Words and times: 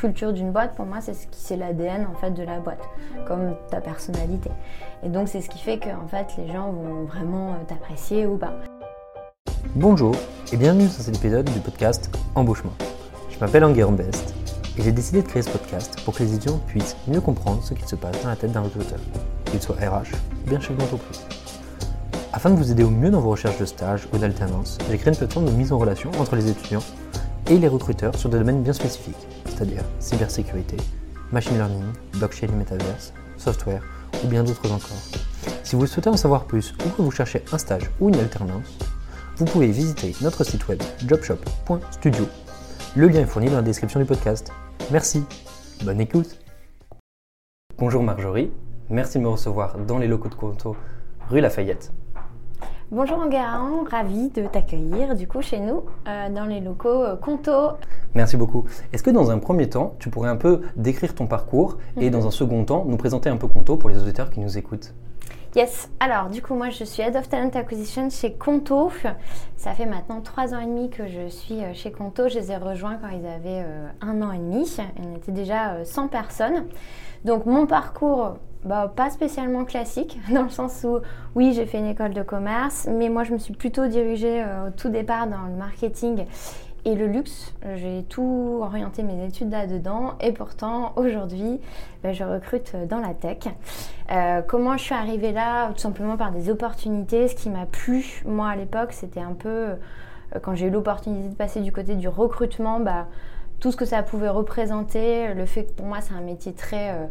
culture 0.00 0.32
d'une 0.32 0.50
boîte, 0.50 0.74
pour 0.74 0.86
moi, 0.86 0.98
c'est 1.02 1.12
ce 1.12 1.26
qui 1.26 1.38
c'est 1.38 1.56
l'ADN 1.56 2.06
en 2.10 2.18
fait 2.18 2.30
de 2.30 2.42
la 2.42 2.58
boîte, 2.58 2.82
comme 3.28 3.54
ta 3.70 3.82
personnalité. 3.82 4.50
Et 5.02 5.10
donc 5.10 5.28
c'est 5.28 5.42
ce 5.42 5.50
qui 5.50 5.58
fait 5.58 5.78
que 5.78 5.90
en 5.90 6.08
fait 6.08 6.26
les 6.38 6.50
gens 6.50 6.72
vont 6.72 7.04
vraiment 7.04 7.50
euh, 7.50 7.64
t'apprécier 7.68 8.26
ou 8.26 8.38
pas. 8.38 8.54
Bonjour 9.74 10.14
et 10.52 10.56
bienvenue 10.56 10.84
dans 10.84 10.90
cet 10.90 11.16
épisode 11.16 11.50
du 11.50 11.60
podcast 11.60 12.10
Embauchement. 12.34 12.72
Je 13.28 13.38
m'appelle 13.40 13.62
Anguerre 13.62 13.92
Best 13.92 14.34
et 14.78 14.82
j'ai 14.82 14.92
décidé 14.92 15.20
de 15.20 15.28
créer 15.28 15.42
ce 15.42 15.50
podcast 15.50 16.00
pour 16.02 16.14
que 16.14 16.22
les 16.22 16.34
étudiants 16.34 16.58
puissent 16.66 16.96
mieux 17.06 17.20
comprendre 17.20 17.62
ce 17.62 17.74
qu'il 17.74 17.86
se 17.86 17.96
passe 17.96 18.22
dans 18.22 18.30
la 18.30 18.36
tête 18.36 18.52
d'un 18.52 18.62
recruteur, 18.62 18.98
qu'il 19.44 19.60
soit 19.60 19.76
RH 19.76 20.14
ou 20.44 20.48
bien 20.48 20.60
chef 20.60 20.78
d'entreprise. 20.78 21.26
Afin 22.32 22.48
de 22.48 22.54
vous 22.54 22.72
aider 22.72 22.84
au 22.84 22.90
mieux 22.90 23.10
dans 23.10 23.20
vos 23.20 23.30
recherches 23.30 23.58
de 23.58 23.66
stage 23.66 24.08
ou 24.14 24.18
d'alternance, 24.18 24.78
j'ai 24.90 24.96
créé 24.96 25.12
une 25.12 25.18
plateforme 25.18 25.44
de 25.44 25.50
mise 25.50 25.72
en 25.72 25.78
relation 25.78 26.10
entre 26.18 26.36
les 26.36 26.48
étudiants 26.48 26.82
et 27.50 27.58
les 27.58 27.68
recruteurs 27.68 28.16
sur 28.16 28.28
des 28.28 28.38
domaines 28.38 28.62
bien 28.62 28.72
spécifiques, 28.72 29.26
c'est-à-dire 29.44 29.82
cybersécurité, 29.98 30.76
machine 31.32 31.56
learning, 31.56 31.82
blockchain 32.14 32.46
et 32.46 32.56
metaverse, 32.56 33.12
software 33.36 33.82
ou 34.24 34.28
bien 34.28 34.44
d'autres 34.44 34.70
encore. 34.70 35.02
Si 35.64 35.74
vous 35.74 35.86
souhaitez 35.86 36.08
en 36.08 36.16
savoir 36.16 36.44
plus 36.44 36.72
ou 36.86 36.88
que 36.90 37.02
vous 37.02 37.10
cherchez 37.10 37.44
un 37.52 37.58
stage 37.58 37.90
ou 38.00 38.08
une 38.08 38.14
alternance, 38.14 38.78
vous 39.36 39.46
pouvez 39.46 39.66
visiter 39.66 40.14
notre 40.22 40.44
site 40.44 40.66
web 40.68 40.80
jobshop.studio. 41.06 42.26
Le 42.94 43.08
lien 43.08 43.20
est 43.20 43.26
fourni 43.26 43.48
dans 43.48 43.56
la 43.56 43.62
description 43.62 43.98
du 43.98 44.06
podcast. 44.06 44.52
Merci, 44.92 45.24
bonne 45.84 46.00
écoute. 46.00 46.38
Bonjour 47.78 48.02
Marjorie, 48.02 48.52
merci 48.90 49.18
de 49.18 49.24
me 49.24 49.28
recevoir 49.28 49.76
dans 49.78 49.98
les 49.98 50.06
locaux 50.06 50.28
de 50.28 50.34
Conto, 50.34 50.76
rue 51.28 51.40
Lafayette. 51.40 51.90
Bonjour 52.92 53.18
Enguerrand, 53.18 53.84
ravi 53.88 54.30
de 54.30 54.46
t'accueillir 54.46 55.14
du 55.14 55.28
coup 55.28 55.42
chez 55.42 55.60
nous 55.60 55.84
euh, 56.08 56.28
dans 56.30 56.44
les 56.44 56.60
locaux 56.60 57.04
euh, 57.04 57.14
Conto. 57.16 57.52
Merci 58.14 58.36
beaucoup. 58.36 58.64
Est-ce 58.92 59.04
que 59.04 59.10
dans 59.10 59.30
un 59.30 59.38
premier 59.38 59.68
temps, 59.68 59.94
tu 60.00 60.10
pourrais 60.10 60.28
un 60.28 60.36
peu 60.36 60.62
décrire 60.74 61.14
ton 61.14 61.26
parcours 61.28 61.78
et 62.00 62.06
Mhm. 62.06 62.10
dans 62.10 62.26
un 62.26 62.30
second 62.32 62.64
temps, 62.64 62.84
nous 62.88 62.96
présenter 62.96 63.28
un 63.30 63.36
peu 63.36 63.46
Conto 63.46 63.76
pour 63.76 63.90
les 63.90 63.98
auditeurs 63.98 64.30
qui 64.30 64.40
nous 64.40 64.58
écoutent? 64.58 64.92
Yes, 65.56 65.90
alors 65.98 66.28
du 66.28 66.42
coup 66.42 66.54
moi 66.54 66.70
je 66.70 66.84
suis 66.84 67.02
Head 67.02 67.16
of 67.16 67.28
Talent 67.28 67.50
Acquisition 67.54 68.08
chez 68.08 68.34
Conto. 68.34 68.92
Ça 69.56 69.72
fait 69.72 69.84
maintenant 69.84 70.20
trois 70.20 70.54
ans 70.54 70.60
et 70.60 70.66
demi 70.66 70.90
que 70.90 71.08
je 71.08 71.26
suis 71.26 71.64
euh, 71.64 71.74
chez 71.74 71.90
Conto. 71.90 72.28
Je 72.28 72.38
les 72.38 72.52
ai 72.52 72.56
rejoints 72.56 72.98
quand 72.98 73.08
ils 73.08 73.26
avaient 73.26 73.64
euh, 73.64 73.88
un 74.00 74.22
an 74.22 74.30
et 74.30 74.38
demi. 74.38 74.76
On 75.04 75.16
était 75.16 75.32
déjà 75.32 75.72
euh, 75.72 75.84
100 75.84 76.06
personnes. 76.06 76.66
Donc 77.24 77.46
mon 77.46 77.66
parcours, 77.66 78.36
bah, 78.64 78.92
pas 78.94 79.08
spécialement 79.08 79.64
classique, 79.64 80.20
dans 80.30 80.42
le 80.42 80.50
sens 80.50 80.84
où 80.84 80.98
oui 81.34 81.52
j'ai 81.54 81.64
fait 81.64 81.78
une 81.78 81.86
école 81.86 82.12
de 82.12 82.22
commerce, 82.22 82.86
mais 82.90 83.08
moi 83.08 83.24
je 83.24 83.32
me 83.32 83.38
suis 83.38 83.54
plutôt 83.54 83.86
dirigée 83.86 84.42
euh, 84.42 84.68
au 84.68 84.70
tout 84.70 84.90
départ 84.90 85.26
dans 85.26 85.46
le 85.46 85.54
marketing 85.54 86.26
et 86.84 86.94
le 86.94 87.06
luxe. 87.06 87.54
J'ai 87.76 88.04
tout 88.08 88.58
orienté 88.60 89.02
mes 89.02 89.24
études 89.24 89.50
là-dedans 89.50 90.14
et 90.20 90.32
pourtant 90.32 90.92
aujourd'hui 90.96 91.60
bah, 92.02 92.12
je 92.12 92.24
recrute 92.24 92.74
dans 92.88 93.00
la 93.00 93.14
tech. 93.14 93.38
Euh, 94.10 94.42
comment 94.46 94.76
je 94.76 94.84
suis 94.84 94.94
arrivée 94.94 95.32
là? 95.32 95.68
Tout 95.72 95.78
simplement 95.78 96.16
par 96.16 96.32
des 96.32 96.50
opportunités. 96.50 97.28
Ce 97.28 97.34
qui 97.34 97.50
m'a 97.50 97.66
plu, 97.66 98.22
moi 98.24 98.48
à 98.48 98.56
l'époque, 98.56 98.92
c'était 98.92 99.20
un 99.20 99.34
peu 99.34 99.48
euh, 99.48 99.76
quand 100.42 100.54
j'ai 100.54 100.66
eu 100.66 100.70
l'opportunité 100.70 101.28
de 101.28 101.34
passer 101.34 101.60
du 101.60 101.72
côté 101.72 101.96
du 101.96 102.08
recrutement, 102.08 102.80
bah, 102.80 103.06
tout 103.60 103.70
ce 103.70 103.76
que 103.76 103.84
ça 103.84 104.02
pouvait 104.02 104.28
représenter, 104.30 105.34
le 105.34 105.44
fait 105.44 105.64
que 105.64 105.72
pour 105.72 105.86
moi 105.86 106.00
c'est 106.00 106.14
un 106.14 106.22
métier 106.22 106.52
très 106.54 106.90
euh, 106.90 107.06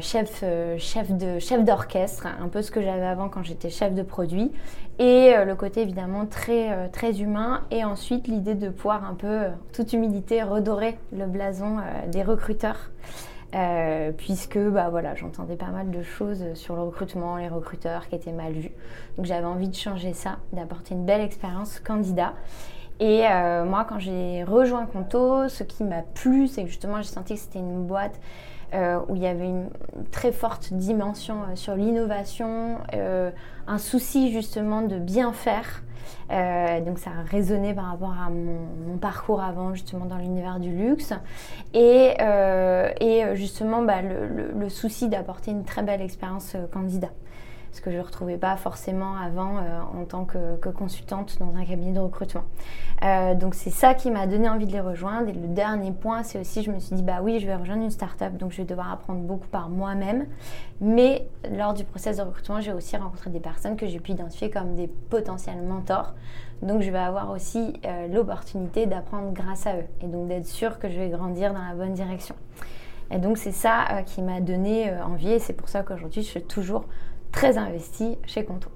chef, 0.00 0.40
euh, 0.42 0.76
chef 0.78 1.10
de 1.10 1.38
chef 1.38 1.64
d'orchestre, 1.64 2.26
un 2.26 2.48
peu 2.48 2.62
ce 2.62 2.70
que 2.70 2.82
j'avais 2.82 3.06
avant 3.06 3.28
quand 3.28 3.42
j'étais 3.42 3.70
chef 3.70 3.94
de 3.94 4.02
produit, 4.02 4.52
et 4.98 5.34
euh, 5.34 5.44
le 5.44 5.54
côté 5.54 5.82
évidemment 5.82 6.26
très 6.26 6.72
euh, 6.72 6.88
très 6.88 7.20
humain, 7.20 7.62
et 7.70 7.84
ensuite 7.84 8.28
l'idée 8.28 8.54
de 8.54 8.68
pouvoir 8.68 9.04
un 9.04 9.14
peu, 9.14 9.26
euh, 9.26 9.48
toute 9.72 9.92
humilité, 9.92 10.42
redorer 10.42 10.98
le 11.12 11.26
blason 11.26 11.78
euh, 11.78 12.06
des 12.08 12.22
recruteurs. 12.22 12.90
Euh, 13.54 14.12
puisque 14.12 14.58
bah 14.58 14.88
voilà, 14.90 15.14
j'entendais 15.14 15.56
pas 15.56 15.70
mal 15.70 15.90
de 15.90 16.02
choses 16.02 16.52
sur 16.52 16.76
le 16.76 16.82
recrutement, 16.82 17.38
les 17.38 17.48
recruteurs 17.48 18.06
qui 18.08 18.14
étaient 18.14 18.30
mal 18.30 18.52
vus. 18.52 18.72
Donc 19.16 19.24
j'avais 19.24 19.46
envie 19.46 19.70
de 19.70 19.74
changer 19.74 20.12
ça, 20.12 20.36
d'apporter 20.52 20.94
une 20.94 21.06
belle 21.06 21.22
expérience 21.22 21.80
candidat. 21.80 22.34
Et 23.00 23.22
euh, 23.26 23.64
moi, 23.64 23.86
quand 23.88 24.00
j'ai 24.00 24.44
rejoint 24.44 24.84
Conto, 24.84 25.48
ce 25.48 25.62
qui 25.62 25.84
m'a 25.84 26.02
plu, 26.02 26.46
c'est 26.48 26.64
que 26.64 26.68
justement, 26.68 27.00
j'ai 27.00 27.08
senti 27.08 27.34
que 27.34 27.40
c'était 27.40 27.60
une 27.60 27.86
boîte 27.86 28.20
euh, 28.74 29.00
où 29.08 29.16
il 29.16 29.22
y 29.22 29.26
avait 29.26 29.48
une 29.48 29.70
très 30.10 30.30
forte 30.30 30.74
dimension 30.74 31.36
euh, 31.36 31.56
sur 31.56 31.74
l'innovation, 31.74 32.78
euh, 32.92 33.30
un 33.66 33.78
souci 33.78 34.30
justement 34.30 34.82
de 34.82 34.98
bien 34.98 35.32
faire. 35.32 35.82
Donc 36.30 36.98
ça 36.98 37.10
a 37.10 37.22
résonné 37.22 37.72
par 37.74 37.86
rapport 37.86 38.12
à 38.12 38.30
mon, 38.30 38.98
parcours 38.98 39.42
avant 39.42 39.72
justement 39.72 40.04
dans 40.04 40.16
l'univers 40.16 40.58
du 40.58 40.70
luxe 40.70 41.12
et, 41.74 42.16
justement 43.34 43.82
bah, 43.82 44.00
le, 44.02 44.68
souci 44.68 45.08
d'apporter 45.08 45.50
une 45.50 45.64
très 45.64 45.82
belle 45.82 46.02
expérience 46.02 46.56
candidat 46.72 47.10
ce 47.72 47.80
que 47.80 47.90
je 47.90 47.96
ne 47.96 48.02
retrouvais 48.02 48.36
pas 48.36 48.56
forcément 48.56 49.16
avant 49.16 49.58
euh, 49.58 49.80
en 50.00 50.04
tant 50.04 50.24
que, 50.24 50.56
consultante 50.70 51.38
dans 51.38 51.54
un 51.54 51.64
cabinet 51.64 51.92
de 51.92 52.00
recrutement. 52.00 52.44
Euh, 53.04 53.34
donc 53.34 53.54
c'est 53.54 53.70
ça 53.70 53.94
qui 53.94 54.10
m'a 54.10 54.26
donné 54.26 54.48
envie 54.48 54.66
de 54.66 54.72
les 54.72 54.80
rejoindre. 54.80 55.28
Et 55.28 55.32
le 55.32 55.48
dernier 55.48 55.92
point, 55.92 56.22
c'est 56.22 56.40
aussi, 56.40 56.62
je 56.62 56.70
me 56.70 56.78
suis 56.78 56.96
dit, 56.96 57.02
bah 57.02 57.20
oui, 57.22 57.40
je 57.40 57.46
vais 57.46 57.54
rejoindre 57.54 57.82
une 57.82 57.90
start-up, 57.90 58.34
donc 58.36 58.52
je 58.52 58.58
vais 58.58 58.64
devoir 58.64 58.92
apprendre 58.92 59.20
beaucoup 59.20 59.48
par 59.48 59.68
moi-même. 59.68 60.26
Mais 60.80 61.28
lors 61.56 61.74
du 61.74 61.84
process 61.84 62.18
de 62.18 62.22
recrutement, 62.22 62.60
j'ai 62.60 62.72
aussi 62.72 62.96
rencontré 62.96 63.30
des 63.30 63.40
personnes 63.40 63.76
que 63.76 63.86
j'ai 63.86 64.00
pu 64.00 64.12
identifier 64.12 64.50
comme 64.50 64.74
des 64.74 64.88
potentiels 64.88 65.62
mentors. 65.62 66.14
Donc 66.62 66.82
je 66.82 66.90
vais 66.90 66.98
avoir 66.98 67.30
aussi 67.30 67.74
euh, 67.84 68.08
l'opportunité 68.08 68.86
d'apprendre 68.86 69.32
grâce 69.32 69.66
à 69.66 69.76
eux 69.76 69.84
et 70.02 70.06
donc 70.06 70.26
d'être 70.26 70.46
sûre 70.46 70.80
que 70.80 70.88
je 70.88 70.98
vais 70.98 71.08
grandir 71.08 71.52
dans 71.52 71.62
la 71.62 71.74
bonne 71.74 71.92
direction. 71.92 72.34
Et 73.10 73.18
donc 73.18 73.38
c'est 73.38 73.52
ça 73.52 74.02
qui 74.04 74.20
m'a 74.20 74.40
donné 74.40 74.92
envie 75.00 75.30
et 75.30 75.38
c'est 75.38 75.54
pour 75.54 75.68
ça 75.68 75.82
qu'aujourd'hui 75.82 76.22
je 76.22 76.28
suis 76.28 76.42
toujours 76.42 76.84
très 77.38 77.56
investie 77.56 78.18
chez 78.26 78.44
Conto. 78.44 78.68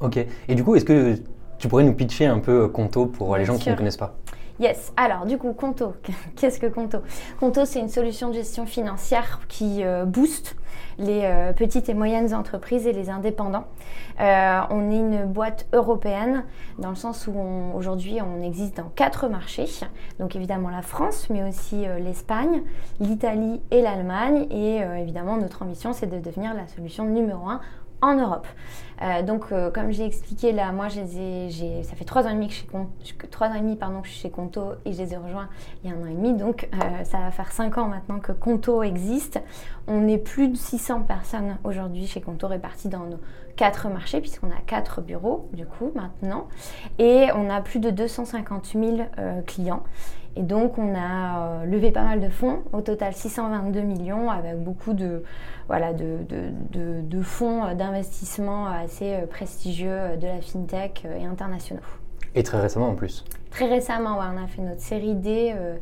Ok. 0.00 0.18
Et 0.48 0.54
du 0.54 0.64
coup, 0.64 0.74
est-ce 0.74 0.86
que 0.86 1.16
tu 1.58 1.68
pourrais 1.68 1.84
nous 1.84 1.92
pitcher 1.92 2.24
un 2.24 2.38
peu 2.38 2.68
Conto 2.68 3.04
pour 3.04 3.36
les 3.36 3.44
Bien 3.44 3.52
gens 3.52 3.58
qui 3.58 3.64
sûr. 3.64 3.72
ne 3.72 3.76
connaissent 3.76 3.98
pas? 3.98 4.16
Yes, 4.58 4.92
alors 4.96 5.26
du 5.26 5.36
coup, 5.36 5.52
Conto, 5.52 5.94
qu'est-ce 6.36 6.58
que 6.58 6.66
Conto? 6.66 6.98
Conto, 7.38 7.64
c'est 7.66 7.80
une 7.80 7.88
solution 7.88 8.28
de 8.28 8.34
gestion 8.34 8.64
financière 8.64 9.40
qui 9.48 9.84
euh, 9.84 10.04
booste 10.06 10.56
les 10.98 11.22
euh, 11.24 11.52
petites 11.52 11.88
et 11.88 11.94
moyennes 11.94 12.34
entreprises 12.34 12.86
et 12.86 12.92
les 12.92 13.10
indépendants. 13.10 13.64
Euh, 14.20 14.60
on 14.68 14.90
est 14.90 14.98
une 14.98 15.24
boîte 15.24 15.66
européenne 15.72 16.44
dans 16.78 16.90
le 16.90 16.94
sens 16.94 17.26
où 17.26 17.34
aujourd'hui 17.74 18.18
on 18.20 18.42
existe 18.42 18.76
dans 18.76 18.90
quatre 18.94 19.28
marchés, 19.28 19.66
donc 20.18 20.36
évidemment 20.36 20.68
la 20.68 20.82
France, 20.82 21.28
mais 21.30 21.42
aussi 21.42 21.86
euh, 21.86 21.98
l'Espagne, 21.98 22.62
l'Italie 23.00 23.62
et 23.70 23.80
l'Allemagne. 23.80 24.46
Et 24.50 24.82
euh, 24.82 24.96
évidemment 24.96 25.38
notre 25.38 25.62
ambition 25.62 25.92
c'est 25.94 26.06
de 26.06 26.18
devenir 26.18 26.52
la 26.54 26.66
solution 26.68 27.04
numéro 27.04 27.48
un 27.48 27.60
en 28.02 28.14
Europe. 28.14 28.46
Euh, 29.02 29.22
donc, 29.22 29.46
euh, 29.52 29.70
comme 29.70 29.92
j'ai 29.92 30.04
expliqué 30.04 30.52
là, 30.52 30.72
moi, 30.72 30.88
ai- 30.88 31.82
ça 31.84 31.96
fait 31.96 32.04
trois 32.04 32.26
ans 32.26 32.30
et 32.30 32.34
demi 32.34 32.48
que 32.48 32.52
je 32.52 32.58
suis 32.58 33.16
trois 33.30 33.48
ans 33.48 33.54
et 33.54 33.60
demi 33.60 33.76
pardon 33.76 34.02
que 34.02 34.08
je 34.08 34.12
suis 34.12 34.20
chez 34.22 34.30
Conto 34.30 34.72
et 34.84 34.92
je 34.92 34.98
les 34.98 35.14
ai 35.14 35.16
rejoints 35.16 35.48
il 35.82 35.90
y 35.90 35.92
a 35.92 35.96
un 35.96 36.02
an 36.02 36.06
et 36.06 36.14
demi. 36.14 36.34
Donc, 36.34 36.68
euh, 36.74 37.04
ça 37.04 37.18
va 37.18 37.30
faire 37.30 37.50
cinq 37.52 37.78
ans 37.78 37.88
maintenant 37.88 38.18
que 38.18 38.32
Conto 38.32 38.82
existe. 38.82 39.40
On 39.86 40.06
est 40.06 40.18
plus 40.18 40.48
de 40.48 40.56
600 40.56 41.02
personnes 41.02 41.56
aujourd'hui 41.64 42.06
chez 42.06 42.20
Conto 42.20 42.46
réparties 42.46 42.88
dans 42.88 43.06
nos 43.06 43.18
quatre 43.56 43.88
marchés 43.88 44.20
puisqu'on 44.20 44.50
a 44.50 44.60
quatre 44.66 45.00
bureaux 45.00 45.48
du 45.52 45.66
coup 45.66 45.90
maintenant 45.94 46.46
et 46.98 47.28
on 47.34 47.50
a 47.50 47.60
plus 47.60 47.78
de 47.80 47.90
250 47.90 48.66
000 48.74 48.98
euh, 49.18 49.40
clients. 49.42 49.82
Et 50.36 50.42
donc, 50.42 50.78
on 50.78 50.94
a 50.94 51.60
euh, 51.62 51.64
levé 51.64 51.90
pas 51.90 52.04
mal 52.04 52.20
de 52.20 52.28
fonds, 52.28 52.60
au 52.72 52.80
total 52.80 53.12
622 53.14 53.80
millions, 53.80 54.30
avec 54.30 54.62
beaucoup 54.62 54.92
de, 54.92 55.24
voilà, 55.66 55.92
de, 55.92 56.18
de- 56.28 56.50
de- 56.78 57.00
de 57.02 57.22
fonds 57.22 57.74
d'investissement 57.74 58.66
assez 58.66 59.14
euh, 59.14 59.26
prestigieux 59.26 59.90
euh, 59.90 60.16
de 60.16 60.26
la 60.26 60.40
fintech 60.40 61.04
et 61.18 61.24
internationaux. 61.24 61.80
Et 62.36 62.44
très 62.44 62.60
récemment 62.60 62.90
en 62.90 62.94
plus. 62.94 63.24
Très 63.50 63.66
récemment, 63.66 64.18
ouais, 64.18 64.26
on 64.32 64.42
a 64.42 64.46
fait 64.46 64.62
notre 64.62 64.80
série 64.80 65.14
D, 65.16 65.52
euh, 65.56 65.74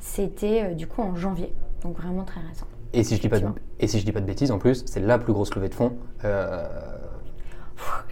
c'était 0.00 0.64
euh, 0.64 0.74
du 0.74 0.88
coup 0.88 1.00
en 1.00 1.14
janvier, 1.14 1.54
donc 1.84 1.96
vraiment 1.96 2.24
très 2.24 2.40
récent. 2.40 2.66
Et 2.92 3.04
si 3.04 3.14
je 3.16 3.20
dis 3.20 3.28
pas 3.28 3.36
de, 3.38 3.44
Effectivement. 3.44 3.66
et 3.78 3.86
si 3.86 4.00
je 4.00 4.04
dis 4.04 4.12
pas 4.12 4.20
de 4.20 4.26
bêtises, 4.26 4.50
en 4.50 4.58
plus, 4.58 4.82
c'est 4.86 5.00
la 5.00 5.18
plus 5.18 5.32
grosse 5.32 5.54
levée 5.54 5.68
de 5.68 5.74
fonds. 5.74 5.92
euh, 6.24 6.66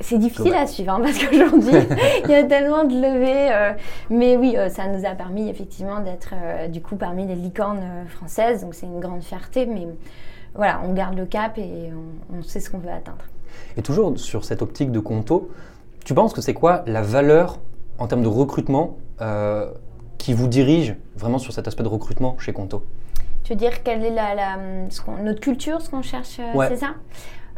C'est 0.00 0.18
difficile 0.18 0.54
à 0.54 0.66
suivre 0.66 0.92
hein, 0.92 1.00
parce 1.02 1.18
qu'aujourd'hui, 1.18 1.72
il 2.24 2.30
y 2.30 2.34
a 2.34 2.44
tellement 2.44 2.84
de 2.84 2.94
levées. 2.94 3.52
euh, 3.52 3.72
mais 4.10 4.36
oui, 4.36 4.54
euh, 4.56 4.68
ça 4.68 4.86
nous 4.88 5.04
a 5.06 5.10
permis 5.10 5.48
effectivement 5.48 6.00
d'être 6.00 6.34
euh, 6.34 6.68
du 6.68 6.80
coup 6.80 6.96
parmi 6.96 7.26
les 7.26 7.34
licornes 7.34 7.84
françaises. 8.08 8.62
Donc 8.62 8.74
c'est 8.74 8.86
une 8.86 9.00
grande 9.00 9.22
fierté. 9.22 9.66
Mais 9.66 9.86
voilà, 10.54 10.80
on 10.84 10.92
garde 10.92 11.16
le 11.16 11.26
cap 11.26 11.58
et 11.58 11.90
on, 12.32 12.38
on 12.38 12.42
sait 12.42 12.60
ce 12.60 12.70
qu'on 12.70 12.78
veut 12.78 12.90
atteindre. 12.90 13.24
Et 13.76 13.82
toujours 13.82 14.18
sur 14.18 14.44
cette 14.44 14.62
optique 14.62 14.90
de 14.90 15.00
Conto, 15.00 15.50
tu 16.04 16.14
penses 16.14 16.32
que 16.32 16.40
c'est 16.40 16.54
quoi 16.54 16.82
la 16.86 17.02
valeur 17.02 17.58
en 17.98 18.06
termes 18.06 18.22
de 18.22 18.28
recrutement 18.28 18.96
qui 20.18 20.32
vous 20.32 20.46
dirige 20.48 20.96
vraiment 21.16 21.38
sur 21.38 21.52
cet 21.52 21.68
aspect 21.68 21.82
de 21.82 21.88
recrutement 21.88 22.36
chez 22.38 22.52
Conto 22.52 22.84
Tu 23.44 23.52
veux 23.52 23.58
dire 23.58 23.82
quelle 23.82 24.04
est 24.04 24.10
la, 24.10 24.34
la- 24.34 24.58
ce 24.88 25.00
qu'on- 25.02 25.22
notre 25.22 25.40
culture, 25.40 25.80
ce 25.82 25.90
qu'on 25.90 26.02
cherche, 26.02 26.40
Ouais. 26.54 26.68
c'est 26.68 26.76
ça? 26.76 26.94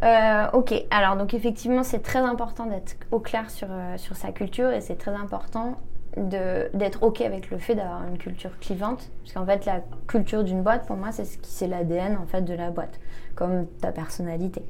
Euh, 0.02 0.46
ok, 0.52 0.74
alors 0.90 1.16
donc 1.16 1.32
effectivement 1.32 1.84
c'est 1.84 2.00
très 2.00 2.18
important 2.18 2.66
d'être 2.66 2.96
au 3.12 3.20
clair 3.20 3.48
sur, 3.50 3.68
euh, 3.70 3.96
sur 3.98 4.16
sa 4.16 4.32
culture 4.32 4.70
et 4.70 4.80
c'est 4.80 4.96
très 4.96 5.12
important 5.14 5.76
d'être 6.16 7.02
OK 7.02 7.22
avec 7.22 7.50
le 7.50 7.56
fait 7.56 7.74
d'avoir 7.74 8.06
une 8.06 8.18
culture 8.18 8.58
clivante. 8.58 9.08
Parce 9.22 9.32
qu'en 9.32 9.46
fait, 9.46 9.64
la 9.64 9.80
culture 10.06 10.44
d'une 10.44 10.62
boîte, 10.62 10.86
pour 10.86 10.96
moi, 10.96 11.10
c'est 11.10 11.24
ce 11.24 11.38
qui 11.38 11.50
c'est 11.50 11.66
l'ADN 11.66 12.18
en 12.18 12.26
fait 12.26 12.42
de 12.42 12.52
la 12.52 12.70
boîte, 12.70 13.00
comme 13.34 13.66
ta 13.80 13.92
personnalité. 13.92 14.62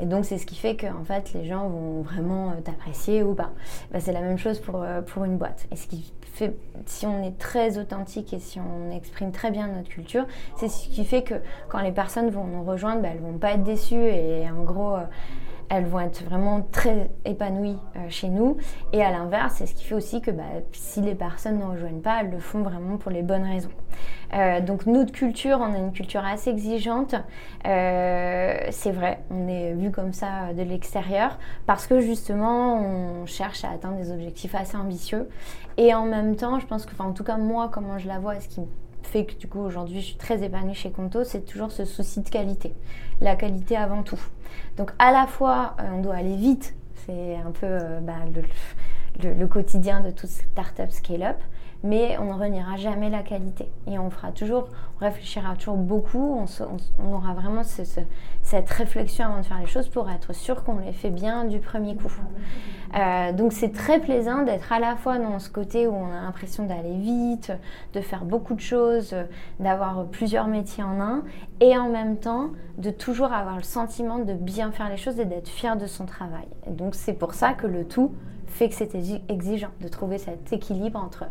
Et 0.00 0.06
donc, 0.06 0.24
c'est 0.24 0.38
ce 0.38 0.46
qui 0.46 0.56
fait 0.56 0.76
que 0.76 0.86
en 0.86 1.04
fait, 1.04 1.32
les 1.34 1.44
gens 1.44 1.68
vont 1.68 2.02
vraiment 2.02 2.50
euh, 2.50 2.60
t'apprécier 2.62 3.22
ou 3.22 3.34
pas. 3.34 3.50
Bah, 3.92 4.00
c'est 4.00 4.12
la 4.12 4.20
même 4.20 4.38
chose 4.38 4.60
pour, 4.60 4.82
euh, 4.82 5.00
pour 5.02 5.24
une 5.24 5.36
boîte. 5.36 5.66
Et 5.72 5.76
ce 5.76 5.86
qui 5.86 6.12
fait, 6.22 6.54
si 6.86 7.06
on 7.06 7.22
est 7.22 7.36
très 7.38 7.78
authentique 7.78 8.32
et 8.32 8.38
si 8.38 8.60
on 8.60 8.94
exprime 8.94 9.32
très 9.32 9.50
bien 9.50 9.66
notre 9.68 9.88
culture, 9.88 10.26
c'est 10.56 10.68
ce 10.68 10.88
qui 10.88 11.04
fait 11.04 11.22
que 11.22 11.34
quand 11.68 11.80
les 11.80 11.92
personnes 11.92 12.30
vont 12.30 12.44
nous 12.44 12.64
rejoindre, 12.64 13.02
bah, 13.02 13.08
elles 13.12 13.20
vont 13.20 13.38
pas 13.38 13.52
être 13.52 13.64
déçues 13.64 13.96
et 13.96 14.48
en 14.50 14.62
gros 14.62 14.96
elles 15.68 15.86
vont 15.86 16.00
être 16.00 16.24
vraiment 16.24 16.62
très 16.72 17.10
épanouies 17.24 17.78
euh, 17.96 18.00
chez 18.08 18.28
nous. 18.28 18.56
Et 18.92 19.02
à 19.02 19.10
l'inverse, 19.10 19.54
c'est 19.58 19.66
ce 19.66 19.74
qui 19.74 19.84
fait 19.84 19.94
aussi 19.94 20.20
que 20.20 20.30
bah, 20.30 20.44
si 20.72 21.00
les 21.00 21.14
personnes 21.14 21.58
ne 21.58 21.64
rejoignent 21.64 22.00
pas, 22.00 22.20
elles 22.20 22.30
le 22.30 22.38
font 22.38 22.62
vraiment 22.62 22.96
pour 22.96 23.10
les 23.10 23.22
bonnes 23.22 23.44
raisons. 23.44 23.70
Euh, 24.34 24.60
donc 24.60 24.86
notre 24.86 25.12
culture, 25.12 25.58
on 25.60 25.74
a 25.74 25.78
une 25.78 25.92
culture 25.92 26.24
assez 26.24 26.50
exigeante. 26.50 27.14
Euh, 27.66 28.56
c'est 28.70 28.92
vrai, 28.92 29.20
on 29.30 29.48
est 29.48 29.72
vu 29.72 29.90
comme 29.90 30.12
ça 30.12 30.52
de 30.56 30.62
l'extérieur 30.62 31.38
parce 31.66 31.86
que 31.86 32.00
justement, 32.00 32.80
on 32.80 33.26
cherche 33.26 33.64
à 33.64 33.70
atteindre 33.70 33.96
des 33.96 34.10
objectifs 34.10 34.54
assez 34.54 34.76
ambitieux. 34.76 35.28
Et 35.76 35.94
en 35.94 36.04
même 36.04 36.36
temps, 36.36 36.58
je 36.58 36.66
pense 36.66 36.86
que, 36.86 37.02
en 37.02 37.12
tout 37.12 37.24
cas 37.24 37.36
moi, 37.36 37.70
comment 37.72 37.98
je 37.98 38.08
la 38.08 38.18
vois, 38.18 38.40
ce 38.40 38.48
qui 38.48 38.60
fait 39.08 39.24
que 39.24 39.34
du 39.34 39.48
coup 39.48 39.60
aujourd'hui 39.60 40.00
je 40.00 40.06
suis 40.06 40.16
très 40.16 40.42
épanouie 40.42 40.74
chez 40.74 40.90
Conto, 40.90 41.24
c'est 41.24 41.40
toujours 41.40 41.72
ce 41.72 41.84
souci 41.84 42.20
de 42.20 42.28
qualité. 42.28 42.74
La 43.20 43.36
qualité 43.36 43.76
avant 43.76 44.02
tout. 44.02 44.20
Donc 44.76 44.92
à 44.98 45.12
la 45.12 45.26
fois 45.26 45.74
euh, 45.80 45.84
on 45.94 46.02
doit 46.02 46.14
aller 46.14 46.36
vite, 46.36 46.74
c'est 47.06 47.36
un 47.36 47.50
peu 47.50 47.66
euh, 47.66 48.00
bah, 48.00 48.16
le, 49.22 49.32
le, 49.32 49.46
quotidien 49.46 50.00
de 50.00 50.10
toute 50.10 50.30
startup 50.30 50.90
scale-up, 50.90 51.38
mais 51.84 52.18
on 52.18 52.34
ne 52.34 52.38
reniera 52.38 52.76
jamais 52.76 53.08
la 53.10 53.22
qualité. 53.22 53.70
Et 53.86 53.98
on 53.98 54.10
fera 54.10 54.32
toujours, 54.32 54.68
on 55.00 55.04
réfléchira 55.04 55.54
toujours 55.54 55.76
beaucoup, 55.76 56.44
on, 56.98 57.12
aura 57.12 57.34
vraiment 57.34 57.62
cette 57.62 58.70
réflexion 58.70 59.26
avant 59.26 59.40
de 59.40 59.46
faire 59.46 59.58
les 59.58 59.66
choses 59.66 59.88
pour 59.88 60.10
être 60.10 60.34
sûr 60.34 60.64
qu'on 60.64 60.78
les 60.78 60.92
fait 60.92 61.10
bien 61.10 61.44
du 61.44 61.60
premier 61.60 61.94
coup. 61.94 62.10
Euh, 62.96 63.32
donc 63.32 63.52
c'est 63.52 63.72
très 63.72 64.00
plaisant 64.00 64.42
d'être 64.42 64.72
à 64.72 64.80
la 64.80 64.96
fois 64.96 65.18
dans 65.18 65.38
ce 65.38 65.50
côté 65.50 65.86
où 65.86 65.94
on 65.94 66.10
a 66.10 66.22
l'impression 66.22 66.64
d'aller 66.64 66.96
vite, 66.96 67.52
de 67.94 68.00
faire 68.00 68.24
beaucoup 68.24 68.54
de 68.54 68.60
choses, 68.60 69.14
d'avoir 69.60 70.06
plusieurs 70.06 70.48
métiers 70.48 70.82
en 70.82 71.00
un, 71.00 71.22
et 71.60 71.76
en 71.76 71.88
même 71.88 72.16
temps 72.16 72.50
de 72.78 72.90
toujours 72.90 73.32
avoir 73.32 73.56
le 73.56 73.62
sentiment 73.62 74.18
de 74.18 74.32
bien 74.32 74.70
faire 74.72 74.88
les 74.88 74.96
choses 74.96 75.18
et 75.18 75.24
d'être 75.24 75.48
fier 75.48 75.76
de 75.76 75.86
son 75.86 76.06
travail. 76.06 76.46
Et 76.66 76.70
donc 76.70 76.94
c'est 76.94 77.12
pour 77.12 77.34
ça 77.34 77.52
que 77.52 77.66
le 77.66 77.84
tout 77.84 78.12
fait 78.46 78.68
que 78.68 78.74
c'est 78.74 78.90
exigeant 79.28 79.70
de 79.80 79.88
trouver 79.88 80.18
cet 80.18 80.52
équilibre 80.52 80.98
entre 80.98 81.24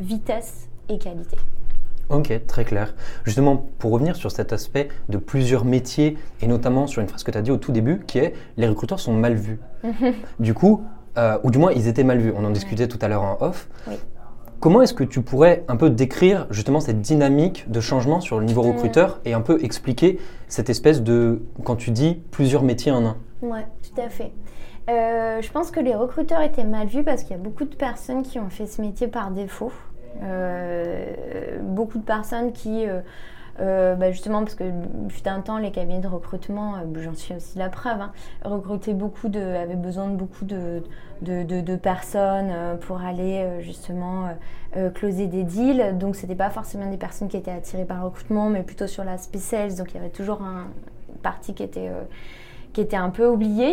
vitesse 0.00 0.68
et 0.88 0.98
qualité. 0.98 1.36
Ok, 2.10 2.32
très 2.46 2.64
clair. 2.64 2.94
Justement, 3.24 3.56
pour 3.78 3.92
revenir 3.92 4.14
sur 4.14 4.30
cet 4.30 4.52
aspect 4.52 4.88
de 5.08 5.16
plusieurs 5.16 5.64
métiers, 5.64 6.18
et 6.42 6.46
notamment 6.46 6.86
sur 6.86 7.00
une 7.00 7.08
phrase 7.08 7.24
que 7.24 7.30
tu 7.30 7.38
as 7.38 7.42
dit 7.42 7.50
au 7.50 7.56
tout 7.56 7.72
début, 7.72 8.00
qui 8.06 8.18
est 8.18 8.34
les 8.56 8.68
recruteurs 8.68 9.00
sont 9.00 9.14
mal 9.14 9.34
vus. 9.34 9.58
du 10.38 10.52
coup, 10.52 10.84
euh, 11.16 11.38
ou 11.44 11.50
du 11.50 11.58
moins 11.58 11.72
ils 11.72 11.88
étaient 11.88 12.04
mal 12.04 12.18
vus, 12.18 12.32
on 12.36 12.44
en 12.44 12.50
discutait 12.50 12.88
tout 12.88 12.98
à 13.00 13.08
l'heure 13.08 13.22
en 13.22 13.38
off. 13.40 13.68
Comment 14.64 14.80
est-ce 14.80 14.94
que 14.94 15.04
tu 15.04 15.20
pourrais 15.20 15.62
un 15.68 15.76
peu 15.76 15.90
décrire 15.90 16.46
justement 16.48 16.80
cette 16.80 17.02
dynamique 17.02 17.70
de 17.70 17.80
changement 17.80 18.22
sur 18.22 18.38
le 18.40 18.46
niveau 18.46 18.62
mm. 18.62 18.68
recruteur 18.68 19.20
et 19.26 19.34
un 19.34 19.42
peu 19.42 19.62
expliquer 19.62 20.18
cette 20.48 20.70
espèce 20.70 21.02
de, 21.02 21.42
quand 21.64 21.76
tu 21.76 21.90
dis 21.90 22.22
plusieurs 22.30 22.62
métiers 22.62 22.90
en 22.90 23.04
un? 23.04 23.16
Oui, 23.42 23.58
tout 23.82 24.00
à 24.00 24.08
fait. 24.08 24.32
Euh, 24.88 25.42
je 25.42 25.52
pense 25.52 25.70
que 25.70 25.80
les 25.80 25.94
recruteurs 25.94 26.40
étaient 26.40 26.64
mal 26.64 26.86
vus 26.86 27.04
parce 27.04 27.24
qu'il 27.24 27.32
y 27.32 27.38
a 27.38 27.42
beaucoup 27.42 27.66
de 27.66 27.74
personnes 27.74 28.22
qui 28.22 28.38
ont 28.38 28.48
fait 28.48 28.64
ce 28.64 28.80
métier 28.80 29.06
par 29.06 29.32
défaut. 29.32 29.70
Euh, 30.22 31.58
beaucoup 31.60 31.98
de 31.98 32.04
personnes 32.04 32.52
qui, 32.52 32.86
euh, 32.86 33.00
bah, 33.58 34.10
justement, 34.10 34.40
parce 34.40 34.54
que 34.54 34.64
fut 35.08 35.28
un 35.28 35.40
temps, 35.40 35.58
les 35.58 35.70
cabinets 35.70 36.00
de 36.00 36.08
recrutement, 36.08 36.74
j'en 36.96 37.14
suis 37.14 37.34
aussi 37.34 37.58
la 37.58 37.68
preuve, 37.68 38.00
hein, 38.00 38.12
recrutaient 38.44 38.94
beaucoup 38.94 39.28
de, 39.28 39.40
avaient 39.40 39.76
besoin 39.76 40.08
de 40.08 40.16
beaucoup 40.16 40.44
de, 40.44 40.82
personnes 41.76 42.52
pour 42.80 43.00
aller 43.00 43.60
justement 43.60 44.28
closer 44.94 45.26
des 45.26 45.44
deals. 45.44 45.96
Donc, 45.98 46.16
c'était 46.16 46.34
pas 46.34 46.50
forcément 46.50 46.90
des 46.90 46.96
personnes 46.96 47.28
qui 47.28 47.36
étaient 47.36 47.50
attirées 47.50 47.84
par 47.84 47.98
le 47.98 48.04
recrutement, 48.04 48.50
mais 48.50 48.62
plutôt 48.62 48.86
sur 48.86 49.04
l'aspect 49.04 49.38
sales. 49.38 49.76
Donc, 49.76 49.92
il 49.92 49.96
y 49.96 50.00
avait 50.00 50.10
toujours 50.10 50.42
un, 50.42 50.66
une 51.08 51.20
partie 51.20 51.54
qui 51.54 51.62
était 51.62 52.96
un 52.96 53.10
peu 53.10 53.26
oublié. 53.26 53.72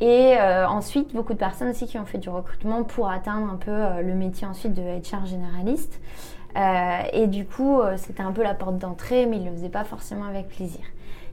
Et 0.00 0.36
euh, 0.38 0.66
ensuite, 0.68 1.14
beaucoup 1.14 1.32
de 1.32 1.38
personnes 1.38 1.68
aussi 1.68 1.86
qui 1.86 1.98
ont 1.98 2.04
fait 2.04 2.18
du 2.18 2.28
recrutement 2.28 2.82
pour 2.84 3.08
atteindre 3.08 3.50
un 3.50 3.56
peu 3.56 3.70
euh, 3.70 4.02
le 4.02 4.14
métier 4.14 4.46
ensuite 4.46 4.74
de 4.74 4.82
HR 4.82 5.24
généraliste. 5.26 6.00
Euh, 6.56 6.98
et 7.12 7.26
du 7.26 7.44
coup, 7.44 7.80
c'était 7.96 8.22
un 8.22 8.32
peu 8.32 8.42
la 8.42 8.54
porte 8.54 8.78
d'entrée, 8.78 9.26
mais 9.26 9.36
ils 9.36 9.44
ne 9.44 9.50
le 9.50 9.56
faisaient 9.56 9.68
pas 9.68 9.84
forcément 9.84 10.24
avec 10.24 10.48
plaisir. 10.48 10.82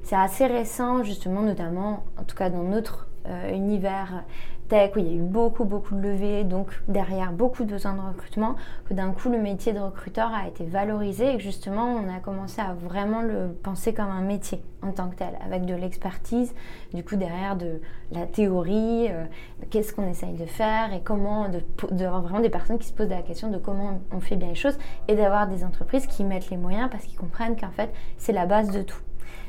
C'est 0.03 0.15
assez 0.15 0.47
récent, 0.47 1.03
justement, 1.03 1.41
notamment, 1.41 2.03
en 2.17 2.23
tout 2.23 2.35
cas 2.35 2.49
dans 2.49 2.63
notre 2.63 3.07
univers 3.51 4.23
où 4.71 4.99
il 4.99 5.07
y 5.07 5.09
a 5.09 5.13
eu 5.13 5.21
beaucoup, 5.21 5.65
beaucoup 5.65 5.95
de 5.95 6.01
levées, 6.01 6.43
donc 6.43 6.67
derrière 6.87 7.31
beaucoup 7.33 7.65
de 7.65 7.71
besoins 7.71 7.93
de 7.93 7.99
recrutement, 7.99 8.55
que 8.87 8.93
d'un 8.93 9.11
coup 9.11 9.29
le 9.29 9.37
métier 9.37 9.73
de 9.73 9.79
recruteur 9.79 10.31
a 10.33 10.47
été 10.47 10.63
valorisé 10.63 11.33
et 11.33 11.37
que 11.37 11.43
justement 11.43 11.87
on 11.95 12.09
a 12.09 12.19
commencé 12.19 12.61
à 12.61 12.73
vraiment 12.73 13.21
le 13.21 13.49
penser 13.63 13.93
comme 13.93 14.09
un 14.09 14.21
métier 14.21 14.63
en 14.81 14.91
tant 14.91 15.09
que 15.09 15.15
tel, 15.15 15.37
avec 15.45 15.65
de 15.65 15.75
l'expertise, 15.75 16.53
du 16.93 17.03
coup 17.03 17.15
derrière 17.15 17.55
de 17.55 17.81
la 18.11 18.25
théorie, 18.25 19.09
euh, 19.09 19.25
qu'est-ce 19.69 19.93
qu'on 19.93 20.09
essaye 20.09 20.33
de 20.33 20.45
faire 20.45 20.93
et 20.93 21.01
comment, 21.01 21.47
d'avoir 21.91 22.21
vraiment 22.21 22.39
des 22.39 22.49
personnes 22.49 22.79
qui 22.79 22.87
se 22.87 22.93
posent 22.93 23.09
la 23.09 23.21
question 23.21 23.49
de 23.49 23.57
comment 23.57 23.99
on 24.11 24.21
fait 24.21 24.37
bien 24.37 24.47
les 24.47 24.55
choses 24.55 24.77
et 25.07 25.15
d'avoir 25.15 25.47
des 25.47 25.63
entreprises 25.63 26.07
qui 26.07 26.23
mettent 26.23 26.49
les 26.49 26.57
moyens 26.57 26.89
parce 26.89 27.03
qu'ils 27.03 27.19
comprennent 27.19 27.55
qu'en 27.55 27.71
fait 27.71 27.91
c'est 28.17 28.33
la 28.33 28.45
base 28.45 28.71
de 28.71 28.81
tout. 28.81 29.01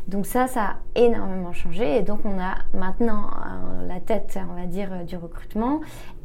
Donc 0.08 0.26
ça, 0.26 0.46
ça 0.48 0.62
a 0.64 0.76
énormément 0.94 1.52
changé 1.52 1.96
et 1.96 2.02
donc 2.02 2.20
on 2.24 2.38
a 2.40 2.56
maintenant 2.74 3.26
euh, 3.26 3.86
la 3.86 4.00
tête, 4.00 4.38
on 4.50 4.54
va 4.54 4.66
dire, 4.66 4.92
euh, 4.92 5.04
du 5.04 5.16
recrutement 5.16 5.80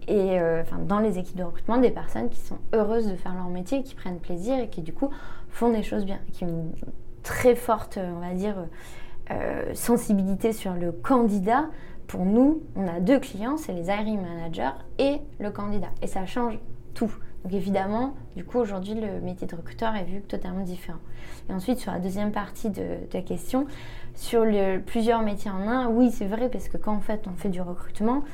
et 0.07 0.39
euh, 0.39 0.63
dans 0.87 0.99
les 0.99 1.19
équipes 1.19 1.37
de 1.37 1.43
recrutement 1.43 1.77
des 1.77 1.91
personnes 1.91 2.29
qui 2.29 2.39
sont 2.39 2.57
heureuses 2.73 3.07
de 3.07 3.15
faire 3.15 3.35
leur 3.35 3.49
métier, 3.49 3.83
qui 3.83 3.93
prennent 3.93 4.19
plaisir 4.19 4.57
et 4.57 4.69
qui 4.69 4.81
du 4.81 4.93
coup 4.93 5.09
font 5.49 5.69
des 5.69 5.83
choses 5.83 6.05
bien, 6.05 6.19
qui 6.33 6.43
ont 6.43 6.47
une 6.47 6.71
très 7.23 7.55
forte, 7.55 7.99
on 8.01 8.19
va 8.19 8.33
dire, 8.33 8.55
sensibilité 9.73 10.53
sur 10.53 10.73
le 10.73 10.93
candidat. 10.93 11.65
Pour 12.07 12.23
nous, 12.23 12.61
on 12.77 12.87
a 12.87 13.01
deux 13.01 13.19
clients, 13.19 13.57
c'est 13.57 13.73
les 13.73 13.87
hiring 13.87 14.21
managers 14.21 14.71
et 14.97 15.19
le 15.39 15.51
candidat 15.51 15.89
et 16.01 16.07
ça 16.07 16.25
change 16.25 16.57
tout. 16.93 17.11
Donc 17.47 17.53
évidemment, 17.53 18.13
du 18.35 18.43
coup, 18.43 18.57
aujourd'hui, 18.57 18.93
le 18.93 19.21
métier 19.21 19.47
de 19.47 19.55
recruteur 19.55 19.95
est 19.95 20.03
vu 20.03 20.21
totalement 20.21 20.65
différent. 20.65 20.99
Et 21.49 21.53
ensuite, 21.53 21.79
sur 21.79 21.93
la 21.93 21.99
deuxième 21.99 22.33
partie 22.33 22.69
de, 22.69 23.05
ta 23.09 23.21
question, 23.21 23.67
sur 24.15 24.43
plusieurs 24.85 25.21
métiers 25.21 25.49
en 25.49 25.65
un, 25.65 25.87
oui, 25.87 26.11
c'est 26.11 26.25
vrai, 26.25 26.49
parce 26.49 26.67
que 26.67 26.75
quand 26.75 26.93
en 26.93 26.99
fait 26.99 27.25
on 27.25 27.37
fait 27.37 27.47
du 27.47 27.61
recrutement, 27.61 28.25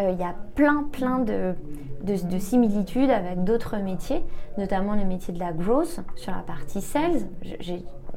euh, 0.00 0.10
il 0.10 0.18
y 0.18 0.24
a 0.24 0.34
plein, 0.56 0.82
plein 0.82 1.20
de, 1.20 1.54
de, 2.02 2.38
similitudes 2.40 3.10
avec 3.10 3.44
d'autres 3.44 3.76
métiers, 3.76 4.24
notamment 4.58 4.96
le 4.96 5.04
métier 5.04 5.32
de 5.32 5.38
la 5.38 5.52
growth, 5.52 6.00
sur 6.16 6.32
la 6.32 6.42
partie 6.42 6.80
sales, 6.80 7.28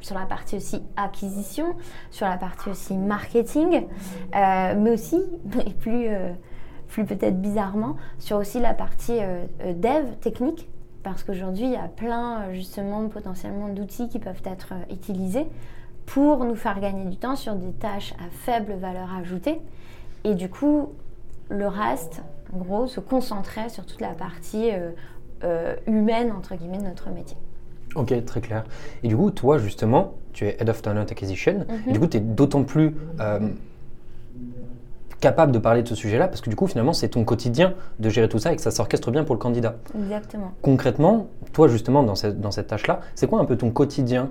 sur 0.00 0.18
la 0.18 0.26
partie 0.26 0.56
aussi 0.56 0.82
acquisition, 0.96 1.76
sur 2.10 2.26
la 2.26 2.38
partie 2.38 2.70
aussi 2.70 2.96
marketing, 2.96 3.86
euh, 4.34 4.74
mais 4.76 4.90
aussi, 4.90 5.22
et 5.64 5.74
plus... 5.74 6.08
Euh, 6.08 6.32
plus 6.90 7.04
peut-être 7.04 7.40
bizarrement, 7.40 7.96
sur 8.18 8.36
aussi 8.36 8.60
la 8.60 8.74
partie 8.74 9.18
euh, 9.20 9.44
euh, 9.62 9.72
dev 9.72 10.16
technique, 10.20 10.68
parce 11.02 11.22
qu'aujourd'hui, 11.22 11.64
il 11.64 11.70
y 11.70 11.76
a 11.76 11.88
plein 11.88 12.42
euh, 12.42 12.54
justement 12.54 13.08
potentiellement 13.08 13.68
d'outils 13.68 14.08
qui 14.08 14.18
peuvent 14.18 14.42
être 14.44 14.74
utilisés 14.90 15.46
pour 16.04 16.44
nous 16.44 16.56
faire 16.56 16.80
gagner 16.80 17.04
du 17.04 17.16
temps 17.16 17.36
sur 17.36 17.54
des 17.54 17.70
tâches 17.72 18.12
à 18.14 18.28
faible 18.30 18.74
valeur 18.74 19.08
ajoutée. 19.14 19.60
Et 20.24 20.34
du 20.34 20.50
coup, 20.50 20.90
le 21.48 21.68
reste, 21.68 22.22
en 22.52 22.58
gros, 22.58 22.86
se 22.86 23.00
concentrait 23.00 23.68
sur 23.68 23.86
toute 23.86 24.00
la 24.00 24.08
partie 24.08 24.70
humaine, 25.86 26.32
entre 26.36 26.56
guillemets, 26.56 26.78
de 26.78 26.84
notre 26.84 27.10
métier. 27.10 27.36
Ok, 27.94 28.12
très 28.24 28.40
clair. 28.40 28.64
Et 29.04 29.08
du 29.08 29.16
coup, 29.16 29.30
toi, 29.30 29.58
justement, 29.58 30.14
tu 30.32 30.46
es 30.46 30.56
Head 30.58 30.68
of 30.68 30.82
Talent 30.82 31.02
Acquisition. 31.02 31.64
et 31.86 31.92
du 31.92 32.00
coup, 32.00 32.08
tu 32.08 32.16
es 32.16 32.20
d'autant 32.20 32.64
plus 32.64 32.96
capable 35.20 35.52
de 35.52 35.58
parler 35.58 35.82
de 35.82 35.88
ce 35.88 35.94
sujet-là 35.94 36.26
parce 36.28 36.40
que 36.40 36.50
du 36.50 36.56
coup, 36.56 36.66
finalement, 36.66 36.92
c'est 36.92 37.10
ton 37.10 37.24
quotidien 37.24 37.74
de 37.98 38.08
gérer 38.08 38.28
tout 38.28 38.38
ça 38.38 38.52
et 38.52 38.56
que 38.56 38.62
ça 38.62 38.70
s'orchestre 38.70 39.10
bien 39.10 39.24
pour 39.24 39.34
le 39.34 39.40
candidat. 39.40 39.76
Exactement. 39.94 40.52
Concrètement, 40.62 41.28
toi, 41.52 41.68
justement, 41.68 42.02
dans 42.02 42.14
cette, 42.14 42.40
dans 42.40 42.50
cette 42.50 42.68
tâche-là, 42.68 43.00
c'est 43.14 43.26
quoi 43.26 43.40
un 43.40 43.44
peu 43.44 43.56
ton 43.56 43.70
quotidien? 43.70 44.30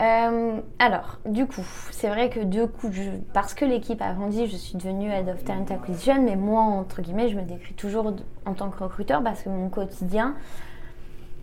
Euh, 0.00 0.60
alors, 0.78 1.18
du 1.26 1.46
coup, 1.46 1.64
c'est 1.90 2.08
vrai 2.08 2.30
que 2.30 2.40
du 2.40 2.66
coup, 2.66 2.90
parce 3.34 3.52
que 3.52 3.64
l'équipe 3.66 4.00
a 4.00 4.14
grandi, 4.14 4.46
je 4.46 4.56
suis 4.56 4.78
devenue 4.78 5.10
Head 5.10 5.28
of 5.28 5.44
Talent 5.44 5.66
Acquisition, 5.68 6.22
mais 6.22 6.36
moi, 6.36 6.62
entre 6.62 7.02
guillemets, 7.02 7.28
je 7.28 7.36
me 7.36 7.42
décris 7.42 7.74
toujours 7.74 8.14
en 8.46 8.54
tant 8.54 8.70
que 8.70 8.82
recruteur 8.82 9.22
parce 9.22 9.42
que 9.42 9.50
mon 9.50 9.68
quotidien, 9.68 10.34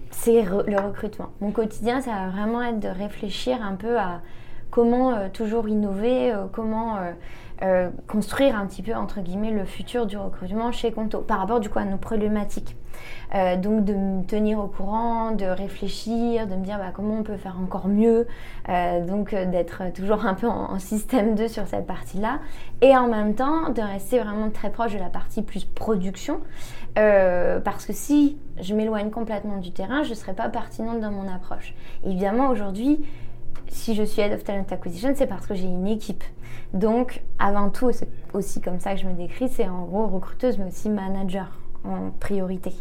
c'est 0.10 0.42
le 0.42 0.80
recrutement. 0.80 1.30
Mon 1.40 1.52
quotidien, 1.52 2.02
ça 2.02 2.12
va 2.12 2.30
vraiment 2.30 2.64
être 2.64 2.80
de 2.80 2.88
réfléchir 2.88 3.60
un 3.62 3.76
peu 3.76 4.00
à 4.00 4.22
comment 4.72 5.30
toujours 5.30 5.70
innover, 5.70 6.36
comment 6.52 6.96
construire 8.08 8.56
un 8.56 8.68
petit 8.68 8.84
peu 8.84 8.94
entre 8.94 9.22
guillemets 9.22 9.52
le 9.52 9.66
futur 9.66 10.06
du 10.06 10.18
recrutement 10.18 10.72
chez 10.72 10.92
Conto 10.92 11.20
par 11.20 11.40
rapport 11.40 11.60
du 11.60 11.70
coup 11.70 11.80
à 11.80 11.86
nos 11.86 11.98
problématiques. 11.98 12.76
Euh, 13.36 13.58
donc 13.58 13.84
de 13.84 13.94
me 13.94 14.24
tenir 14.24 14.60
au 14.60 14.68
courant, 14.68 15.32
de 15.32 15.46
réfléchir, 15.46 16.48
de 16.48 16.56
me 16.56 16.64
dire 16.64 16.78
bah, 16.78 16.92
comment 16.94 17.16
on 17.16 17.24
peut 17.24 17.38
faire 17.38 17.58
encore 17.62 17.88
mieux, 17.88 18.28
euh, 18.70 19.06
donc 19.06 19.34
euh, 19.34 19.46
d'être 19.46 19.92
toujours 19.94 20.26
un 20.26 20.34
peu 20.34 20.48
en, 20.48 20.80
système 20.80 21.36
2 21.36 21.48
sur 21.48 21.68
cette 21.68 21.86
partie-là, 21.88 22.40
et 22.82 22.96
en 22.96 23.08
même 23.08 23.36
temps 23.36 23.70
de 23.70 23.82
rester 23.82 24.20
vraiment 24.20 24.50
très 24.50 24.70
proche 24.70 24.94
de 24.94 25.00
la 25.00 25.10
partie 25.10 25.42
plus 25.42 25.66
production, 25.66 26.40
parce 26.96 27.86
que 27.86 27.94
si 27.94 28.38
je 28.60 28.74
m'éloigne 28.74 29.12
complètement 29.12 29.58
du 29.58 29.72
terrain, 29.72 30.04
je 30.04 30.10
ne 30.10 30.16
serai 30.16 30.34
pas 30.34 30.50
pertinente 30.50 31.00
dans 31.00 31.12
mon 31.12 31.32
approche. 31.32 31.76
Évidemment, 32.04 32.50
aujourd'hui, 32.50 33.06
si 33.68 33.96
je 33.96 34.04
suis 34.04 34.22
Head 34.22 34.34
of 34.34 34.44
Talent 34.44 34.66
Acquisition, 34.72 35.14
c'est 35.16 35.28
parce 35.28 35.46
que 35.46 35.56
j'ai 35.56 35.68
une 35.68 35.88
équipe. 35.88 36.24
Donc, 36.74 37.24
avant 37.40 37.70
tout, 37.70 37.92
c'est 37.92 38.10
aussi 38.34 38.62
comme 38.62 38.80
ça 38.80 38.94
que 38.94 39.02
je 39.02 39.08
me 39.08 39.14
décris, 39.14 39.50
c'est 39.50 39.68
en 39.68 39.84
gros 39.84 40.08
recruteuse, 40.08 40.58
mais 40.58 40.66
aussi 40.66 40.90
manager 40.90 41.48
en 41.86 42.12
priorité. 42.20 42.74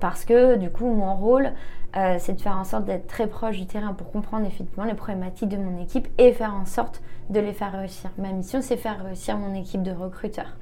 Parce 0.00 0.24
que 0.24 0.56
du 0.56 0.70
coup, 0.70 0.86
mon 0.86 1.14
rôle, 1.14 1.52
euh, 1.96 2.16
c'est 2.18 2.34
de 2.34 2.40
faire 2.40 2.56
en 2.56 2.64
sorte 2.64 2.84
d'être 2.84 3.06
très 3.06 3.26
proche 3.26 3.58
du 3.58 3.66
terrain 3.66 3.94
pour 3.94 4.10
comprendre 4.10 4.46
effectivement 4.46 4.84
les 4.84 4.94
problématiques 4.94 5.48
de 5.48 5.56
mon 5.56 5.80
équipe 5.82 6.08
et 6.18 6.32
faire 6.32 6.54
en 6.54 6.66
sorte 6.66 7.02
de 7.30 7.40
les 7.40 7.52
faire 7.52 7.72
réussir. 7.72 8.10
Ma 8.18 8.32
mission, 8.32 8.60
c'est 8.62 8.76
faire 8.76 9.02
réussir 9.04 9.38
mon 9.38 9.54
équipe 9.54 9.82
de 9.82 9.92
recruteurs, 9.92 10.56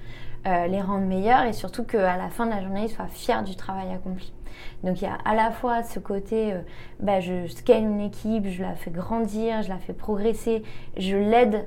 euh, 0.46 0.66
les 0.66 0.80
rendre 0.80 1.06
meilleurs 1.06 1.44
et 1.44 1.52
surtout 1.52 1.84
qu'à 1.84 2.16
la 2.16 2.30
fin 2.30 2.46
de 2.46 2.50
la 2.50 2.62
journée, 2.62 2.84
ils 2.84 2.90
soient 2.90 3.08
fiers 3.08 3.42
du 3.44 3.56
travail 3.56 3.92
accompli. 3.92 4.32
Donc 4.82 5.00
il 5.00 5.04
y 5.04 5.08
a 5.08 5.18
à 5.24 5.34
la 5.34 5.50
fois 5.50 5.82
ce 5.82 5.98
côté, 5.98 6.52
euh, 6.52 6.60
bah, 7.00 7.20
je 7.20 7.46
scale 7.46 7.82
une 7.82 8.00
équipe, 8.00 8.46
je 8.48 8.62
la 8.62 8.74
fais 8.74 8.90
grandir, 8.90 9.62
je 9.62 9.68
la 9.68 9.78
fais 9.78 9.92
progresser, 9.92 10.62
je 10.96 11.16
l'aide 11.16 11.66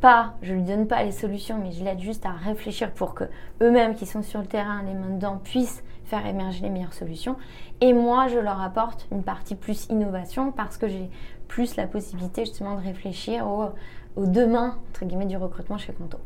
pas, 0.00 0.34
je 0.42 0.54
lui 0.54 0.62
donne 0.62 0.86
pas 0.86 1.02
les 1.02 1.12
solutions, 1.12 1.58
mais 1.60 1.72
je 1.72 1.82
l'aide 1.82 2.00
juste 2.00 2.24
à 2.24 2.32
réfléchir 2.32 2.92
pour 2.92 3.14
que 3.14 3.24
eux-mêmes 3.60 3.94
qui 3.94 4.06
sont 4.06 4.22
sur 4.22 4.40
le 4.40 4.46
terrain, 4.46 4.82
les 4.82 4.94
mains 4.94 5.10
dedans, 5.10 5.40
puissent 5.42 5.82
faire 6.04 6.24
émerger 6.26 6.62
les 6.62 6.70
meilleures 6.70 6.94
solutions. 6.94 7.36
Et 7.80 7.92
moi, 7.92 8.28
je 8.28 8.38
leur 8.38 8.60
apporte 8.62 9.06
une 9.12 9.22
partie 9.22 9.54
plus 9.54 9.86
innovation 9.90 10.52
parce 10.52 10.78
que 10.78 10.88
j'ai 10.88 11.10
plus 11.48 11.76
la 11.76 11.86
possibilité 11.86 12.44
justement 12.44 12.76
de 12.76 12.82
réfléchir 12.82 13.46
au, 13.46 13.72
demain 14.16 14.76
entre 14.90 15.04
guillemets 15.04 15.26
du 15.26 15.36
recrutement 15.36 15.78
chez 15.78 15.92
Conto. 15.92 16.18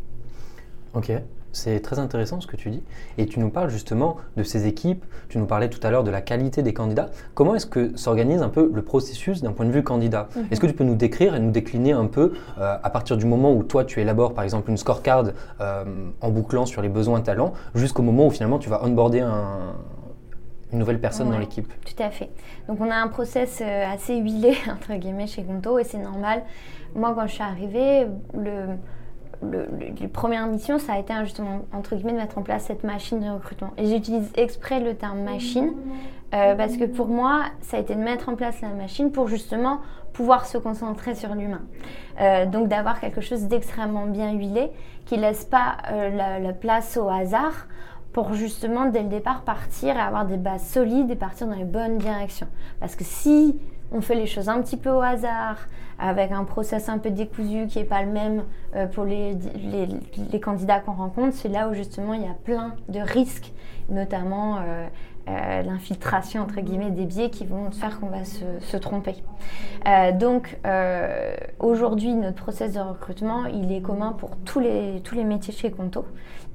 Ok, 0.94 1.12
c'est 1.52 1.80
très 1.80 1.98
intéressant 1.98 2.40
ce 2.40 2.46
que 2.46 2.56
tu 2.56 2.70
dis. 2.70 2.82
Et 3.18 3.26
tu 3.26 3.38
nous 3.40 3.50
parles 3.50 3.70
justement 3.70 4.16
de 4.36 4.42
ces 4.42 4.66
équipes, 4.66 5.04
tu 5.28 5.38
nous 5.38 5.46
parlais 5.46 5.68
tout 5.68 5.80
à 5.82 5.90
l'heure 5.90 6.04
de 6.04 6.10
la 6.10 6.20
qualité 6.20 6.62
des 6.62 6.74
candidats. 6.74 7.10
Comment 7.34 7.54
est-ce 7.54 7.66
que 7.66 7.96
s'organise 7.96 8.42
un 8.42 8.48
peu 8.48 8.70
le 8.72 8.82
processus 8.82 9.42
d'un 9.42 9.52
point 9.52 9.66
de 9.66 9.70
vue 9.70 9.82
candidat? 9.82 10.28
Mhm. 10.34 10.46
Est-ce 10.50 10.60
que 10.60 10.66
tu 10.66 10.72
peux 10.72 10.84
nous 10.84 10.94
décrire 10.94 11.34
et 11.34 11.40
nous 11.40 11.50
décliner 11.50 11.92
un 11.92 12.06
peu 12.06 12.32
euh, 12.58 12.76
à 12.82 12.90
partir 12.90 13.16
du 13.16 13.26
moment 13.26 13.52
où 13.52 13.62
toi 13.62 13.84
tu 13.84 14.00
élabores 14.00 14.34
par 14.34 14.44
exemple 14.44 14.70
une 14.70 14.76
scorecard 14.76 15.24
euh, 15.60 15.84
en 16.20 16.30
bouclant 16.30 16.66
sur 16.66 16.82
les 16.82 16.88
besoins 16.88 17.20
talents 17.20 17.52
jusqu'au 17.74 18.02
moment 18.02 18.26
où 18.26 18.30
finalement 18.30 18.58
tu 18.58 18.70
vas 18.70 18.84
onboarder 18.84 19.20
une 19.20 20.78
nouvelle 20.78 21.00
personne 21.00 21.30
dans 21.30 21.38
l'équipe? 21.38 21.70
Tout 21.84 22.02
à 22.02 22.10
fait. 22.10 22.30
Donc 22.68 22.80
on 22.80 22.90
a 22.90 22.96
un 22.96 23.08
process 23.08 23.60
euh, 23.60 23.92
assez 23.92 24.16
huilé 24.16 24.54
entre 24.70 24.94
guillemets 24.94 25.26
chez 25.26 25.42
Gonto 25.42 25.78
et 25.78 25.84
c'est 25.84 25.98
normal. 25.98 26.42
Moi 26.94 27.14
quand 27.14 27.26
je 27.26 27.34
suis 27.34 27.42
arrivée, 27.42 28.06
le 28.34 28.76
le, 29.42 29.68
les 30.00 30.08
premières 30.08 30.46
missions, 30.46 30.78
ça 30.78 30.94
a 30.94 30.98
été 30.98 31.12
justement, 31.22 31.62
entre 31.72 31.96
guillemets, 31.96 32.12
de 32.12 32.18
mettre 32.18 32.38
en 32.38 32.42
place 32.42 32.64
cette 32.64 32.84
machine 32.84 33.20
de 33.20 33.30
recrutement. 33.30 33.70
Et 33.76 33.86
j'utilise 33.86 34.30
exprès 34.36 34.80
le 34.80 34.94
terme 34.94 35.22
machine 35.22 35.72
euh, 36.34 36.54
parce 36.54 36.76
que 36.76 36.84
pour 36.84 37.08
moi, 37.08 37.42
ça 37.60 37.76
a 37.76 37.80
été 37.80 37.94
de 37.94 38.00
mettre 38.00 38.28
en 38.28 38.36
place 38.36 38.60
la 38.60 38.68
machine 38.68 39.10
pour 39.12 39.28
justement 39.28 39.80
pouvoir 40.12 40.46
se 40.46 40.58
concentrer 40.58 41.14
sur 41.14 41.34
l'humain. 41.34 41.62
Euh, 42.20 42.46
donc 42.46 42.68
d'avoir 42.68 43.00
quelque 43.00 43.20
chose 43.20 43.44
d'extrêmement 43.44 44.06
bien 44.06 44.32
huilé 44.32 44.70
qui 45.06 45.16
laisse 45.16 45.44
pas 45.44 45.76
euh, 45.90 46.38
la, 46.40 46.52
place 46.52 46.96
au 46.96 47.08
hasard 47.08 47.66
pour 48.12 48.34
justement 48.34 48.86
dès 48.86 49.02
le 49.02 49.08
départ 49.08 49.42
partir 49.42 49.96
et 49.96 50.00
avoir 50.00 50.26
des 50.26 50.36
bases 50.36 50.66
solides 50.66 51.10
et 51.10 51.16
partir 51.16 51.46
dans 51.46 51.54
les 51.54 51.64
bonnes 51.64 51.98
directions. 51.98 52.48
Parce 52.78 52.94
que 52.94 53.04
si 53.04 53.58
on 53.92 54.00
fait 54.00 54.14
les 54.14 54.26
choses 54.26 54.48
un 54.48 54.60
petit 54.62 54.76
peu 54.76 54.90
au 54.90 55.00
hasard, 55.00 55.56
avec 55.98 56.32
un 56.32 56.44
process 56.44 56.88
un 56.88 56.98
peu 56.98 57.10
décousu 57.10 57.66
qui 57.68 57.78
n'est 57.78 57.84
pas 57.84 58.02
le 58.02 58.10
même 58.10 58.44
euh, 58.74 58.86
pour 58.86 59.04
les, 59.04 59.36
les, 60.32 60.40
candidats 60.40 60.80
qu'on 60.80 60.92
rencontre, 60.92 61.36
c'est 61.36 61.48
là 61.48 61.68
où 61.68 61.74
justement 61.74 62.14
il 62.14 62.22
y 62.22 62.26
a 62.26 62.34
plein 62.44 62.74
de 62.88 62.98
risques, 62.98 63.52
notamment 63.88 64.56
euh, 64.56 64.86
euh, 65.28 65.62
l'infiltration 65.62 66.42
entre 66.42 66.60
guillemets 66.60 66.90
des 66.90 67.04
biais 67.04 67.30
qui 67.30 67.46
vont 67.46 67.70
faire 67.70 68.00
qu'on 68.00 68.08
va 68.08 68.24
se, 68.24 68.76
tromper. 68.78 69.22
donc 70.14 70.58
aujourd'hui 71.60 72.14
notre 72.14 72.42
process 72.42 72.72
de 72.72 72.80
recrutement 72.80 73.44
il 73.46 73.70
est 73.72 73.82
commun 73.82 74.12
pour 74.12 74.36
tous 74.38 74.58
les, 74.58 75.00
tous 75.04 75.14
les 75.14 75.22
métiers 75.22 75.54
chez 75.54 75.70
Conto 75.70 76.04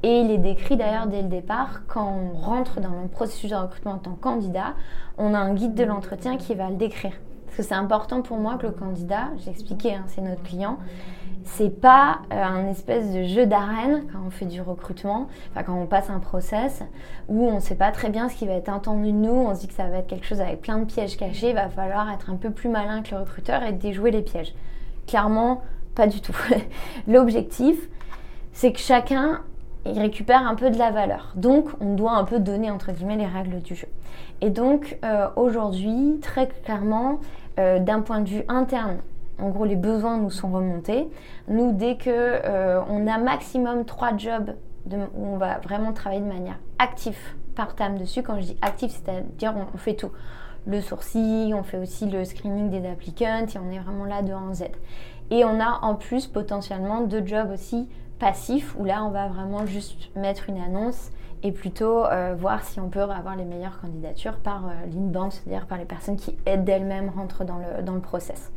et 0.03 0.19
il 0.19 0.31
est 0.31 0.37
décrit 0.37 0.75
d'ailleurs 0.75 1.07
dès 1.07 1.21
le 1.21 1.29
départ 1.29 1.83
quand 1.87 2.07
on 2.07 2.37
rentre 2.37 2.81
dans 2.81 3.01
le 3.01 3.07
processus 3.07 3.51
de 3.51 3.55
recrutement 3.55 3.93
en 3.93 3.97
tant 3.97 4.11
que 4.11 4.21
candidat, 4.21 4.73
on 5.17 5.33
a 5.33 5.39
un 5.39 5.53
guide 5.53 5.73
de 5.73 5.83
l'entretien 5.83 6.37
qui 6.37 6.53
va 6.53 6.69
le 6.69 6.75
décrire. 6.75 7.13
Que 7.57 7.63
c'est 7.63 7.73
important 7.73 8.21
pour 8.21 8.37
moi 8.37 8.59
que 8.59 8.67
le 8.67 8.71
candidat, 8.71 9.29
j'ai 9.39 9.49
expliqué, 9.49 9.95
hein, 9.95 10.03
c'est 10.05 10.21
notre 10.21 10.43
client, 10.43 10.77
c'est 11.43 11.71
pas 11.71 12.19
euh, 12.31 12.43
un 12.43 12.67
espèce 12.67 13.11
de 13.11 13.23
jeu 13.23 13.47
d'arène 13.47 14.03
quand 14.13 14.19
on 14.27 14.29
fait 14.29 14.45
du 14.45 14.61
recrutement, 14.61 15.27
quand 15.65 15.73
on 15.73 15.87
passe 15.87 16.11
un 16.11 16.19
process 16.19 16.83
où 17.27 17.47
on 17.47 17.55
ne 17.55 17.59
sait 17.59 17.73
pas 17.73 17.91
très 17.91 18.11
bien 18.11 18.29
ce 18.29 18.35
qui 18.35 18.45
va 18.45 18.53
être 18.53 18.69
entendu 18.69 19.11
de 19.11 19.17
nous, 19.17 19.31
on 19.31 19.55
se 19.55 19.61
dit 19.61 19.67
que 19.69 19.73
ça 19.73 19.87
va 19.87 19.97
être 19.97 20.05
quelque 20.05 20.27
chose 20.27 20.39
avec 20.39 20.61
plein 20.61 20.77
de 20.77 20.85
pièges 20.85 21.17
cachés, 21.17 21.49
il 21.49 21.55
va 21.55 21.67
falloir 21.67 22.11
être 22.11 22.29
un 22.29 22.35
peu 22.35 22.51
plus 22.51 22.69
malin 22.69 23.01
que 23.01 23.15
le 23.15 23.21
recruteur 23.21 23.63
et 23.63 23.73
déjouer 23.73 24.11
les 24.11 24.21
pièges. 24.21 24.53
Clairement, 25.07 25.63
pas 25.95 26.05
du 26.05 26.21
tout. 26.21 26.37
L'objectif, 27.07 27.89
c'est 28.53 28.71
que 28.71 28.79
chacun 28.79 29.41
il 29.83 29.99
récupère 29.99 30.45
un 30.45 30.55
peu 30.55 30.69
de 30.69 30.77
la 30.77 30.91
valeur. 30.91 31.33
Donc, 31.35 31.69
on 31.79 31.95
doit 31.95 32.13
un 32.13 32.23
peu 32.23 32.39
donner 32.39 32.69
entre 32.69 32.91
guillemets 32.91 33.15
les 33.15 33.25
règles 33.25 33.61
du 33.61 33.73
jeu. 33.73 33.87
Et 34.41 34.49
donc, 34.49 34.97
euh, 35.03 35.27
aujourd'hui, 35.35 36.19
très 36.21 36.47
clairement, 36.47 37.19
euh, 37.59 37.79
d'un 37.79 38.01
point 38.01 38.21
de 38.21 38.29
vue 38.29 38.43
interne, 38.47 38.97
en 39.39 39.49
gros, 39.49 39.65
les 39.65 39.75
besoins 39.75 40.17
nous 40.17 40.31
sont 40.31 40.49
remontés. 40.49 41.07
Nous, 41.47 41.71
dès 41.71 41.95
que 41.95 42.09
euh, 42.09 42.81
on 42.89 43.05
a 43.05 43.17
maximum 43.17 43.85
trois 43.85 44.17
jobs 44.17 44.55
où 44.89 45.25
on 45.25 45.37
va 45.37 45.59
vraiment 45.59 45.93
travailler 45.93 46.21
de 46.21 46.27
manière 46.27 46.57
active 46.79 47.17
par 47.55 47.75
terme 47.75 47.97
dessus, 47.97 48.23
quand 48.23 48.39
je 48.39 48.45
dis 48.45 48.57
actif, 48.61 48.91
c'est-à-dire 48.91 49.53
on, 49.73 49.77
fait 49.77 49.95
tout. 49.95 50.11
Le 50.65 50.81
sourcil, 50.81 51.53
on 51.53 51.63
fait 51.63 51.77
aussi 51.77 52.09
le 52.09 52.25
screening 52.25 52.69
des 52.69 52.87
applicants 52.87 53.45
et 53.53 53.57
on 53.57 53.71
est 53.71 53.79
vraiment 53.79 54.05
là 54.05 54.21
de 54.21 54.31
A 54.31 54.37
en 54.37 54.53
Z. 54.53 54.65
Et 55.29 55.45
on 55.45 55.59
a 55.59 55.79
en 55.81 55.95
plus 55.95 56.27
potentiellement 56.27 57.01
deux 57.01 57.25
jobs 57.25 57.51
aussi 57.51 57.89
passifs 58.19 58.75
où 58.79 58.85
là 58.85 59.03
on 59.03 59.09
va 59.09 59.27
vraiment 59.27 59.65
juste 59.65 60.09
mettre 60.15 60.49
une 60.49 60.57
annonce 60.57 61.11
et 61.43 61.51
plutôt 61.51 62.05
euh, 62.05 62.35
voir 62.37 62.63
si 62.63 62.79
on 62.79 62.89
peut 62.89 63.01
avoir 63.01 63.35
les 63.35 63.45
meilleures 63.45 63.79
candidatures 63.79 64.37
par 64.37 64.65
euh, 64.65 64.69
l'inbound, 64.93 65.31
c'est-à-dire 65.31 65.67
par 65.67 65.77
les 65.77 65.85
personnes 65.85 66.17
qui 66.17 66.37
aident 66.45 66.63
d'elles-mêmes 66.63 67.09
rentrent 67.09 67.43
dans 67.43 67.57
le, 67.57 67.83
dans 67.83 67.93
le 67.93 68.01
process. 68.01 68.51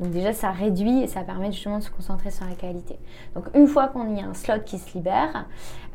Donc 0.00 0.10
déjà, 0.10 0.32
ça 0.32 0.50
réduit 0.50 1.02
et 1.02 1.06
ça 1.06 1.20
permet 1.20 1.52
justement 1.52 1.78
de 1.78 1.84
se 1.84 1.90
concentrer 1.90 2.30
sur 2.30 2.46
la 2.46 2.54
qualité. 2.54 2.98
Donc 3.34 3.44
une 3.54 3.68
fois 3.68 3.88
qu'on 3.88 4.14
y 4.16 4.20
a 4.20 4.26
un 4.26 4.34
slot 4.34 4.60
qui 4.64 4.78
se 4.78 4.96
libère, 4.96 5.46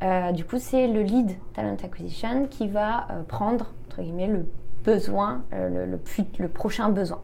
euh, 0.03 0.31
du 0.31 0.45
coup, 0.45 0.57
c'est 0.57 0.88
le 0.88 1.01
lead 1.01 1.36
talent 1.53 1.75
acquisition 1.83 2.48
qui 2.48 2.67
va 2.69 3.07
prendre, 3.27 3.74
entre 3.88 4.01
guillemets, 4.01 4.27
le 4.27 4.45
besoin, 4.86 5.43
le, 5.51 5.86
le, 5.86 6.00
le, 6.38 6.48
prochain 6.48 6.88
besoin. 6.89 7.19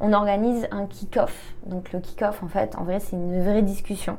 On 0.00 0.12
organise 0.12 0.66
un 0.72 0.86
kick-off. 0.86 1.54
Donc 1.66 1.92
le 1.92 2.00
kick-off, 2.00 2.42
en 2.42 2.48
fait, 2.48 2.76
en 2.76 2.82
vrai, 2.82 2.98
c'est 2.98 3.14
une 3.14 3.44
vraie 3.44 3.62
discussion 3.62 4.18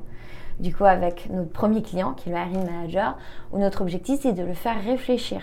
du 0.60 0.76
coup 0.76 0.86
avec 0.86 1.30
notre 1.30 1.52
premier 1.52 1.82
client 1.82 2.14
qui 2.14 2.30
est 2.30 2.32
le 2.32 2.38
hiring 2.38 2.66
manager, 2.66 3.18
où 3.52 3.60
notre 3.60 3.82
objectif 3.82 4.22
c'est 4.22 4.34
de 4.34 4.44
le 4.44 4.54
faire 4.54 4.82
réfléchir. 4.84 5.42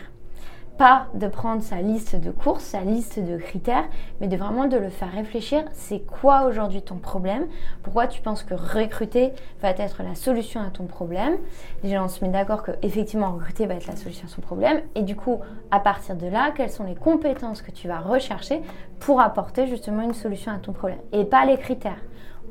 Pas 0.76 1.06
de 1.14 1.28
prendre 1.28 1.62
sa 1.62 1.76
liste 1.76 2.16
de 2.16 2.32
courses, 2.32 2.64
sa 2.64 2.80
liste 2.80 3.20
de 3.20 3.36
critères, 3.36 3.84
mais 4.20 4.26
de 4.26 4.36
vraiment 4.36 4.66
de 4.66 4.76
le 4.76 4.88
faire 4.88 5.12
réfléchir. 5.12 5.62
C'est 5.72 6.00
quoi 6.00 6.46
aujourd'hui 6.46 6.82
ton 6.82 6.96
problème? 6.96 7.46
Pourquoi 7.84 8.08
tu 8.08 8.20
penses 8.20 8.42
que 8.42 8.54
recruter 8.54 9.30
va 9.62 9.70
être 9.70 10.02
la 10.02 10.16
solution 10.16 10.60
à 10.60 10.70
ton 10.70 10.86
problème? 10.86 11.36
Déjà, 11.84 12.02
on 12.02 12.08
se 12.08 12.24
met 12.24 12.30
d'accord 12.32 12.64
que 12.64 12.72
effectivement 12.82 13.30
recruter 13.30 13.66
va 13.66 13.74
être 13.74 13.86
la 13.86 13.94
solution 13.94 14.26
à 14.26 14.28
son 14.28 14.40
problème. 14.40 14.80
Et 14.96 15.02
du 15.02 15.14
coup, 15.14 15.38
à 15.70 15.78
partir 15.78 16.16
de 16.16 16.26
là, 16.26 16.50
quelles 16.56 16.70
sont 16.70 16.82
les 16.82 16.96
compétences 16.96 17.62
que 17.62 17.70
tu 17.70 17.86
vas 17.86 18.00
rechercher 18.00 18.60
pour 18.98 19.20
apporter 19.20 19.68
justement 19.68 20.02
une 20.02 20.12
solution 20.12 20.50
à 20.50 20.58
ton 20.58 20.72
problème? 20.72 20.98
Et 21.12 21.24
pas 21.24 21.46
les 21.46 21.56
critères. 21.56 22.02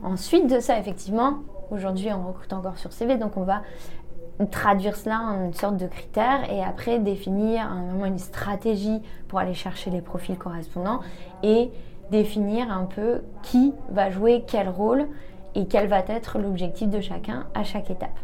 Ensuite 0.02 0.48
de 0.48 0.62
ça, 0.62 0.80
effectivement, 0.80 1.40
Aujourd'hui, 1.72 2.10
on 2.12 2.28
recrute 2.28 2.54
encore 2.54 2.78
sur 2.78 2.94
CV, 2.94 3.18
donc 3.18 3.38
on 3.38 3.44
va 3.44 3.62
traduire 4.52 4.96
cela 4.96 5.20
en 5.20 5.46
une 5.46 5.54
sorte 5.54 5.78
de 5.78 5.88
critère 5.88 6.52
et 6.52 6.64
après 6.64 7.00
définir 7.00 7.68
vraiment 7.68 8.06
une 8.06 8.18
stratégie 8.18 9.02
pour 9.28 9.40
aller 9.40 9.54
chercher 9.54 9.92
les 9.92 10.02
profils 10.02 10.38
correspondants 10.38 11.02
et 11.44 11.72
définir 12.12 12.72
un 12.72 12.86
peu 12.86 13.22
qui 13.44 13.74
va 13.90 14.10
jouer 14.10 14.44
quel 14.48 14.70
rôle 14.70 15.08
et 15.56 15.68
quel 15.68 15.88
va 15.88 16.00
être 16.00 16.40
l'objectif 16.40 16.90
de 16.90 17.00
chacun 17.00 17.46
à 17.54 17.64
chaque 17.64 17.90
étape. 17.92 18.18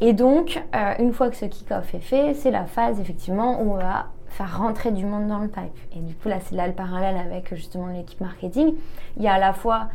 Et 0.00 0.12
donc, 0.12 0.60
euh, 0.74 0.94
une 0.98 1.12
fois 1.12 1.30
que 1.30 1.36
ce 1.36 1.44
kick-off 1.44 1.94
est 1.94 2.00
fait, 2.00 2.34
c'est 2.34 2.50
la 2.50 2.64
phase 2.64 2.98
effectivement 2.98 3.62
où 3.62 3.72
on 3.72 3.76
va 3.76 4.06
faire 4.26 4.58
rentrer 4.58 4.90
du 4.90 5.04
monde 5.04 5.28
dans 5.28 5.38
le 5.38 5.48
pipe. 5.48 5.78
Et 5.94 6.00
du 6.00 6.14
coup, 6.14 6.28
là, 6.28 6.38
c'est 6.40 6.56
là 6.56 6.66
le 6.66 6.72
parallèle 6.72 7.16
avec 7.16 7.54
justement 7.54 7.86
l'équipe 7.86 8.20
marketing. 8.20 8.74
Il 9.16 9.22
y 9.22 9.28
a 9.28 9.34
à 9.34 9.38
la 9.38 9.52
fois 9.52 9.88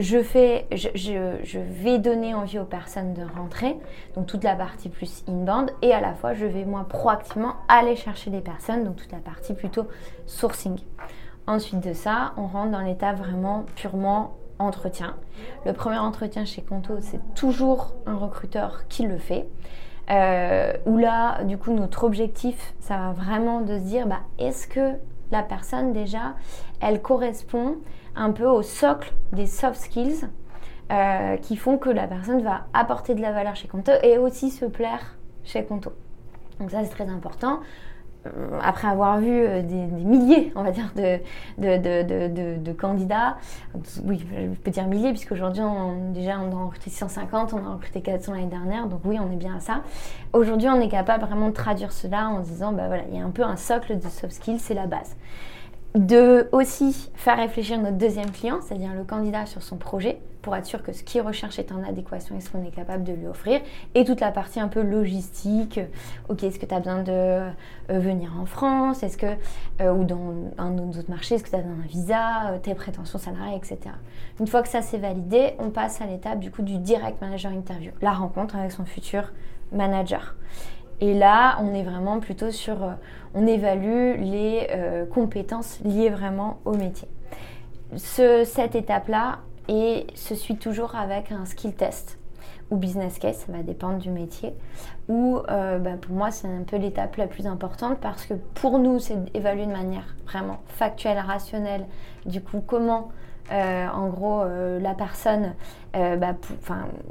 je, 0.00 0.22
fais, 0.22 0.66
je, 0.72 1.58
vais 1.58 1.98
donner 1.98 2.34
envie 2.34 2.58
aux 2.58 2.64
personnes 2.64 3.14
de 3.14 3.22
rentrer, 3.22 3.76
donc 4.14 4.26
toute 4.26 4.42
la 4.42 4.56
partie 4.56 4.88
plus 4.88 5.24
inbound, 5.28 5.70
et 5.82 5.92
à 5.92 6.00
la 6.00 6.14
fois 6.14 6.34
je 6.34 6.46
vais 6.46 6.64
moi 6.64 6.86
proactivement 6.88 7.54
aller 7.68 7.96
chercher 7.96 8.30
des 8.30 8.40
personnes, 8.40 8.84
donc 8.84 8.96
toute 8.96 9.12
la 9.12 9.18
partie 9.18 9.54
plutôt 9.54 9.86
sourcing. 10.26 10.78
Ensuite 11.46 11.80
de 11.80 11.92
ça, 11.92 12.32
on 12.36 12.46
rentre 12.46 12.70
dans 12.70 12.80
l'état 12.80 13.12
vraiment 13.12 13.64
purement 13.76 14.36
entretien. 14.58 15.16
Le 15.66 15.72
premier 15.72 15.98
entretien 15.98 16.44
chez 16.44 16.62
Conto, 16.62 16.94
c'est 17.00 17.20
toujours 17.34 17.94
un 18.06 18.16
recruteur 18.16 18.86
qui 18.88 19.04
le 19.06 19.18
fait. 19.18 19.46
Euh, 20.10 20.72
où 20.86 20.96
là, 20.96 21.44
du 21.44 21.56
coup, 21.56 21.72
notre 21.72 22.04
objectif, 22.04 22.74
ça 22.80 22.96
va 22.96 23.12
vraiment 23.12 23.60
de 23.60 23.78
se 23.78 23.84
dire, 23.84 24.06
bah, 24.06 24.20
est-ce 24.38 24.66
que 24.66 24.96
la 25.30 25.42
personne 25.42 25.92
déjà, 25.92 26.34
elle 26.80 27.00
correspond 27.00 27.76
un 28.16 28.32
peu 28.32 28.46
au 28.46 28.62
socle 28.62 29.12
des 29.32 29.46
soft 29.46 29.80
skills 29.80 30.28
euh, 30.90 31.36
qui 31.36 31.56
font 31.56 31.78
que 31.78 31.90
la 31.90 32.06
personne 32.06 32.42
va 32.42 32.66
apporter 32.72 33.14
de 33.14 33.20
la 33.20 33.32
valeur 33.32 33.54
chez 33.56 33.68
Conto 33.68 33.92
et 34.02 34.18
aussi 34.18 34.50
se 34.50 34.64
plaire 34.64 35.16
chez 35.44 35.64
Conto. 35.64 35.92
Donc 36.58 36.70
ça 36.70 36.82
c'est 36.82 36.90
très 36.90 37.08
important. 37.08 37.60
Euh, 38.26 38.58
après 38.62 38.88
avoir 38.88 39.18
vu 39.18 39.30
euh, 39.30 39.62
des, 39.62 39.74
milliers, 39.74 40.52
on 40.54 40.62
va 40.62 40.72
dire, 40.72 40.92
de, 40.94 41.20
de, 41.58 42.72
candidats, 42.72 43.38
oui, 44.04 44.22
je 44.30 44.60
peux 44.60 44.70
dire 44.70 44.86
milliers, 44.88 45.10
puisqu'aujourd'hui, 45.10 45.62
on, 45.62 46.12
déjà, 46.12 46.38
on 46.38 46.54
a 46.54 46.64
recruté 46.64 46.90
150, 46.90 47.54
on 47.54 47.64
a 47.64 47.72
recruté 47.72 48.02
400 48.02 48.34
l'année 48.34 48.46
dernière, 48.46 48.88
donc 48.88 49.00
oui, 49.04 49.18
on 49.18 49.32
est 49.32 49.36
bien 49.36 49.56
à 49.56 49.60
ça. 49.60 49.82
Aujourd'hui, 50.34 50.68
on 50.68 50.80
est 50.82 50.88
capable 50.88 51.24
vraiment 51.24 51.48
de 51.48 51.54
traduire 51.54 51.92
cela 51.92 52.28
en 52.28 52.40
disant, 52.40 52.72
bah 52.72 52.88
voilà, 52.88 53.04
il 53.10 53.16
y 53.16 53.20
a 53.20 53.24
un 53.24 53.30
peu 53.30 53.42
un 53.42 53.56
socle 53.56 53.98
de 53.98 54.08
soft 54.08 54.32
skills, 54.32 54.58
c'est 54.58 54.74
la 54.74 54.86
base 54.86 55.16
de 55.94 56.48
aussi 56.52 57.10
faire 57.14 57.36
réfléchir 57.36 57.80
notre 57.80 57.96
deuxième 57.96 58.30
client, 58.30 58.60
c'est-à-dire 58.62 58.94
le 58.94 59.04
candidat 59.04 59.46
sur 59.46 59.62
son 59.62 59.76
projet, 59.76 60.20
pour 60.40 60.56
être 60.56 60.66
sûr 60.66 60.82
que 60.82 60.92
ce 60.92 61.02
qu'il 61.02 61.20
recherche 61.20 61.58
est 61.58 61.72
en 61.72 61.82
adéquation 61.82 62.36
et 62.36 62.40
ce 62.40 62.48
qu'on 62.50 62.64
est 62.64 62.70
capable 62.70 63.04
de 63.04 63.12
lui 63.12 63.26
offrir. 63.26 63.60
Et 63.94 64.04
toute 64.04 64.20
la 64.20 64.30
partie 64.30 64.60
un 64.60 64.68
peu 64.68 64.82
logistique, 64.82 65.80
ok, 66.28 66.44
est-ce 66.44 66.58
que 66.58 66.66
tu 66.66 66.74
as 66.74 66.78
besoin 66.78 67.02
de 67.02 67.12
euh, 67.12 67.50
venir 67.88 68.32
en 68.40 68.46
France, 68.46 69.02
est-ce 69.02 69.18
euh, 69.80 69.92
ou 69.92 70.04
dans 70.04 70.32
un 70.58 70.78
autre 70.78 71.10
marché, 71.10 71.34
est-ce 71.34 71.44
que 71.44 71.50
tu 71.50 71.56
as 71.56 71.58
besoin 71.58 71.76
d'un 71.76 71.88
visa, 71.88 72.50
euh, 72.50 72.58
tes 72.58 72.74
prétentions 72.74 73.18
salariales, 73.18 73.56
etc. 73.56 73.78
Une 74.38 74.46
fois 74.46 74.62
que 74.62 74.68
ça 74.68 74.82
c'est 74.82 74.98
validé, 74.98 75.54
on 75.58 75.70
passe 75.70 76.00
à 76.00 76.06
l'étape 76.06 76.38
du 76.38 76.50
coup 76.50 76.62
du 76.62 76.78
direct 76.78 77.20
manager 77.20 77.52
interview, 77.52 77.90
la 78.00 78.12
rencontre 78.12 78.56
avec 78.56 78.72
son 78.72 78.84
futur 78.84 79.32
manager. 79.72 80.34
Et 81.00 81.14
là, 81.14 81.58
on 81.60 81.74
est 81.74 81.82
vraiment 81.82 82.20
plutôt 82.20 82.50
sur, 82.50 82.76
on 83.34 83.46
évalue 83.46 84.20
les 84.20 84.68
compétences 85.10 85.80
liées 85.84 86.10
vraiment 86.10 86.58
au 86.64 86.74
métier. 86.74 87.08
cette 87.96 88.74
étape-là, 88.74 89.38
et 89.70 90.08
se 90.14 90.34
suit 90.34 90.56
toujours 90.56 90.96
avec 90.96 91.30
un 91.30 91.46
skill 91.46 91.74
test 91.74 92.18
ou 92.70 92.76
business 92.76 93.18
case, 93.18 93.36
ça 93.36 93.52
va 93.52 93.62
dépendre 93.62 93.98
du 93.98 94.10
métier. 94.10 94.52
Ou 95.08 95.38
euh, 95.48 95.78
bah, 95.78 95.96
pour 96.00 96.14
moi, 96.14 96.30
c'est 96.30 96.48
un 96.48 96.62
peu 96.62 96.76
l'étape 96.76 97.16
la 97.16 97.26
plus 97.26 97.46
importante 97.46 97.98
parce 98.00 98.26
que 98.26 98.34
pour 98.34 98.78
nous, 98.78 98.98
c'est 98.98 99.32
d'évaluer 99.32 99.66
de 99.66 99.72
manière 99.72 100.14
vraiment 100.26 100.58
factuelle, 100.66 101.18
rationnelle, 101.18 101.86
du 102.26 102.40
coup, 102.40 102.62
comment 102.64 103.10
euh, 103.50 103.88
en 103.88 104.08
gros 104.08 104.42
euh, 104.42 104.78
la 104.80 104.94
personne, 104.94 105.54
bah, 105.92 106.34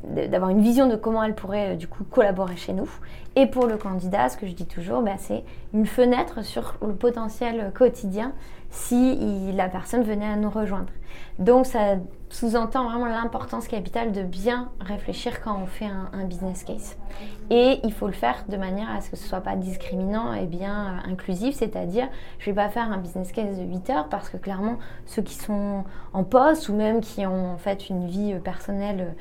d'avoir 0.06 0.50
une 0.50 0.62
vision 0.62 0.88
de 0.88 0.96
comment 0.96 1.22
elle 1.22 1.36
pourrait 1.36 1.76
du 1.76 1.88
coup 1.88 2.06
collaborer 2.06 2.56
chez 2.56 2.72
nous. 2.72 2.90
Et 3.36 3.46
pour 3.46 3.68
le 3.68 3.76
candidat, 3.76 4.30
ce 4.30 4.38
que 4.38 4.48
je 4.48 4.54
dis 4.54 4.66
toujours, 4.66 5.02
bah, 5.02 5.16
c'est 5.18 5.44
une 5.74 5.86
fenêtre 5.86 6.46
sur 6.46 6.76
le 6.82 6.94
potentiel 6.94 7.72
quotidien 7.76 8.32
si 8.70 9.52
la 9.54 9.68
personne 9.70 10.04
venait 10.04 10.28
à 10.28 10.36
nous 10.36 10.50
rejoindre. 10.50 10.90
Donc 11.40 11.66
ça 11.66 11.96
sous-entend 12.30 12.84
vraiment 12.88 13.06
l'importance 13.06 13.68
capitale 13.68 14.12
de 14.12 14.22
bien 14.22 14.70
réfléchir 14.80 15.42
quand 15.42 15.58
on 15.62 15.66
fait 15.66 15.86
un, 15.86 16.24
business 16.26 16.64
case. 16.64 16.98
Et 17.50 17.80
il 17.84 17.94
faut 17.94 18.08
le 18.08 18.14
faire 18.14 18.44
de 18.48 18.58
manière 18.58 18.90
à 18.92 19.02
ce 19.02 19.10
que 19.10 19.16
ce 19.16 19.24
ne 19.24 19.30
soit 19.30 19.42
pas 19.42 19.56
discriminant 19.56 20.34
et 20.34 20.46
bien 20.46 21.02
euh, 21.08 21.12
inclusif, 21.12 21.56
c'est-à-dire 21.56 22.08
je 22.38 22.50
ne 22.50 22.56
vais 22.56 22.62
pas 22.62 22.70
faire 22.70 22.92
un 22.92 22.98
business 22.98 23.32
case 23.32 23.58
de 23.58 23.64
8 23.64 23.90
heures 23.90 24.10
parce 24.10 24.30
que 24.30 24.38
clairement 24.38 24.78
ceux 25.06 25.24
qui 25.24 25.34
sont 25.34 25.86
en 26.14 26.24
poste 26.24 26.70
ou 26.70 26.76
même 26.76 27.02
qui 27.02 27.26
ont 27.26 27.54
en 27.54 27.58
fait 27.58 27.90
une 27.90 28.06
vie 28.08 28.34
euh, 28.34 28.40
personnelle 28.40 29.00
euh, 29.02 29.14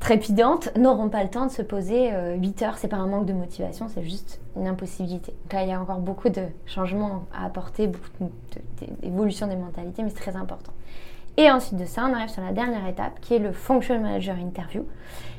trépidante 0.00 0.74
n'auront 0.76 1.08
pas 1.08 1.22
le 1.22 1.30
temps 1.30 1.46
de 1.46 1.52
se 1.52 1.62
poser 1.62 2.10
8 2.36 2.62
heures. 2.62 2.78
C'est 2.78 2.88
pas 2.88 2.96
un 2.96 3.06
manque 3.06 3.26
de 3.26 3.32
motivation, 3.32 3.86
c'est 3.88 4.02
juste 4.02 4.40
une 4.56 4.66
impossibilité. 4.66 5.32
Donc 5.42 5.52
là, 5.52 5.62
il 5.62 5.68
y 5.68 5.72
a 5.72 5.80
encore 5.80 6.00
beaucoup 6.00 6.30
de 6.30 6.42
changements 6.66 7.26
à 7.34 7.44
apporter, 7.44 7.86
beaucoup 7.86 8.32
d'évolution 9.02 9.46
des 9.46 9.56
mentalités, 9.56 10.02
mais 10.02 10.08
c'est 10.08 10.20
très 10.20 10.36
important. 10.36 10.72
Et 11.36 11.50
ensuite 11.50 11.78
de 11.78 11.84
ça, 11.84 12.06
on 12.08 12.14
arrive 12.14 12.28
sur 12.28 12.42
la 12.42 12.52
dernière 12.52 12.86
étape 12.86 13.20
qui 13.20 13.34
est 13.34 13.38
le 13.38 13.52
Function 13.52 14.00
Manager 14.00 14.36
Interview, 14.36 14.84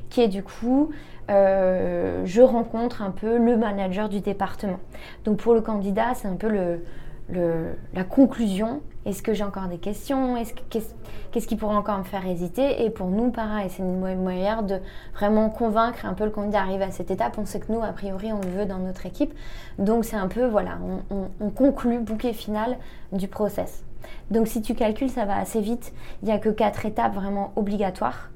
qui 0.10 0.22
est 0.22 0.28
du 0.28 0.44
coup, 0.44 0.90
euh, 1.30 2.22
je 2.26 2.42
rencontre 2.42 3.02
un 3.02 3.12
peu 3.12 3.38
le 3.38 3.58
manager 3.58 4.10
du 4.10 4.20
département. 4.20 4.80
Donc 5.26 5.38
pour 5.38 5.54
le 5.54 5.62
candidat, 5.62 6.14
c'est 6.16 6.28
un 6.28 6.36
peu 6.36 6.50
le, 6.50 6.84
la 7.32 8.04
conclusion. 8.04 8.82
Est-ce 9.06 9.24
que 9.24 9.34
j'ai 9.34 9.44
encore 9.44 9.68
des 9.68 9.80
questions 9.80 10.36
Qu'est-ce 11.32 11.48
qui 11.48 11.56
pourrait 11.56 11.76
encore 11.76 11.98
me 11.98 12.04
faire 12.04 12.26
hésiter? 12.28 12.84
Et 12.84 12.90
pour 12.90 13.08
nous, 13.08 13.32
pareil, 13.32 13.70
c'est 13.70 13.82
une 13.82 14.00
manière 14.00 14.62
de 14.64 14.80
vraiment 15.16 15.50
convaincre 15.50 16.06
un 16.06 16.14
peu 16.14 16.26
le 16.26 16.30
candidat 16.30 16.60
d'arriver 16.60 16.84
à 16.84 16.92
cette 16.92 17.10
étape. 17.10 17.38
On 17.38 17.46
sait 17.46 17.60
que 17.60 17.72
nous, 17.72 17.82
a 17.82 17.94
priori, 17.94 18.32
on 18.32 18.42
le 18.42 18.50
veut 18.50 18.66
dans 18.66 18.78
notre 18.78 19.06
équipe. 19.06 19.34
Donc 19.80 20.06
c'est 20.06 20.18
un 20.18 20.28
peu, 20.28 20.46
voilà, 20.46 20.78
on 21.40 21.50
conclut 21.50 22.00
bouquet 22.00 22.34
final 22.34 22.78
du 23.12 23.28
process. 23.28 23.84
Donc 24.30 24.48
si 24.48 24.62
tu 24.62 24.76
calcules, 24.76 25.10
ça 25.10 25.26
va 25.26 25.38
assez 25.38 25.62
vite. 25.62 25.94
Il 26.22 26.26
n'y 26.26 26.32
a 26.32 26.38
que 26.38 26.50
quatre 26.50 26.86
étapes 26.86 27.14
vraiment 27.14 27.52
obligatoires 27.56 28.30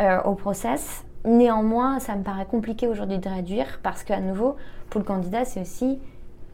euh, 0.00 0.20
au 0.22 0.34
process. 0.34 1.04
Néanmoins, 1.24 1.98
ça 1.98 2.16
me 2.16 2.22
paraît 2.22 2.46
compliqué 2.46 2.86
aujourd'hui 2.86 3.18
de 3.18 3.28
réduire 3.28 3.80
parce 3.82 4.02
qu'à 4.02 4.20
nouveau, 4.20 4.56
pour 4.88 5.00
le 5.00 5.04
candidat, 5.04 5.44
c'est 5.44 5.60
aussi 5.60 5.98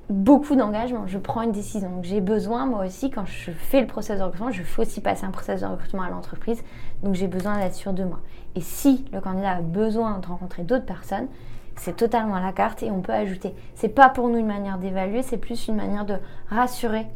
beaucoup 0.08 0.54
d'engagement. 0.54 1.06
Je 1.06 1.18
prends 1.18 1.42
une 1.42 1.52
décision. 1.52 1.90
Donc 1.90 2.04
j'ai 2.04 2.20
besoin, 2.20 2.66
moi 2.66 2.84
aussi, 2.84 3.10
quand 3.10 3.24
je 3.26 3.50
fais 3.50 3.80
le 3.80 3.86
process 3.86 4.18
de 4.18 4.24
recrutement, 4.24 4.50
je 4.50 4.62
fais 4.62 4.82
aussi 4.82 5.00
passer 5.00 5.24
un 5.24 5.30
process 5.30 5.62
de 5.62 5.66
recrutement 5.66 6.02
à 6.02 6.10
l'entreprise. 6.10 6.62
Donc 7.02 7.14
j'ai 7.14 7.26
besoin 7.26 7.58
d'être 7.58 7.74
sûr 7.74 7.92
de 7.92 8.04
moi. 8.04 8.20
Et 8.54 8.60
si 8.60 9.04
le 9.12 9.20
candidat 9.20 9.52
a 9.52 9.60
besoin 9.60 10.18
de 10.18 10.26
rencontrer 10.26 10.62
d'autres 10.62 10.86
personnes, 10.86 11.28
c'est 11.76 11.96
totalement 11.96 12.34
à 12.36 12.40
la 12.40 12.52
carte 12.52 12.82
et 12.82 12.90
on 12.90 13.00
peut 13.00 13.12
ajouter. 13.12 13.54
C'est 13.74 13.88
pas 13.88 14.08
pour 14.08 14.28
nous 14.28 14.38
une 14.38 14.46
manière 14.46 14.78
d'évaluer, 14.78 15.22
c'est 15.22 15.36
plus 15.36 15.68
une 15.68 15.76
manière 15.76 16.06
de 16.06 16.16
rassurer 16.48 17.06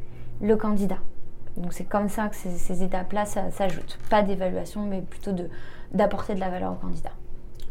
le 0.42 0.57
candidat. 0.57 0.98
Donc 1.57 1.72
c'est 1.72 1.85
comme 1.85 2.09
ça 2.09 2.29
que 2.29 2.37
ces, 2.37 2.83
étapes-là 2.83 3.24
s'ajoutent. 3.26 3.98
Pas 4.09 4.22
d'évaluation, 4.22 4.83
mais 4.87 5.00
plutôt 5.00 5.33
d'apporter 5.92 6.35
de, 6.35 6.40
la 6.40 6.48
valeur 6.48 6.72
au 6.72 6.76
candidat. 6.76 7.11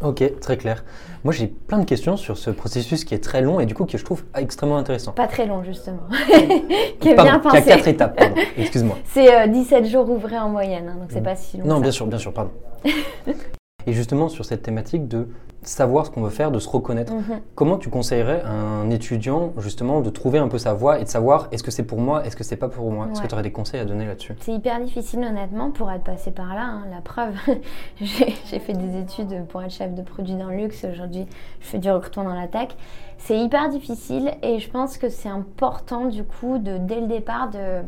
Ok, 0.01 0.23
très 0.39 0.55
clair. 0.55 0.83
Moi 1.25 1.33
j'ai 1.33 1.47
plein 1.47 1.79
de 1.79 1.83
questions 1.83 2.15
sur 2.15 2.37
ce 2.37 2.49
processus 2.49 3.03
qui 3.03 3.13
est 3.13 3.23
très 3.23 3.41
long 3.41 3.59
et 3.59 3.65
du 3.65 3.73
coup 3.73 3.85
que 3.85 3.97
je 3.97 4.05
trouve 4.05 4.23
extrêmement 4.35 4.77
intéressant. 4.77 5.11
Pas 5.11 5.27
très 5.27 5.45
long 5.45 5.63
justement. 5.63 6.03
qui 6.99 7.09
est 7.09 7.15
bien 7.15 7.39
pensé. 7.39 7.61
Qui 7.61 7.71
a 7.71 7.75
4 7.75 7.87
étapes, 7.89 8.23
excuse-moi. 8.57 8.97
C'est 9.05 9.49
17 9.49 9.83
euh, 9.83 9.87
jours 9.87 10.09
ouvrés 10.09 10.39
en 10.39 10.49
moyenne, 10.49 10.87
hein, 10.87 10.97
donc 10.99 11.09
c'est 11.11 11.21
pas 11.23 11.35
si 11.35 11.57
long. 11.57 11.65
Non, 11.65 11.79
bien 11.81 11.91
sûr, 11.91 12.07
bien 12.07 12.17
sûr, 12.17 12.33
pardon. 12.33 12.51
et 13.87 13.93
justement 13.93 14.29
sur 14.29 14.45
cette 14.45 14.61
thématique 14.61 15.07
de 15.07 15.27
savoir 15.61 16.05
ce 16.05 16.11
qu'on 16.11 16.21
veut 16.21 16.29
faire, 16.29 16.51
de 16.51 16.59
se 16.59 16.69
reconnaître. 16.69 17.13
Mhm. 17.13 17.41
Comment 17.55 17.77
tu 17.77 17.89
conseillerais 17.89 18.41
à 18.43 18.51
un 18.51 18.89
étudiant 18.89 19.53
justement 19.57 20.01
de 20.01 20.09
trouver 20.09 20.39
un 20.39 20.47
peu 20.47 20.57
sa 20.57 20.73
voie 20.73 20.99
et 20.99 21.03
de 21.03 21.09
savoir 21.09 21.47
est-ce 21.51 21.63
que 21.63 21.71
c'est 21.71 21.83
pour 21.83 21.99
moi, 21.99 22.25
est-ce 22.25 22.35
que 22.35 22.43
c'est 22.43 22.55
pas 22.55 22.69
pour 22.69 22.91
moi? 22.91 23.09
Est-ce 23.11 23.21
que 23.21 23.27
tu 23.27 23.33
aurais 23.33 23.43
des 23.43 23.51
conseils 23.51 23.79
à 23.79 23.85
donner 23.85 24.05
là-dessus? 24.05 24.35
C'est 24.39 24.53
hyper 24.53 24.79
difficile 24.79 25.19
honnêtement 25.19 25.71
pour 25.71 25.91
être 25.91 26.03
passé 26.03 26.31
par 26.31 26.55
là. 26.55 26.63
Hein. 26.63 26.83
La 26.89 27.01
preuve, 27.01 27.35
j'ai 28.01 28.59
fait 28.59 28.73
des 28.73 28.99
études 28.99 29.45
pour 29.47 29.61
être 29.61 29.71
chef 29.71 29.93
de 29.93 30.01
produit 30.01 30.35
dans 30.35 30.49
le 30.49 30.57
luxe. 30.57 30.85
Aujourd'hui, 30.89 31.25
je 31.59 31.67
fais 31.67 31.79
du 31.79 31.91
recrutement 31.91 32.23
dans 32.23 32.35
la 32.35 32.47
tech. 32.47 32.69
C'est 33.17 33.37
hyper 33.37 33.69
difficile 33.69 34.31
et 34.41 34.59
je 34.59 34.69
pense 34.69 34.97
que 34.97 35.09
c'est 35.09 35.29
important 35.29 36.05
du 36.05 36.23
coup 36.23 36.57
de 36.57 36.77
dès 36.77 37.01
le 37.01 37.07
départ 37.07 37.49
de 37.49 37.81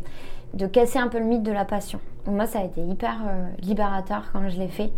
de 0.54 0.68
casser 0.68 1.00
un 1.00 1.08
peu 1.08 1.20
le 1.20 1.26
mythe 1.26 1.44
de 1.44 1.52
la 1.52 1.66
passion. 1.66 2.00
moi, 2.26 2.46
ça 2.46 2.60
a 2.60 2.64
été 2.64 2.82
hyper 2.82 3.16
euh, 3.28 3.48
libérateur 3.62 4.30
quand 4.32 4.48
je 4.50 4.60
l'ai 4.60 4.68
fait, 4.68 4.92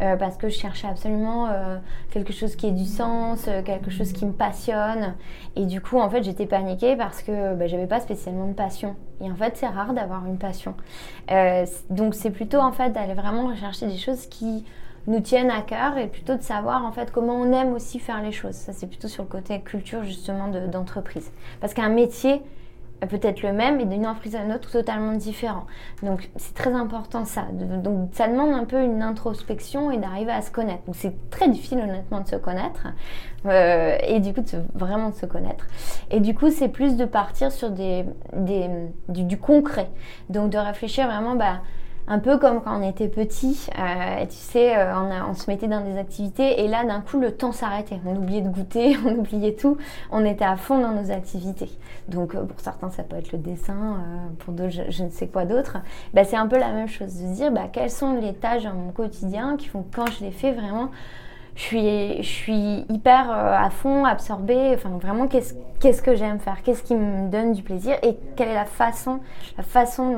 euh, 0.00 0.16
parce 0.16 0.36
que 0.36 0.48
je 0.48 0.56
cherchais 0.56 0.86
absolument 0.86 1.48
euh, 1.48 1.78
quelque 2.10 2.32
chose 2.32 2.56
qui 2.56 2.66
ait 2.66 2.72
du 2.72 2.84
sens, 2.84 3.48
quelque 3.64 3.90
chose 3.90 4.12
qui 4.12 4.26
me 4.26 4.32
passionne. 4.32 5.14
Et 5.56 5.64
du 5.64 5.80
coup, 5.80 5.98
en 5.98 6.08
fait, 6.10 6.22
j'étais 6.22 6.46
paniquée 6.46 6.94
parce 6.96 7.22
que 7.22 7.54
bah, 7.54 7.66
j'avais 7.66 7.86
pas 7.86 8.00
spécialement 8.00 8.46
de 8.46 8.52
passion. 8.52 8.96
Et 9.20 9.30
en 9.30 9.34
fait, 9.34 9.56
c'est 9.56 9.66
rare 9.66 9.94
d'avoir 9.94 10.26
une 10.26 10.38
passion. 10.38 10.74
donc, 11.90 12.14
c'est 12.14 12.30
plutôt 12.30 12.58
en 12.58 12.72
fait 12.72 12.90
d'aller 12.90 13.14
vraiment 13.14 13.48
rechercher 13.48 13.86
des 13.86 13.96
choses 13.96 14.26
qui 14.26 14.64
nous 15.06 15.20
tiennent 15.20 15.50
à 15.50 15.62
cœur 15.62 15.96
et 15.96 16.06
plutôt 16.06 16.36
de 16.36 16.42
savoir 16.42 16.84
en 16.84 16.92
fait 16.92 17.10
comment 17.10 17.34
on 17.34 17.50
aime 17.52 17.72
aussi 17.72 17.98
faire 17.98 18.22
les 18.22 18.30
choses. 18.30 18.54
Ça, 18.54 18.72
c'est 18.74 18.86
plutôt 18.86 19.08
sur 19.08 19.22
le 19.24 19.28
côté 19.28 19.58
culture 19.60 20.04
justement 20.04 20.48
d'entreprise. 20.48 21.32
parce 21.60 21.72
qu'un 21.72 21.88
métier, 21.88 22.42
peut-être 23.06 23.42
le 23.42 23.52
même 23.52 23.80
et 23.80 23.84
d'une 23.84 24.06
entreprise 24.06 24.34
à 24.34 24.42
une 24.42 24.52
autre 24.52 24.70
totalement 24.70 25.12
différent. 25.12 25.66
Donc 26.02 26.30
c'est 26.36 26.54
très 26.54 26.72
important 26.72 27.24
ça. 27.24 27.46
Donc 27.52 28.10
ça 28.12 28.28
demande 28.28 28.52
un 28.52 28.64
peu 28.64 28.82
une 28.82 29.02
introspection 29.02 29.90
et 29.90 29.98
d'arriver 29.98 30.32
à 30.32 30.42
se 30.42 30.50
connaître. 30.50 30.84
Donc 30.86 30.96
c'est 30.96 31.30
très 31.30 31.48
difficile 31.48 31.78
honnêtement 31.78 32.20
de 32.20 32.28
se 32.28 32.36
connaître 32.36 32.88
euh, 33.46 33.96
et 34.06 34.20
du 34.20 34.34
coup 34.34 34.40
de 34.40 34.62
vraiment 34.74 35.10
de 35.10 35.14
se 35.14 35.26
connaître. 35.26 35.66
Et 36.10 36.20
du 36.20 36.34
coup 36.34 36.50
c'est 36.50 36.68
plus 36.68 36.96
de 36.96 37.04
partir 37.04 37.52
sur 37.52 37.70
des, 37.70 38.04
des 38.34 38.68
du, 39.08 39.38
concret. 39.38 39.90
Donc 40.28 40.50
de 40.50 40.58
réfléchir 40.58 41.06
vraiment 41.06 41.36
bah 41.36 41.60
un 42.08 42.18
peu 42.18 42.38
comme 42.38 42.62
quand 42.62 42.80
on 42.80 42.88
était 42.88 43.08
petit, 43.08 43.68
euh, 43.78 44.24
tu 44.24 44.34
sais, 44.34 44.76
euh, 44.76 44.94
on, 45.28 45.34
se 45.34 45.50
mettait 45.50 45.68
dans 45.68 45.82
des 45.82 45.98
activités 45.98 46.62
et 46.62 46.68
là 46.68 46.82
d'un 46.84 47.02
coup 47.02 47.20
le 47.20 47.32
temps 47.32 47.52
s'arrêtait. 47.52 48.00
On 48.06 48.16
oubliait 48.16 48.40
de 48.40 48.48
goûter, 48.48 48.96
on 49.04 49.18
oubliait 49.18 49.54
tout, 49.54 49.76
on 50.10 50.24
était 50.24 50.44
à 50.44 50.56
fond 50.56 50.78
dans 50.78 50.92
nos 50.92 51.10
activités. 51.10 51.70
Donc 52.08 52.34
euh, 52.34 52.44
pour 52.44 52.60
certains 52.60 52.90
ça 52.90 53.02
peut 53.02 53.16
être 53.16 53.32
le 53.32 53.38
dessin, 53.38 53.98
pour 54.38 54.54
d'autres 54.54 54.86
je, 54.88 55.02
ne 55.02 55.10
sais 55.10 55.28
quoi 55.28 55.44
d'autre. 55.44 55.76
Bah, 56.14 56.24
c'est 56.24 56.36
un 56.36 56.46
peu 56.46 56.58
la 56.58 56.72
même 56.72 56.88
chose 56.88 57.14
de 57.14 57.26
se 57.28 57.34
dire 57.34 57.52
bah, 57.52 57.68
quelles 57.70 57.90
sont 57.90 58.14
les 58.14 58.32
tâches 58.32 58.64
dans 58.64 58.74
mon 58.74 58.90
quotidien 58.90 59.56
qui 59.58 59.68
font 59.68 59.82
que 59.82 59.94
quand 59.94 60.10
je 60.10 60.24
les 60.24 60.30
fais 60.30 60.52
vraiment 60.52 60.90
je 61.56 62.22
suis, 62.22 62.86
hyper 62.88 63.32
à 63.32 63.68
fond, 63.70 64.04
absorbée. 64.04 64.70
Enfin, 64.74 64.90
vraiment, 64.90 65.26
qu'est-ce, 65.26 66.02
que 66.02 66.14
j'aime 66.14 66.38
faire? 66.38 66.62
Qu'est-ce 66.62 66.84
qui 66.84 66.94
me 66.94 67.28
donne 67.28 67.52
du 67.52 67.64
plaisir? 67.64 67.96
Et 68.04 68.16
quelle 68.36 68.50
est 68.50 68.54
la 68.54 68.64
façon, 68.64 69.18
la 69.56 69.64
façon 69.64 70.14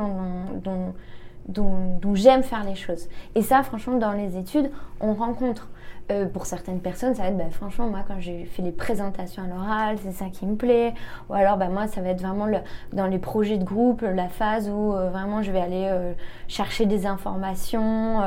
dont 1.51 2.15
j'aime 2.15 2.43
faire 2.43 2.65
les 2.65 2.75
choses. 2.75 3.09
Et 3.35 3.43
ça, 3.43 3.63
franchement, 3.63 3.99
dans 3.99 4.13
les 4.13 4.37
études, 4.37 4.71
on 5.01 5.15
rencontre. 5.15 5.69
Euh, 6.11 6.27
pour 6.27 6.47
certaines 6.47 6.81
personnes, 6.81 7.15
ça 7.15 7.23
va 7.23 7.29
être, 7.29 7.37
bah, 7.37 7.45
franchement, 7.53 7.87
moi, 7.87 8.01
quand 8.07 8.19
j'ai 8.19 8.45
fait 8.45 8.63
les 8.63 8.73
présentations 8.73 9.45
à 9.45 9.47
l'oral, 9.47 9.97
c'est 10.03 10.11
ça 10.11 10.25
qui 10.27 10.45
me 10.45 10.57
plaît. 10.57 10.93
Ou 11.29 11.35
alors, 11.35 11.57
bah, 11.57 11.69
moi, 11.69 11.87
ça 11.87 12.01
va 12.01 12.09
être 12.09 12.21
vraiment 12.21 12.47
dans 12.93 13.07
les 13.07 13.19
projets 13.19 13.59
de 13.59 13.65
groupe, 13.65 14.03
la 14.03 14.29
phase 14.29 14.69
où 14.69 14.93
euh, 14.93 15.09
vraiment 15.11 15.43
je 15.43 15.53
vais 15.53 15.61
aller 15.61 15.87
euh, 15.89 16.13
chercher 16.49 16.87
des 16.87 17.07
informations, 17.07 18.21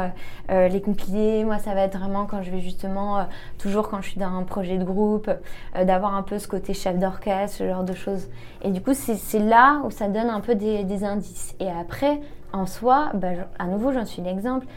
les 0.49 0.81
compiler. 0.81 1.43
Moi, 1.43 1.57
ça 1.59 1.73
va 1.73 1.81
être 1.81 1.97
vraiment 1.97 2.25
quand 2.25 2.41
je 2.41 2.51
vais 2.51 2.59
justement, 2.59 3.25
toujours 3.57 3.89
quand 3.89 4.01
je 4.01 4.09
suis 4.11 4.19
dans 4.19 4.33
un 4.33 4.43
projet 4.43 4.77
de 4.77 4.83
groupe, 4.83 5.29
d'avoir 5.75 6.15
un 6.15 6.23
peu 6.23 6.39
ce 6.39 6.47
côté 6.47 6.73
chef 6.73 6.97
d'orchestre, 6.97 7.57
ce 7.57 7.67
genre 7.67 7.83
de 7.83 7.93
choses. 7.93 8.29
Et 8.61 8.71
du 8.71 8.81
coup, 8.81 8.93
c'est 8.93 9.39
là 9.39 9.81
où 9.83 9.91
ça 9.91 10.07
donne 10.07 10.29
un 10.29 10.39
peu 10.39 10.55
des 10.55 11.03
indices. 11.03 11.55
Et 11.59 11.69
après, 11.69 12.21
en 12.53 12.67
soi, 12.67 13.09
bah, 13.15 13.29
à 13.59 13.65
nouveau, 13.65 13.91
j'en 13.91 14.05
suis 14.05 14.21
l'exemple. 14.21 14.67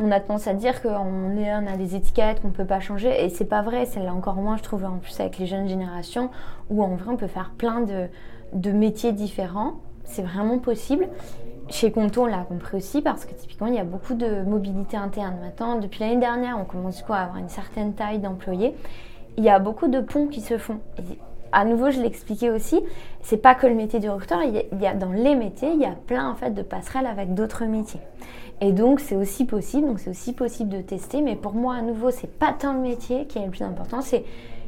On 0.00 0.10
a 0.10 0.20
tendance 0.20 0.48
à 0.48 0.54
dire 0.54 0.82
qu'on 0.82 0.88
on 0.88 1.66
a 1.66 1.76
des 1.76 1.94
étiquettes 1.94 2.42
qu'on 2.42 2.48
ne 2.48 2.52
peut 2.52 2.64
pas 2.64 2.80
changer, 2.80 3.24
et 3.24 3.28
c'est 3.28 3.44
pas 3.44 3.62
vrai. 3.62 3.86
C'est 3.86 4.00
là 4.00 4.12
encore 4.12 4.34
moins, 4.34 4.56
je 4.56 4.62
trouve, 4.62 4.84
en 4.84 4.98
plus 4.98 5.18
avec 5.20 5.38
les 5.38 5.46
jeunes 5.46 5.68
générations, 5.68 6.30
où 6.70 6.82
en 6.82 6.96
vrai, 6.96 7.10
on 7.12 7.16
peut 7.16 7.28
faire 7.28 7.52
plein 7.56 7.80
de, 7.80 8.70
métiers 8.72 9.12
différents. 9.12 9.74
C'est 10.04 10.22
vraiment 10.22 10.58
possible. 10.58 11.08
Chez 11.68 11.92
Conto, 11.92 12.24
on 12.24 12.26
l'a 12.26 12.42
compris 12.42 12.76
aussi 12.76 13.00
parce 13.00 13.24
que 13.24 13.32
typiquement, 13.34 13.68
il 13.68 13.74
y 13.74 13.78
a 13.78 13.84
beaucoup 13.84 14.14
de 14.14 14.42
mobilité 14.42 14.96
interne. 14.96 15.36
Maintenant, 15.40 15.78
depuis 15.78 16.00
l'année 16.00 16.20
dernière, 16.20 16.58
on 16.58 16.64
commence 16.64 17.02
quoi, 17.02 17.18
à 17.18 17.22
avoir 17.22 17.38
une 17.38 17.48
certaine 17.48 17.94
taille 17.94 18.18
d'employés. 18.18 18.74
Il 19.38 19.44
y 19.44 19.48
a 19.48 19.58
beaucoup 19.60 19.86
de 19.86 20.00
ponts 20.00 20.26
qui 20.26 20.40
se 20.40 20.58
font 20.58 20.80
à 21.52 21.64
nouveau, 21.64 21.90
je 21.90 22.00
l'expliquais 22.00 22.50
aussi, 22.50 22.80
c'est 23.20 23.36
pas 23.36 23.54
que 23.54 23.66
le 23.66 23.74
métier 23.74 24.00
du 24.00 24.08
recruteur, 24.08 24.40
il 24.42 24.80
y, 24.80 24.86
a, 24.86 24.94
dans 24.94 25.12
les 25.12 25.34
métiers, 25.34 25.70
il 25.72 25.80
y 25.80 25.84
a 25.84 25.94
plein 26.06 26.30
en 26.30 26.34
fait 26.34 26.50
de 26.50 26.62
passerelles 26.62 27.06
avec 27.06 27.34
d'autres 27.34 27.64
métiers. 27.64 28.00
Et 28.60 28.72
donc 28.72 29.00
c'est 29.00 29.16
aussi 29.16 29.44
possible, 29.44 29.86
donc 29.86 29.98
c'est 29.98 30.10
aussi 30.10 30.32
possible 30.32 30.70
de 30.70 30.80
tester, 30.80 31.20
mais 31.20 31.36
pour 31.36 31.54
moi 31.54 31.74
à 31.74 31.82
nouveau, 31.82 32.10
c'est 32.10 32.30
pas 32.30 32.52
tant 32.52 32.72
le 32.72 32.80
métier 32.80 33.26
qui 33.26 33.38
est 33.38 33.44
le 33.44 33.50
plus 33.50 33.62
important, 33.62 34.00
c'est 34.00 34.24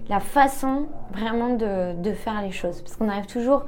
la 0.09 0.21
façon 0.21 0.87
vraiment 1.13 1.55
de, 1.55 2.13
faire 2.13 2.43
les 2.43 2.51
choses. 2.51 2.83
Parce 2.83 2.97
qu'on 2.97 3.09
arrive 3.09 3.27
toujours, 3.27 3.65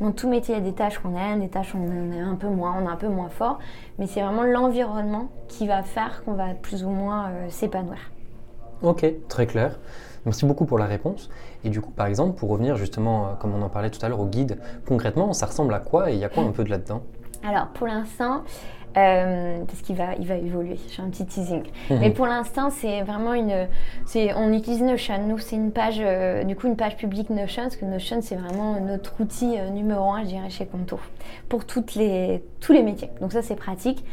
dans 0.00 0.12
tout 0.12 0.28
métier, 0.28 0.54
il 0.54 0.58
y 0.58 0.60
a 0.60 0.64
des 0.64 0.74
tâches 0.74 0.98
qu'on 0.98 1.16
aime, 1.16 1.40
des 1.40 1.48
tâches 1.48 1.74
on 1.74 2.12
est 2.12 2.20
un 2.20 2.34
peu 2.34 2.48
moins, 2.48 2.76
on 2.78 2.86
est 2.86 2.92
un 2.92 2.96
peu 2.96 3.08
moins 3.08 3.28
fort, 3.28 3.58
mais 3.98 4.06
c'est 4.06 4.20
vraiment 4.20 4.44
l'environnement 4.44 5.28
qui 5.48 5.66
va 5.66 5.82
faire 5.82 6.24
qu'on 6.24 6.34
va 6.34 6.54
plus 6.54 6.84
ou 6.84 6.90
moins 6.90 7.30
euh, 7.30 7.46
s'épanouir. 7.48 8.10
Ok, 8.82 9.06
très 9.28 9.46
clair. 9.46 9.78
Merci 10.24 10.44
beaucoup 10.46 10.66
pour 10.66 10.78
la 10.78 10.86
réponse. 10.86 11.30
Et 11.64 11.70
du 11.70 11.80
coup, 11.80 11.90
par 11.90 12.06
exemple, 12.06 12.38
pour 12.38 12.50
revenir 12.50 12.76
justement, 12.76 13.26
euh, 13.26 13.34
comme 13.38 13.54
on 13.54 13.62
en 13.62 13.68
parlait 13.68 13.90
tout 13.90 14.04
à 14.04 14.08
l'heure, 14.08 14.20
au 14.20 14.26
guide, 14.26 14.58
concrètement, 14.86 15.32
ça 15.32 15.46
ressemble 15.46 15.74
à 15.74 15.80
quoi 15.80 16.10
et 16.10 16.14
il 16.14 16.20
y 16.20 16.24
a 16.24 16.28
quoi 16.28 16.42
un 16.42 16.52
peu 16.52 16.64
de 16.64 16.70
là-dedans? 16.70 17.02
Alors, 17.46 17.68
pour 17.68 17.86
l'instant, 17.86 18.42
euh, 18.96 19.58
parce 19.66 19.80
qu'il 19.82 19.96
va, 19.96 20.14
il 20.18 20.26
va 20.26 20.36
évoluer. 20.36 20.78
J'ai 20.90 21.02
un 21.02 21.08
petit 21.10 21.24
teasing. 21.24 21.62
Mhm. 21.90 21.98
Mais 22.00 22.10
pour 22.10 22.26
l'instant, 22.26 22.70
c'est 22.70 23.02
vraiment 23.02 23.34
une. 23.34 23.68
C'est, 24.04 24.34
on 24.34 24.52
utilise 24.52 24.82
Notion. 24.82 25.26
Nous, 25.26 25.38
c'est 25.38 25.56
une 25.56 25.70
page, 25.70 26.00
euh, 26.00 26.44
du 26.44 26.56
coup, 26.56 26.66
une 26.66 26.76
page 26.76 26.96
publique 26.96 27.30
Notion, 27.30 27.62
parce 27.62 27.76
que 27.76 27.84
Notion, 27.84 28.20
c'est 28.20 28.36
vraiment 28.36 28.80
notre 28.80 29.20
outil 29.20 29.58
numéro 29.72 30.12
un, 30.12 30.22
je 30.22 30.28
dirais, 30.28 30.50
chez 30.50 30.66
Conto, 30.66 30.98
pour 31.48 31.66
toutes 31.66 31.94
les, 31.94 32.42
tous 32.60 32.72
les 32.72 32.82
métiers. 32.82 33.10
Donc 33.20 33.32
ça, 33.32 33.42
c'est 33.42 33.56
pratique. 33.56 34.04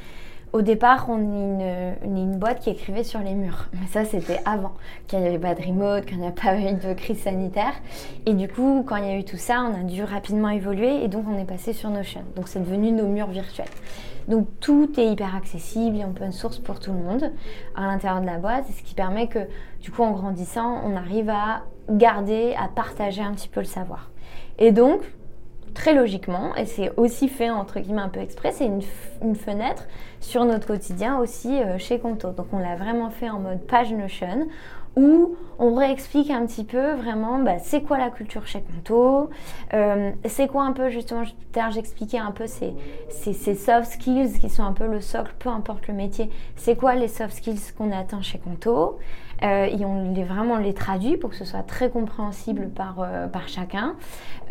Au 0.53 0.62
départ, 0.62 1.07
on 1.10 1.19
est 1.60 1.97
une, 2.05 2.38
boîte 2.38 2.60
qui 2.60 2.69
écrivait 2.69 3.03
sur 3.03 3.19
les 3.19 3.33
murs. 3.33 3.67
Mais 3.73 3.88
ça, 3.88 4.05
c'était 4.05 4.39
avant, 4.45 4.73
qu'il 5.07 5.19
n'y 5.19 5.27
avait 5.27 5.39
pas 5.39 5.55
de 5.55 5.62
remote, 5.62 6.05
qu'il 6.05 6.19
n'y 6.19 6.27
a 6.27 6.31
pas 6.31 6.57
eu 6.57 6.73
de 6.73 6.93
crise 6.93 7.19
sanitaire. 7.19 7.73
Et 8.25 8.33
du 8.33 8.47
coup, 8.47 8.83
quand 8.88 8.95
il 8.95 9.05
y 9.05 9.10
a 9.10 9.17
eu 9.17 9.23
tout 9.23 9.38
ça, 9.38 9.62
on 9.62 9.73
a 9.73 9.83
dû 9.83 10.03
rapidement 10.03 10.49
évoluer 10.49 11.03
et 11.03 11.07
donc 11.10 11.25
on 11.29 11.38
est 11.38 11.45
passé 11.45 11.73
sur 11.73 11.89
Notion. 11.89 12.23
Donc 12.36 12.47
c'est 12.47 12.60
devenu 12.60 12.91
nos 12.91 13.07
murs 13.07 13.27
virtuels. 13.27 13.67
Donc 14.27 14.47
tout 14.60 14.89
est 14.99 15.07
hyper 15.07 15.36
accessible 15.36 15.97
et 15.97 16.05
open 16.05 16.31
source 16.31 16.60
pour 16.60 16.79
tout 16.79 16.91
le 16.91 16.99
monde 16.99 17.31
à 17.75 17.81
l'intérieur 17.88 18.21
de 18.21 18.25
la 18.25 18.38
boîte, 18.38 18.65
ce 18.67 18.83
qui 18.83 18.93
permet 18.93 19.27
que 19.27 19.39
du 19.81 19.91
coup 19.91 20.03
en 20.03 20.12
grandissant, 20.12 20.81
on 20.86 20.95
arrive 20.95 21.29
à 21.29 21.63
garder, 21.89 22.53
à 22.60 22.67
partager 22.67 23.21
un 23.21 23.33
petit 23.33 23.47
peu 23.47 23.62
le 23.62 23.65
savoir. 23.65 24.12
Et 24.60 24.71
donc, 24.71 25.01
très 25.73 25.93
logiquement, 25.93 26.56
et 26.56 26.65
c'est 26.65 26.91
aussi 26.97 27.27
fait 27.27 27.49
entre 27.49 27.80
guillemets 27.80 28.01
un 28.01 28.10
peu 28.10 28.19
exprès, 28.19 28.51
c'est 28.51 28.65
une, 28.65 29.36
fenêtre 29.36 29.84
sur 30.19 30.45
notre 30.45 30.67
quotidien 30.67 31.19
aussi 31.19 31.62
euh, 31.62 31.77
chez 31.77 31.99
Conto. 31.99 32.32
Donc 32.32 32.47
on 32.53 32.60
l'a 32.60 32.75
vraiment 32.75 33.10
fait 33.10 33.30
en 33.30 33.39
mode 33.39 33.60
page 33.62 33.91
Notion 33.91 34.47
où 34.97 35.36
on 35.60 35.75
réexplique 35.75 36.32
un 36.32 36.45
petit 36.45 36.63
peu 36.63 36.93
vraiment 36.93 37.39
bah, 37.39 37.60
c'est 37.60 37.82
quoi 37.82 37.99
la 37.99 38.10
culture 38.10 38.47
chez 38.47 38.62
Conto, 38.62 39.30
euh, 39.73 40.12
c'est 40.25 40.47
quoi 40.47 40.63
un 40.63 40.73
peu 40.73 40.89
justement, 40.89 41.21
j'expliquais 41.69 42.17
un 42.17 42.32
peu 42.32 42.47
ces, 42.47 42.73
ces, 43.10 43.56
soft 43.56 43.91
skills 43.91 44.39
qui 44.39 44.49
sont 44.49 44.63
un 44.63 44.73
peu 44.73 44.88
le 44.88 44.99
socle, 44.99 45.34
peu 45.38 45.49
importe 45.49 45.88
le 45.88 45.93
métier, 45.93 46.32
c'est 46.56 46.75
quoi 46.75 46.95
les 46.95 47.08
soft 47.08 47.36
skills 47.36 47.73
qu'on 47.77 47.91
attend 47.91 48.21
chez 48.21 48.39
Conto, 48.39 48.97
et 49.43 49.86
on 49.86 50.13
les, 50.13 50.23
vraiment 50.23 50.58
les 50.58 50.73
traduit 50.73 51.17
pour 51.17 51.30
que 51.30 51.36
ce 51.36 51.45
soit 51.45 51.63
très 51.63 51.89
compréhensible 51.89 52.69
par, 52.69 53.00
euh, 53.00 53.28
par 53.28 53.47
chacun. 53.47 53.95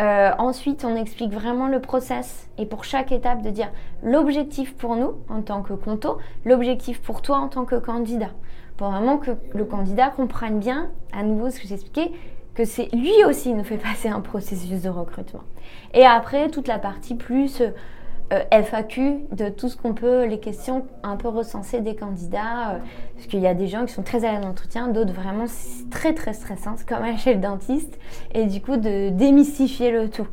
Euh, 0.00 0.30
ensuite, 0.38 0.84
on 0.84 0.94
explique 0.94 1.32
vraiment 1.32 1.66
le 1.66 1.80
process 1.80 2.48
et 2.58 2.66
pour 2.66 2.84
chaque 2.84 3.12
étape 3.12 3.42
de 3.42 3.50
dire 3.50 3.70
l'objectif 4.02 4.76
pour 4.76 4.96
nous 4.96 5.14
en 5.28 5.42
tant 5.42 5.62
que 5.62 5.72
conto, 5.72 6.18
l'objectif 6.44 7.00
pour 7.00 7.22
toi 7.22 7.38
en 7.38 7.48
tant 7.48 7.64
que 7.64 7.76
candidat. 7.76 8.30
Pour 8.76 8.90
vraiment 8.90 9.16
que 9.16 9.32
le 9.54 9.64
candidat 9.64 10.10
comprenne 10.10 10.58
bien, 10.58 10.90
à 11.12 11.22
nouveau 11.22 11.50
ce 11.50 11.60
que 11.60 11.66
j'expliquais, 11.66 12.12
que 12.54 12.64
c'est 12.64 12.88
lui 12.94 13.24
aussi 13.26 13.54
nous 13.54 13.64
fait 13.64 13.76
passer 13.82 14.08
un 14.08 14.20
processus 14.20 14.82
de 14.82 14.88
recrutement. 14.88 15.42
Et 15.94 16.04
après, 16.04 16.48
toute 16.48 16.68
la 16.68 16.78
partie 16.78 17.14
plus 17.14 17.62
euh, 18.32 18.42
FAQ 18.50 19.20
de 19.32 19.48
tout 19.48 19.68
ce 19.68 19.76
qu'on 19.76 19.94
peut, 19.94 20.24
les 20.24 20.40
questions 20.40 20.86
un 21.04 21.16
peu 21.16 21.28
recensées 21.28 21.80
des 21.80 21.94
candidats, 21.94 22.70
euh, 22.70 22.78
parce 23.14 23.28
qu'il 23.28 23.40
y 23.40 23.46
a 23.46 23.54
des 23.54 23.68
gens 23.68 23.86
qui 23.86 23.92
sont 23.92 24.02
très 24.02 24.24
à 24.24 24.32
l'aise 24.32 24.40
d'entretien, 24.40 24.88
d'autres 24.88 25.12
vraiment 25.12 25.44
très 25.90 26.12
très 26.12 26.32
stressants, 26.32 26.76
comme 26.88 27.04
chez 27.18 27.34
le 27.34 27.40
dentiste, 27.40 27.98
et 28.34 28.46
du 28.46 28.60
coup 28.60 28.76
de 28.76 29.10
démystifier 29.10 29.92
le 29.92 30.10
tout. 30.10 30.26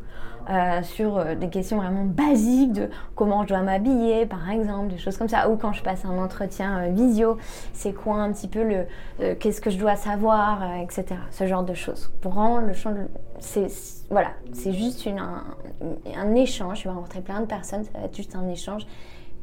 Euh, 0.50 0.82
sur 0.82 1.16
euh, 1.16 1.34
des 1.34 1.48
questions 1.48 1.78
vraiment 1.78 2.04
basiques 2.04 2.72
de 2.72 2.90
comment 3.14 3.44
je 3.44 3.48
dois 3.48 3.62
m'habiller, 3.62 4.26
par 4.26 4.50
exemple, 4.50 4.88
des 4.88 4.98
choses 4.98 5.16
comme 5.16 5.28
ça, 5.28 5.48
ou 5.48 5.56
quand 5.56 5.72
je 5.72 5.82
passe 5.82 6.04
un 6.04 6.18
entretien 6.18 6.80
euh, 6.80 6.90
visio, 6.90 7.38
c'est 7.72 7.94
quoi 7.94 8.16
un 8.16 8.30
petit 8.30 8.48
peu 8.48 8.62
le, 8.62 9.34
qu'est-ce 9.36 9.62
que 9.62 9.70
je 9.70 9.78
dois 9.78 9.96
savoir, 9.96 10.62
etc. 10.82 11.06
Ce 11.30 11.46
genre 11.46 11.62
de 11.62 11.72
choses. 11.72 12.12
Pour 12.20 12.34
rendre 12.34 12.66
le 12.66 12.74
champ, 12.74 12.92
c'est 13.38 13.68
voilà, 14.10 14.32
c'est 14.52 14.72
juste 14.72 15.06
une, 15.06 15.18
un, 15.18 16.34
échange. 16.34 16.80
Je 16.80 16.84
vais 16.84 16.94
rencontrer 16.94 17.22
plein 17.22 17.40
de 17.40 17.46
personnes, 17.46 17.84
ça 17.84 17.98
va 17.98 18.04
être 18.04 18.16
juste 18.16 18.36
un 18.36 18.46
échange, 18.48 18.86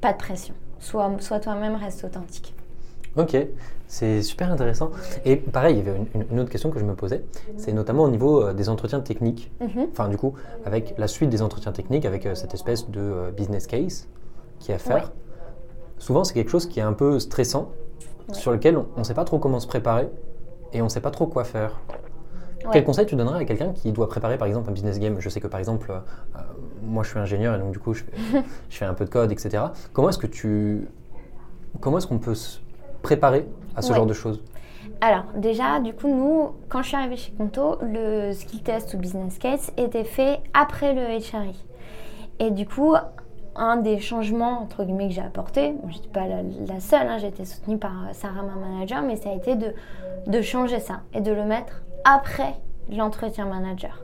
pas 0.01 0.13
de 0.13 0.17
pression. 0.17 0.53
Sois, 0.79 1.11
sois 1.19 1.39
toi-même, 1.39 1.75
reste 1.75 2.03
authentique. 2.03 2.53
Ok, 3.17 3.35
c'est 3.87 4.21
super 4.21 4.49
intéressant. 4.51 4.91
Et 5.25 5.35
pareil, 5.35 5.75
il 5.75 5.85
y 5.85 5.89
avait 5.89 5.99
une, 6.31 6.39
autre 6.39 6.49
question 6.49 6.71
que 6.71 6.79
je 6.79 6.85
me 6.85 6.95
posais, 6.95 7.25
c'est 7.57 7.73
notamment 7.73 8.03
au 8.03 8.09
niveau 8.09 8.41
euh, 8.41 8.53
des 8.53 8.69
entretiens 8.69 9.01
techniques. 9.01 9.51
Mhm. 9.59 9.87
Enfin, 9.91 10.07
du 10.07 10.15
coup, 10.15 10.33
avec 10.65 10.93
la 10.97 11.07
suite 11.07 11.29
des 11.29 11.41
entretiens 11.41 11.73
techniques, 11.73 12.05
avec 12.05 12.25
euh, 12.25 12.35
cette 12.35 12.53
espèce 12.53 12.89
de 12.89 13.01
euh, 13.01 13.31
business 13.31 13.67
case 13.67 14.07
qui 14.59 14.71
est 14.71 14.75
à 14.75 14.77
faire. 14.77 15.11
Souvent, 15.97 16.23
c'est 16.23 16.33
quelque 16.33 16.49
chose 16.49 16.67
qui 16.67 16.79
est 16.79 16.83
un 16.83 16.93
peu 16.93 17.19
stressant, 17.19 17.71
sur 18.31 18.53
lequel 18.53 18.77
on 18.77 18.99
ne 18.99 19.03
sait 19.03 19.13
pas 19.13 19.25
trop 19.25 19.39
comment 19.39 19.59
se 19.59 19.67
préparer 19.67 20.07
et 20.71 20.79
on 20.79 20.85
ne 20.85 20.89
sait 20.89 21.01
pas 21.01 21.11
trop 21.11 21.27
quoi 21.27 21.43
faire. 21.43 21.81
Quel 22.71 22.85
conseil 22.85 23.05
tu 23.07 23.15
donnerais 23.15 23.39
à 23.39 23.45
quelqu'un 23.45 23.73
qui 23.73 23.91
doit 23.91 24.07
préparer 24.07 24.37
par 24.37 24.47
exemple 24.47 24.69
un 24.69 24.71
business 24.71 24.99
game? 24.99 25.19
Je 25.19 25.27
sais 25.27 25.41
que 25.41 25.47
par 25.47 25.59
exemple, 25.59 25.91
moi 26.83 27.03
je 27.03 27.09
suis 27.09 27.19
ingénieur 27.19 27.55
et 27.55 27.59
donc 27.59 27.71
du 27.71 27.79
coup 27.79 27.93
je 27.93 28.03
fais, 28.03 28.43
je 28.69 28.77
fais 28.77 28.85
un 28.85 28.93
peu 28.93 29.03
de 29.03 29.09
code, 29.09 29.31
etc. 29.31 29.63
Comment 29.91 30.09
est-ce 30.09 30.19
que 30.19 30.27
tu, 30.27 30.87
comment 31.81 31.97
est-ce 31.97 32.07
qu'on 32.07 32.19
peut 32.19 32.35
préparer 33.01 33.47
à 33.75 33.81
ce 33.81 33.93
genre 33.93 34.05
de 34.05 34.13
choses 34.13 34.41
alors 35.03 35.23
déjà, 35.35 35.79
du 35.79 35.93
coup, 35.93 36.07
nous, 36.07 36.51
quand 36.69 36.83
je 36.83 36.89
suis 36.89 36.95
arrivée 36.95 37.17
chez 37.17 37.31
Conto, 37.31 37.77
le 37.81 38.33
skill 38.33 38.61
test 38.61 38.93
ou 38.93 38.99
business 38.99 39.39
case 39.39 39.71
était 39.75 40.03
fait 40.03 40.39
après 40.53 40.93
le 40.93 41.01
HRI. 41.01 41.55
Et 42.37 42.51
du 42.51 42.67
coup, 42.67 42.93
un 43.55 43.77
des 43.77 43.99
changements 43.99 44.61
entre 44.61 44.83
guillemets 44.83 45.07
que 45.07 45.15
j'ai 45.15 45.21
apporté, 45.21 45.73
je 45.89 45.95
n'étais 45.95 46.09
pas 46.09 46.27
la, 46.27 46.79
seule, 46.79 47.07
hein, 47.07 47.17
j'ai 47.17 47.27
été 47.27 47.45
soutenue 47.45 47.79
par 47.79 47.91
Sarah, 48.13 48.43
ma 48.43 48.53
manager, 48.55 49.01
mais 49.01 49.15
ça 49.15 49.31
a 49.31 49.33
été 49.33 49.55
de, 49.55 49.73
de 50.27 50.41
changer 50.41 50.79
ça 50.79 51.01
et 51.15 51.21
de 51.21 51.31
le 51.31 51.45
mettre 51.45 51.81
après 52.05 52.53
l'entretien 52.89 53.45
manager 53.45 54.03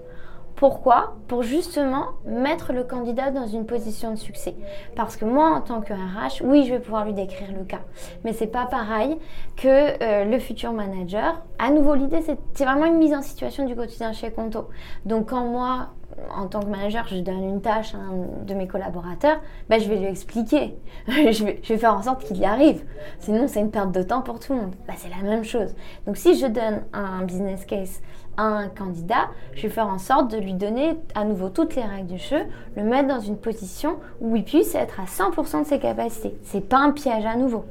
Pourquoi? 0.57 1.13
Pour 1.27 1.43
justement 1.43 2.07
mettre 2.25 2.73
le 2.73 2.83
candidat 2.83 3.29
dans 3.29 3.45
une 3.45 3.67
position 3.67 4.09
de 4.09 4.15
succès. 4.15 4.55
Parce 4.95 5.15
que 5.15 5.23
moi, 5.23 5.51
en 5.51 5.61
tant 5.61 5.81
que 5.81 5.93
RH, 5.93 6.41
oui, 6.43 6.65
je 6.65 6.73
vais 6.73 6.79
pouvoir 6.79 7.05
lui 7.05 7.13
décrire 7.13 7.49
le 7.55 7.63
cas. 7.63 7.81
Mais 8.25 8.33
c'est 8.33 8.47
pas 8.47 8.65
pareil 8.65 9.19
que 9.55 9.67
euh, 9.67 10.25
le 10.25 10.39
futur 10.39 10.73
manager. 10.73 11.43
À 11.59 11.69
nouveau, 11.69 11.93
l'idée, 11.93 12.23
c'est 12.23 12.65
vraiment 12.65 12.85
une 12.85 12.97
mise 12.97 13.13
en 13.13 13.21
situation 13.21 13.67
du 13.67 13.75
quotidien 13.75 14.13
chez 14.13 14.31
Conto. 14.31 14.67
Donc, 15.05 15.29
quand 15.29 15.45
moi, 15.45 15.89
en 16.35 16.47
tant 16.47 16.61
que 16.61 16.69
manager, 16.69 17.07
je 17.07 17.17
donne 17.17 17.43
une 17.43 17.61
tâche 17.61 17.93
à 17.93 17.97
un 17.99 18.45
de 18.45 18.53
mes 18.55 18.67
collaborateurs, 18.67 19.39
ben, 19.69 19.79
je 19.79 19.87
vais 19.87 19.97
lui 19.97 20.07
expliquer. 20.07 20.75
je, 21.07 21.43
vais, 21.43 21.61
faire 21.61 21.93
en 21.93 22.01
sorte 22.01 22.23
qu'il 22.23 22.37
y 22.37 22.45
arrive. 22.45 22.83
Sinon, 23.19 23.47
c'est 23.47 23.59
une 23.59 23.69
perte 23.69 23.91
de 23.91 24.01
temps 24.01 24.23
pour 24.23 24.39
tout 24.39 24.53
le 24.53 24.61
monde. 24.61 24.75
Ben, 24.87 24.95
c'est 24.97 25.09
la 25.09 25.21
même 25.21 25.43
chose. 25.43 25.75
Donc, 26.07 26.17
si 26.17 26.35
je 26.35 26.47
donne 26.47 26.81
un 26.93 27.23
business 27.25 27.63
case 27.65 28.01
un 28.37 28.69
candidat, 28.69 29.29
je 29.53 29.63
vais 29.63 29.69
faire 29.69 29.87
en 29.87 29.97
sorte 29.97 30.31
de 30.31 30.37
lui 30.37 30.53
donner 30.53 30.97
à 31.15 31.23
nouveau 31.23 31.49
toutes 31.49 31.75
les 31.75 31.83
règles 31.83 32.07
du 32.07 32.17
jeu, 32.17 32.41
le 32.75 32.83
mettre 32.83 33.07
dans 33.07 33.19
une 33.19 33.37
position 33.37 33.97
où 34.21 34.35
il 34.35 34.43
puisse 34.43 34.75
être 34.75 34.99
à 34.99 35.05
100% 35.05 35.63
de 35.63 35.67
ses 35.67 35.79
capacités. 35.79 36.35
C'est 36.43 36.67
pas 36.67 36.77
un 36.77 36.91
piège 36.91 37.25
à 37.25 37.35
nouveau. 37.35 37.65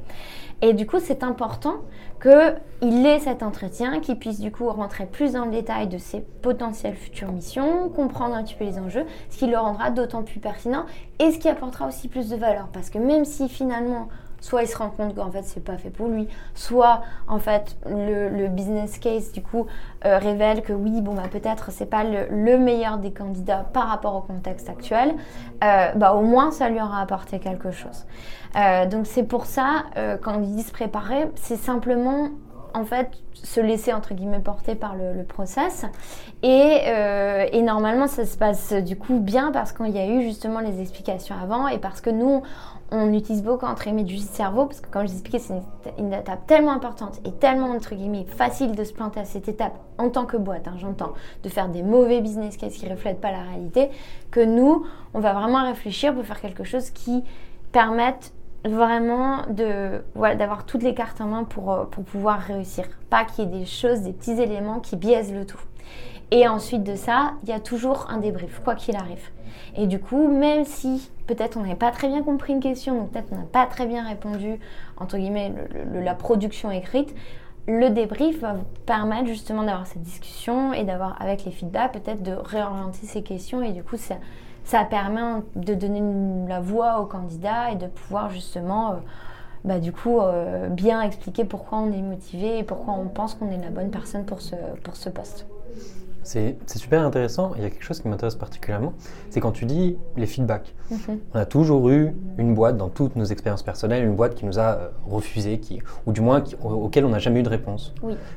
Et 0.61 0.73
du 0.73 0.87
coup, 0.87 0.97
c'est 0.99 1.23
important 1.23 1.75
qu'il 2.21 3.05
ait 3.05 3.19
cet 3.19 3.43
entretien, 3.43 3.99
qu'il 3.99 4.17
puisse 4.17 4.39
du 4.39 4.51
coup 4.51 4.67
rentrer 4.69 5.05
plus 5.05 5.33
dans 5.33 5.45
le 5.45 5.51
détail 5.51 5.87
de 5.87 5.99
ses 5.99 6.21
potentielles 6.21 6.95
futures 6.95 7.31
missions, 7.31 7.89
comprendre 7.89 8.33
un 8.33 8.43
petit 8.43 8.55
peu 8.55 8.65
les 8.65 8.79
enjeux, 8.79 9.05
ce 9.29 9.37
qui 9.37 9.45
le 9.45 9.57
rendra 9.57 9.91
d'autant 9.91 10.23
plus 10.23 10.39
pertinent 10.39 10.85
et 11.19 11.31
ce 11.31 11.37
qui 11.37 11.47
apportera 11.47 11.87
aussi 11.87 12.07
plus 12.07 12.29
de 12.29 12.35
valeur. 12.35 12.69
Parce 12.73 12.89
que 12.89 12.97
même 12.97 13.23
si 13.23 13.49
finalement 13.49 14.07
soit 14.47 14.63
il 14.63 14.67
se 14.67 14.77
rend 14.77 14.89
compte 14.89 15.13
qu'en 15.13 15.29
fait 15.29 15.43
c'est 15.43 15.63
pas 15.63 15.77
fait 15.77 15.89
pour 15.89 16.07
lui, 16.07 16.27
soit 16.55 17.01
en 17.27 17.37
fait 17.37 17.75
le, 17.85 18.47
business 18.47 18.97
case 18.97 19.33
du 19.33 19.41
coup 19.41 19.67
euh, 20.05 20.17
révèle 20.19 20.61
que 20.61 20.71
oui 20.71 21.01
bon 21.01 21.15
bah 21.15 21.23
peut-être 21.29 21.69
c'est 21.71 21.85
pas 21.85 22.05
le, 22.05 22.57
meilleur 22.57 22.97
des 22.97 23.11
candidats 23.11 23.65
par 23.73 23.89
rapport 23.89 24.15
au 24.15 24.21
contexte 24.21 24.69
actuel, 24.69 25.15
euh, 25.63 25.91
bah 25.95 26.13
au 26.13 26.21
moins 26.21 26.51
ça 26.51 26.69
lui 26.69 26.79
aura 26.79 27.01
apporté 27.01 27.39
quelque 27.39 27.71
chose. 27.71 28.05
Euh, 28.55 28.85
donc 28.85 29.05
c'est 29.05 29.23
pour 29.23 29.45
ça 29.45 29.83
quand 30.21 30.39
dit 30.39 30.63
se 30.63 30.71
préparer, 30.71 31.29
c'est 31.35 31.57
simplement 31.57 32.29
en 32.77 32.85
fait 32.85 33.09
se 33.33 33.59
laisser 33.59 33.93
entre 33.93 34.13
guillemets 34.13 34.39
porter 34.39 34.75
par 34.75 34.95
le, 34.95 35.23
process. 35.23 35.85
Et, 36.43 36.81
et, 37.51 37.61
normalement 37.61 38.07
ça 38.07 38.25
se 38.25 38.37
passe 38.37 38.73
du 38.73 38.95
coup 38.95 39.19
bien 39.19 39.51
parce 39.51 39.73
qu'il 39.73 39.89
y 39.89 39.99
a 39.99 40.07
eu 40.07 40.21
justement 40.21 40.59
les 40.59 40.81
explications 40.81 41.35
avant 41.41 41.67
et 41.67 41.79
parce 41.79 42.01
que 42.01 42.09
nous 42.09 42.41
on 42.91 43.11
utilise 43.13 43.43
beaucoup 43.43 43.65
entre 43.65 43.83
guillemets 43.83 44.03
du 44.03 44.17
cerveau 44.17 44.65
parce 44.65 44.79
que 44.79 44.89
comme 44.89 45.03
je 45.03 45.07
vous 45.07 45.13
expliquais 45.13 45.39
c'est 45.39 45.53
une, 45.97 46.13
étape 46.13 46.47
tellement 46.47 46.71
importante 46.71 47.19
et 47.25 47.31
tellement 47.31 47.71
entre 47.71 47.95
guillemets 47.95 48.25
facile 48.25 48.75
de 48.75 48.83
se 48.83 48.93
planter 48.93 49.19
à 49.19 49.25
cette 49.25 49.47
étape 49.47 49.73
en 49.97 50.09
tant 50.09 50.25
que 50.25 50.37
boîte, 50.37 50.67
hein, 50.67 50.75
j'entends, 50.77 51.13
de 51.43 51.49
faire 51.49 51.69
des 51.69 51.83
mauvais 51.83 52.21
business 52.21 52.55
cases 52.55 52.77
qui 52.77 52.87
reflètent 52.87 53.19
pas 53.19 53.31
la 53.31 53.41
réalité, 53.41 53.89
que 54.31 54.39
nous 54.39 54.85
on 55.13 55.19
va 55.19 55.33
vraiment 55.33 55.63
réfléchir 55.65 56.13
pour 56.13 56.23
faire 56.23 56.39
quelque 56.39 56.63
chose 56.63 56.89
qui 56.91 57.23
permette 57.71 58.33
vraiment 58.65 59.43
de 59.49 60.01
d'avoir 60.15 60.65
toutes 60.65 60.83
les 60.83 60.93
cartes 60.93 61.21
en 61.21 61.27
main 61.27 61.43
pour, 61.43 61.71
euh, 61.71 61.85
pour 61.85 62.03
pouvoir 62.03 62.39
réussir, 62.39 62.85
pas 63.09 63.25
qu'il 63.25 63.45
y 63.45 63.47
ait 63.47 63.59
des 63.59 63.65
choses, 63.65 64.01
des 64.01 64.13
petits 64.13 64.39
éléments 64.41 64.79
qui 64.79 64.95
biaisent 64.95 65.33
le 65.33 65.45
tout. 65.45 65.59
Et 66.31 66.47
ensuite 66.47 66.83
de 66.83 66.95
ça, 66.95 67.33
il 67.43 67.49
y 67.49 67.53
a 67.53 67.59
toujours 67.59 68.07
un 68.09 68.17
débrief, 68.17 68.61
quoi 68.63 68.75
qu'il 68.75 68.95
arrive. 68.95 69.29
Et 69.77 69.87
du 69.87 69.99
coup, 69.99 70.27
même 70.27 70.65
si 70.65 71.09
peut-être 71.25 71.57
on 71.57 71.61
n'avait 71.61 71.75
pas 71.75 71.91
très 71.91 72.07
bien 72.07 72.21
compris 72.21 72.53
une 72.53 72.59
question, 72.59 73.01
ou 73.01 73.05
peut-être 73.05 73.27
on 73.31 73.37
n'a 73.37 73.43
pas 73.43 73.65
très 73.65 73.85
bien 73.85 74.05
répondu, 74.05 74.59
entre 74.97 75.17
guillemets, 75.17 75.53
la 75.93 76.15
production 76.15 76.69
écrite, 76.71 77.13
le 77.67 77.89
débrief 77.89 78.39
va 78.39 78.53
vous 78.53 78.65
permettre 78.85 79.27
justement 79.27 79.63
d'avoir 79.63 79.87
cette 79.87 80.01
discussion 80.01 80.73
et 80.73 80.83
d'avoir, 80.83 81.21
avec 81.21 81.45
les 81.45 81.51
feedbacks, 81.51 81.93
peut-être 81.93 82.23
de 82.23 82.33
réorienter 82.33 83.05
ces 83.05 83.23
questions. 83.23 83.61
Et 83.61 83.71
du 83.71 83.83
coup, 83.83 83.97
ça, 83.97 84.15
ça 84.67 84.83
permet 84.83 85.21
de 85.55 85.73
donner 85.73 86.03
la 86.47 86.59
voix 86.59 86.99
au 86.99 87.05
candidat 87.05 87.71
et 87.71 87.77
de 87.77 87.87
pouvoir 87.87 88.29
justement, 88.29 88.91
euh, 88.91 88.95
bah, 89.63 89.79
du 89.79 89.93
coup, 89.93 90.19
euh, 90.19 90.67
bien 90.67 91.01
expliquer 91.01 91.45
pourquoi 91.45 91.77
on 91.79 91.91
est 91.93 92.01
motivé 92.01 92.59
et 92.59 92.63
pourquoi 92.63 92.93
on 92.93 93.07
pense 93.07 93.33
qu'on 93.33 93.49
est 93.49 93.57
la 93.57 93.69
bonne 93.69 93.89
personne 93.89 94.25
pour 94.25 94.41
ce, 94.41 94.55
pour 94.83 94.97
ce 94.97 95.09
poste. 95.09 95.47
C'est 96.23 96.57
super 96.75 97.05
intéressant. 97.05 97.53
Il 97.55 97.63
y 97.63 97.65
a 97.65 97.69
quelque 97.69 97.85
chose 97.85 98.01
qui 98.01 98.09
m'intéresse 98.09 98.35
particulièrement, 98.35 98.91
c'est 99.29 99.39
quand 99.39 99.53
tu 99.53 99.63
dis 99.63 99.97
les 100.17 100.25
feedbacks. 100.25 100.75
Mhm. 100.91 101.19
On 101.33 101.39
a 101.39 101.45
toujours 101.45 101.89
eu 101.89 102.13
une 102.37 102.53
boîte 102.53 102.75
dans 102.75 102.89
toutes 102.89 103.15
nos 103.15 103.23
expériences 103.23 103.63
personnelles, 103.63 104.03
une 104.03 104.17
boîte 104.17 104.35
qui 104.35 104.45
nous 104.45 104.59
a 104.59 104.73
euh, 104.73 104.89
refusé, 105.05 105.59
qui, 105.59 105.81
ou 106.05 106.11
du 106.11 106.19
moins 106.19 106.43
auquel 106.61 107.05
on 107.05 107.09
n'a 107.09 107.19
jamais 107.19 107.39
eu 107.39 107.43
de 107.43 107.49
réponse. 107.49 107.95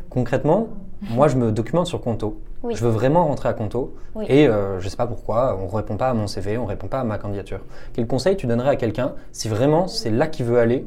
Concrètement, 0.09 0.69
moi 1.09 1.29
je 1.29 1.37
me 1.37 1.53
documente 1.53 1.87
sur 1.87 2.01
Conto. 2.01 2.41
Je 2.69 2.85
veux 2.85 2.91
vraiment 2.91 3.27
rentrer 3.27 3.49
à 3.49 3.55
Conto 3.55 3.95
et 4.29 4.47
euh, 4.47 4.81
je 4.81 4.85
ne 4.85 4.91
sais 4.91 4.97
pas 4.97 5.07
pourquoi, 5.07 5.59
on 5.61 5.67
ne 5.67 5.75
répond 5.75 5.97
pas 5.97 6.09
à 6.09 6.15
mon 6.15 6.27
CV, 6.27 6.59
on 6.59 6.65
ne 6.65 6.69
répond 6.69 6.89
pas 6.89 7.01
à 7.01 7.05
ma 7.05 7.17
candidature. 7.17 7.61
Quel 7.95 8.07
conseil 8.07 8.37
tu 8.37 8.47
donnerais 8.47 8.71
à 8.71 8.77
quelqu'un 8.77 9.15
si 9.33 9.49
vraiment 9.49 9.89
c'est 9.89 10.11
là 10.11 10.27
qu'il 10.27 10.45
veut 10.45 10.59
aller? 10.59 10.87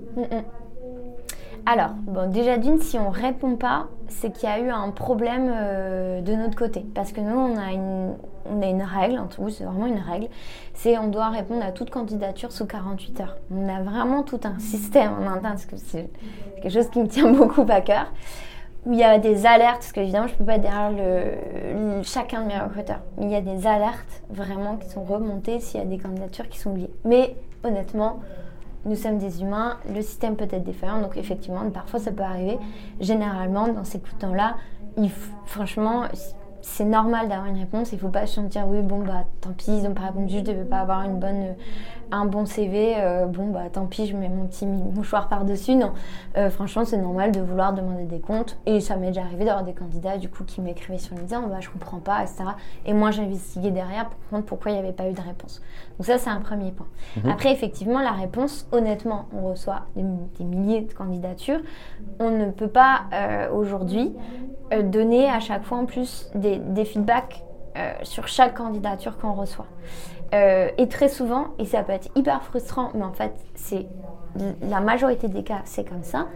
Alors, 1.66 1.92
bon, 2.02 2.30
déjà 2.30 2.58
d'une, 2.58 2.80
si 2.80 3.00
on 3.00 3.10
répond 3.10 3.56
pas, 3.56 3.88
c'est 4.10 4.34
qu'il 4.34 4.50
y 4.50 4.52
a 4.52 4.60
eu 4.60 4.70
un 4.70 4.90
problème 4.92 5.50
euh, 5.50 6.22
de 6.22 6.34
notre 6.34 6.58
côté. 6.58 6.86
Parce 6.94 7.14
que 7.14 7.22
nous, 7.22 7.38
on 7.38 7.58
a 7.58 7.72
une, 7.72 8.16
on 8.46 8.62
a 8.62 8.66
une 8.66 8.84
règle, 8.84 9.22
c'est 9.50 9.64
vraiment 9.64 9.86
une 9.86 10.00
règle, 10.00 10.28
c'est 10.74 10.98
on 10.98 11.08
doit 11.08 11.30
répondre 11.30 11.64
à 11.64 11.72
toute 11.72 11.90
candidature 11.90 12.52
sous 12.52 12.66
48 12.66 13.22
heures. 13.22 13.38
On 13.50 13.70
a 13.70 13.82
vraiment 13.82 14.24
tout 14.24 14.42
un 14.44 14.60
système 14.60 15.14
en 15.14 15.22
interne, 15.22 15.54
parce 15.54 15.66
que 15.66 15.78
c'est 15.78 16.10
quelque 16.62 16.74
chose 16.74 16.90
qui 16.90 17.00
me 17.00 17.08
tient 17.08 17.32
beaucoup 17.32 17.66
à 17.70 17.80
cœur, 17.80 18.08
où 18.86 18.94
il 18.94 19.00
y 19.00 19.04
a 19.04 19.18
des 19.18 19.46
alertes, 19.46 19.78
parce 19.78 19.92
qu'évidemment, 19.92 20.28
je 20.28 20.34
ne 20.34 20.38
peux 20.38 20.46
pas 20.46 20.56
être 20.56 20.62
derrière 20.62 20.92
le, 20.92 22.02
chacun 22.04 22.42
de 22.42 22.48
mes 22.48 22.60
recruteurs, 22.60 23.02
mais 23.18 23.26
il 23.26 23.32
y 23.32 23.36
a 23.36 23.42
des 23.42 23.66
alertes 23.66 24.24
vraiment 24.30 24.78
qui 24.78 24.90
sont 24.90 25.04
remontées 25.04 25.60
s'il 25.60 25.80
y 25.80 25.84
a 25.84 25.86
des 25.86 25.98
candidatures 25.98 26.50
qui 26.50 26.60
sont 26.60 26.72
oubliées. 26.72 26.94
Mais 27.06 27.36
honnêtement, 27.64 28.20
nous 28.86 28.96
sommes 28.96 29.18
des 29.18 29.42
humains, 29.42 29.78
le 29.94 30.02
système 30.02 30.36
peut 30.36 30.48
être 30.52 30.64
différent, 30.64 31.00
donc 31.02 31.16
effectivement, 31.16 31.70
parfois 31.70 32.00
ça 32.00 32.12
peut 32.12 32.24
arriver. 32.24 32.60
Généralement, 33.00 33.70
dans 33.70 33.86
ces 33.86 34.00
coups 34.00 34.16
de 34.16 34.20
temps-là, 34.20 34.56
franchement, 35.46 36.04
c'est 36.62 36.86
normal 36.86 37.28
d'avoir 37.28 37.48
une 37.48 37.60
réponse. 37.60 37.92
Il 37.92 37.96
ne 37.96 38.02
faut 38.02 38.10
pas 38.10 38.26
se 38.26 38.40
dire 38.42 38.68
oui, 38.68 38.82
bon, 38.82 39.00
bah 39.00 39.26
tant 39.42 39.52
pis, 39.52 39.72
ils 39.72 39.84
n'ont 39.84 39.94
pas 39.94 40.08
répondu, 40.08 40.34
je 40.34 40.40
ne 40.40 40.46
devais 40.46 40.64
pas 40.64 40.80
avoir 40.80 41.04
une 41.04 41.20
bonne, 41.20 41.56
un 42.14 42.26
bon 42.26 42.46
CV. 42.46 42.96
Euh, 42.98 43.26
bon, 43.26 43.48
bah 43.48 43.70
tant 43.72 43.86
pis, 43.86 44.08
je 44.08 44.16
mets 44.16 44.30
mon 44.30 44.46
petit 44.46 44.66
mouchoir 44.66 45.28
par-dessus. 45.28 45.76
Non, 45.76 45.92
euh, 46.38 46.50
franchement, 46.50 46.86
c'est 46.86 46.98
normal 46.98 47.32
de 47.32 47.42
vouloir 47.42 47.74
demander 47.74 48.06
des 48.06 48.20
comptes. 48.20 48.58
Et 48.66 48.80
ça 48.80 48.96
m'est 48.96 49.08
déjà 49.08 49.22
arrivé 49.22 49.46
d'avoir 49.46 49.64
des 49.64 49.74
candidats 49.74 50.18
du 50.18 50.30
coup 50.30 50.44
qui 50.44 50.62
m'écrivaient 50.62 51.00
sur 51.00 51.16
LinkedIn 51.16 51.42
bah, 51.48 51.58
je 51.60 51.70
comprends 51.70 52.00
pas, 52.00 52.22
etc. 52.22 52.44
Et 52.86 52.94
moi, 52.94 53.12
j'ai 53.12 53.24
investigué 53.24 53.72
derrière 53.72 54.10
pour 54.10 54.20
comprendre 54.20 54.46
pourquoi 54.46 54.72
il 54.72 54.76
n'y 54.76 54.80
avait 54.80 54.94
pas 54.94 55.10
eu 55.10 55.14
de 55.14 55.22
réponse. 55.22 55.62
Donc, 55.98 56.06
ça, 56.06 56.18
c'est 56.18 56.30
un 56.30 56.42
premier 56.42 56.72
point. 56.72 56.88
Mhm. 57.18 57.32
Après, 57.32 57.52
effectivement, 57.52 58.02
la 58.02 58.12
réponse, 58.12 58.68
honnêtement, 58.72 59.26
on 59.36 59.50
reçoit 59.50 59.88
des, 59.96 60.04
milliers 60.44 60.82
de 60.82 60.94
candidatures. 60.94 61.60
On 62.20 62.30
ne 62.30 62.52
peut 62.52 62.68
pas 62.68 63.04
euh, 63.14 63.52
aujourd'hui 63.52 64.14
donner 64.84 65.30
à 65.30 65.40
chaque 65.40 65.64
fois 65.64 65.78
en 65.78 65.86
plus 65.86 66.30
des 66.36 66.58
des, 66.58 66.86
feedbacks 66.86 67.44
euh, 67.76 67.94
sur 68.04 68.28
chaque 68.28 68.56
candidature 68.56 69.18
qu'on 69.18 69.34
reçoit. 69.34 69.66
Euh, 70.34 70.70
et 70.78 70.88
très 70.88 71.10
souvent, 71.10 71.50
et 71.60 71.66
ça 71.66 71.84
peut 71.84 71.92
être 71.92 72.10
hyper 72.16 72.42
frustrant, 72.44 72.90
mais 72.96 73.04
en 73.04 73.14
fait, 73.14 73.34
c'est 73.54 73.88
la 74.68 74.80
majorité 74.80 75.28
des 75.28 75.44
cas, 75.44 75.62
c'est 75.66 75.88
comme 75.88 76.04
ça. 76.04 76.28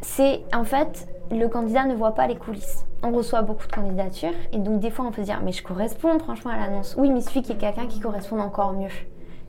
C'est 0.00 0.42
en 0.54 0.64
fait, 0.64 1.06
le 1.30 1.46
candidat 1.48 1.84
ne 1.84 1.94
voit 1.94 2.14
pas 2.14 2.26
les 2.26 2.36
coulisses. 2.36 2.86
On 3.02 3.12
reçoit 3.12 3.42
beaucoup 3.42 3.66
de 3.66 3.72
candidatures, 3.72 4.32
et 4.52 4.58
donc 4.58 4.80
des 4.80 4.90
fois, 4.90 5.04
on 5.04 5.10
peut 5.10 5.22
se 5.22 5.26
dire, 5.26 5.40
mais 5.44 5.52
je 5.52 5.62
corresponds 5.62 6.18
franchement 6.18 6.52
à 6.52 6.56
l'annonce. 6.56 6.94
Oui, 6.98 7.10
mais 7.10 7.18
il 7.20 7.22
suffit 7.22 7.42
qu'il 7.42 7.54
y 7.54 7.58
ait 7.58 7.60
quelqu'un 7.60 7.86
qui 7.86 8.00
corresponde 8.00 8.40
encore 8.40 8.72
mieux. 8.72 8.88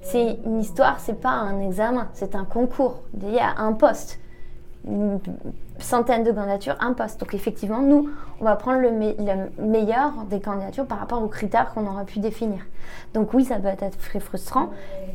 C'est 0.02 0.38
une 0.46 0.60
histoire, 0.60 1.00
c'est 1.00 1.20
pas 1.20 1.30
un 1.30 1.62
examen, 1.62 2.10
c'est 2.14 2.36
un 2.36 2.44
concours. 2.44 3.04
Il 3.14 3.34
y 3.34 3.40
a 3.40 3.56
un 3.58 3.74
poste 3.74 4.20
centaines 5.80 6.24
de 6.24 6.32
candidatures, 6.32 6.76
un 6.80 6.94
poste. 6.94 7.20
Donc 7.20 7.34
effectivement, 7.34 7.82
nous, 7.82 8.10
on 8.40 8.46
va 8.46 8.56
prendre 8.56 8.80
le, 8.80 8.92
meilleur 9.60 10.12
des 10.30 10.40
candidatures 10.40 10.86
par 10.86 11.00
rapport 11.00 11.22
aux 11.22 11.28
critères 11.28 11.74
qu'on 11.74 11.88
aurait 11.88 12.06
pu 12.06 12.20
définir. 12.20 12.60
Donc 13.14 13.34
oui, 13.34 13.46
ça 13.46 13.56
peut 13.56 13.68
être 13.68 13.98
très 13.98 14.20
frustrant, 14.20 14.70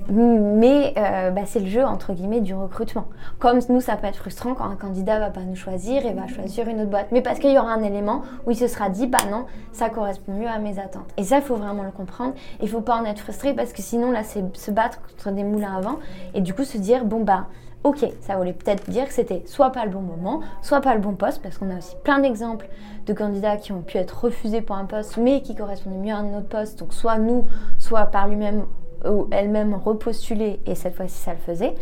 mais 0.09 0.93
euh, 0.97 1.31
bah, 1.31 1.43
c'est 1.47 1.61
le 1.61 1.67
jeu, 1.67 1.85
entre 1.85 2.13
guillemets, 2.13 2.41
du 2.41 2.55
recrutement. 2.55 3.07
Comme 3.39 3.61
nous, 3.69 3.81
ça 3.81 3.97
peut 3.97 4.07
être 4.07 4.17
frustrant 4.17 4.55
quand 4.55 4.65
un 4.65 4.75
candidat 4.75 5.21
va 5.21 5.31
pas 5.31 5.43
nous 5.43 5.55
choisir 5.55 6.05
et 6.05 6.13
va 6.13 6.27
choisir 6.27 6.69
une 6.69 6.81
autre 6.81 6.91
boîte. 6.91 7.09
Mais 7.13 7.23
parce 7.23 7.39
qu'il 7.39 7.53
y 7.53 7.59
aura 7.59 7.73
un 7.73 7.83
élément 7.83 8.23
où 8.47 8.51
il 8.51 8.57
se 8.57 8.67
sera 8.67 8.89
dit, 8.91 9.07
bah 9.07 9.19
non, 9.31 9.47
ça 9.73 9.89
correspond 9.89 10.33
mieux 10.33 10.49
à 10.49 10.59
mes 10.59 10.79
attentes. 10.79 11.09
Et 11.17 11.23
ça, 11.23 11.37
il 11.37 11.43
faut 11.43 11.57
vraiment 11.57 11.85
le 11.85 11.93
comprendre. 11.93 12.35
Il 12.61 12.69
faut 12.69 12.81
pas 12.81 12.97
en 12.97 13.05
être 13.05 13.21
frustré 13.21 13.55
parce 13.55 13.73
que 13.73 13.83
sinon, 13.83 14.11
là, 14.11 14.25
c'est 14.25 14.45
se 14.57 14.71
battre 14.71 15.01
contre 15.03 15.31
des 15.31 15.45
moulins 15.45 15.77
à 15.77 15.81
vent 15.81 15.99
et 16.35 16.41
du 16.41 16.55
coup 16.55 16.65
se 16.65 16.77
dire, 16.77 17.05
bon, 17.05 17.23
bah 17.23 17.47
Ok, 17.83 18.05
ça 18.21 18.37
voulait 18.37 18.53
peut-être 18.53 18.91
dire 18.91 19.07
que 19.07 19.13
c'était 19.13 19.43
soit 19.47 19.71
pas 19.71 19.87
le 19.87 19.91
bon 19.91 20.03
moment, 20.03 20.41
soit 20.61 20.83
pas 20.83 20.95
le 20.95 21.01
bon 21.01 21.15
poste, 21.15 21.41
parce 21.43 21.57
qu'on 21.57 21.71
a 21.71 21.79
aussi 21.79 21.97
plein 22.05 22.19
d'exemples 22.19 22.69
de 23.07 23.13
candidats 23.15 23.57
qui 23.57 23.73
ont 23.73 23.81
pu 23.81 23.97
être 23.97 24.25
refusés 24.25 24.61
pour 24.61 24.77
un 24.77 24.85
poste, 24.85 25.17
mais 25.17 25.41
qui 25.41 25.55
correspondaient 25.55 25.97
mieux 25.97 26.13
à 26.13 26.19
un 26.19 26.35
autre 26.37 26.49
poste. 26.49 26.79
Donc 26.79 26.93
soit 26.93 27.17
nous, 27.17 27.47
soit 27.79 28.07
par 28.07 28.29
lui-même 28.29 28.67
ou 29.09 29.29
elle-même 29.31 29.75
repostulé 29.75 30.61
et 30.67 30.75
cette 30.75 30.95
fois-ci 30.95 31.17
ça 31.17 31.33
le 31.33 31.39
faisait. 31.39 31.75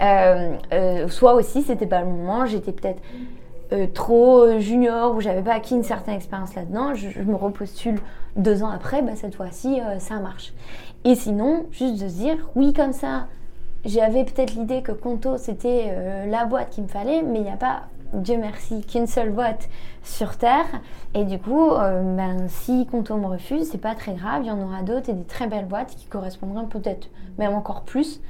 Euh, 0.00 0.54
euh, 0.72 1.08
soit 1.08 1.34
aussi 1.34 1.62
c'était 1.62 1.86
pas 1.86 2.00
le 2.00 2.06
moment, 2.06 2.46
j'étais 2.46 2.70
peut-être 2.70 3.02
euh, 3.72 3.86
trop 3.92 4.58
junior 4.60 5.14
ou 5.14 5.20
j'avais 5.20 5.42
pas 5.42 5.54
acquis 5.54 5.74
une 5.74 5.82
certaine 5.82 6.14
expérience 6.14 6.54
là-dedans, 6.54 6.94
je, 6.94 7.20
me 7.22 7.34
repostule 7.34 7.98
deux 8.36 8.62
ans 8.62 8.70
après, 8.70 9.02
bah, 9.02 9.16
cette 9.16 9.34
fois-ci, 9.34 9.80
ça 9.98 10.20
marche. 10.20 10.52
Et 11.04 11.16
sinon, 11.16 11.66
juste 11.72 12.00
de 12.00 12.08
se 12.08 12.14
dire, 12.14 12.36
oui, 12.54 12.72
comme 12.72 12.92
ça, 12.92 13.26
j'avais 13.84 14.24
peut-être 14.24 14.54
l'idée 14.54 14.82
que 14.82 14.92
Conto, 14.92 15.36
c'était 15.36 15.88
euh, 15.90 16.26
la 16.26 16.44
boîte 16.44 16.70
qu'il 16.70 16.84
me 16.84 16.88
fallait, 16.88 17.22
mais 17.22 17.38
il 17.38 17.44
n'y 17.44 17.50
a 17.50 17.56
pas, 17.56 17.82
Dieu 18.12 18.36
merci, 18.38 18.82
qu'une 18.82 19.06
seule 19.06 19.30
boîte 19.30 19.68
sur 20.02 20.36
Terre. 20.36 20.66
Et 21.14 21.24
du 21.24 21.38
coup, 21.38 21.70
ben, 21.70 22.48
si 22.48 22.86
Conto 22.86 23.16
me 23.16 23.26
refuse, 23.26 23.68
c'est 23.70 23.78
pas 23.78 23.94
très 23.94 24.14
grave, 24.14 24.42
il 24.44 24.48
y 24.48 24.50
en 24.50 24.60
aura 24.60 24.82
d'autres 24.82 25.10
et 25.10 25.12
des 25.12 25.24
très 25.24 25.46
belles 25.46 25.66
boîtes 25.66 25.94
qui 25.96 26.06
correspondront 26.06 26.66
peut-être 26.66 27.08
même 27.40 27.54
encore 27.54 27.82
plus 27.82 28.20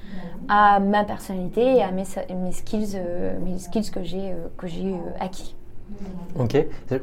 à 0.49 0.81
ma 0.81 1.05
personnalité 1.05 1.77
et 1.77 1.83
à 1.83 1.91
mes, 1.91 2.05
skills, 2.53 2.93
euh, 2.95 3.39
mes 3.45 3.59
skills 3.59 3.91
que 3.91 4.03
j'ai 4.03 4.33
euh, 4.33 4.49
j'ai 4.65 4.93
euh, 4.93 4.97
acquis. 5.21 5.55
Ok, 6.39 6.57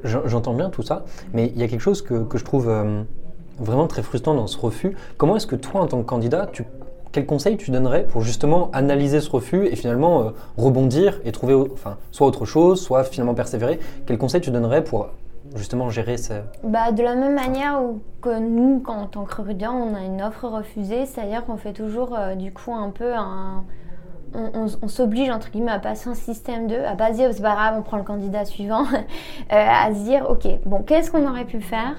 j'entends 0.04 0.54
bien 0.54 0.70
tout 0.70 0.82
ça, 0.82 1.04
mais 1.34 1.52
il 1.54 1.60
y 1.60 1.64
a 1.64 1.68
quelque 1.68 1.82
chose 1.82 2.02
que, 2.02 2.24
que 2.24 2.38
je 2.38 2.46
trouve 2.46 2.74
vraiment 3.60 3.86
très 3.88 4.02
frustrant 4.02 4.34
dans 4.34 4.48
ce 4.48 4.58
refus. 4.58 4.96
Comment 5.18 5.36
est-ce 5.36 5.48
que 5.48 5.58
toi, 5.58 5.82
en 5.82 5.88
tant 5.88 5.98
que 5.98 6.06
candidat, 6.06 6.48
tu, 6.54 6.64
quel 7.18 7.26
conseil 7.26 7.58
tu 7.58 7.72
donnerais 7.72 8.04
pour 8.04 8.22
justement 8.22 8.70
analyser 8.74 9.22
ce 9.22 9.32
refus 9.32 9.66
et 9.66 9.76
finalement 9.76 10.34
rebondir 10.56 11.20
et 11.26 11.32
trouver 11.32 11.56
enfin, 11.56 11.98
soit 12.12 12.28
autre 12.28 12.46
chose, 12.46 12.80
soit 12.80 13.04
finalement 13.06 13.34
persévérer? 13.34 13.80
Quel 14.06 14.20
conseil 14.20 14.40
tu 14.40 14.52
donnerais 14.52 14.84
pour 14.84 15.08
justement 15.56 15.90
gérer 15.90 16.18
ça? 16.18 16.44
Bah, 16.64 16.92
De 16.92 17.02
la 17.02 17.16
même 17.16 17.34
manière 17.34 17.80
que 18.22 18.38
nous, 18.38 18.82
quand, 18.86 18.98
en 19.02 19.08
tant 19.08 19.24
que 19.24 19.36
recruteur, 19.36 19.74
on 19.74 19.96
a 19.96 20.02
une 20.02 20.22
offre 20.22 20.48
refusée, 20.48 21.08
c'est-à-dire 21.08 21.44
qu'on 21.44 21.58
fait 21.58 21.74
toujours 21.74 22.16
euh, 22.16 22.36
du 22.36 22.54
coup 22.54 22.72
un 22.72 22.92
peu 22.92 23.16
un... 23.16 23.64
On, 24.36 24.88
s'oblige 24.88 25.32
entre 25.32 25.50
guillemets 25.50 25.72
à 25.72 25.80
passer 25.80 26.10
un 26.10 26.14
système 26.14 26.68
2, 26.68 26.84
à 26.84 26.96
pas 26.96 27.10
dire 27.10 27.30
c'est 27.34 27.42
pas 27.42 27.56
grave, 27.56 27.76
on 27.80 27.82
prend 27.82 27.98
le 27.98 28.04
candidat 28.04 28.46
suivant, 28.46 28.84
euh, 28.94 28.96
à 29.50 29.92
se 29.92 30.04
dire 30.04 30.30
ok, 30.30 30.48
bon, 30.68 30.84
qu'est-ce 30.84 31.10
qu'on 31.10 31.28
aurait 31.28 31.46
pu 31.46 31.62
faire 31.62 31.96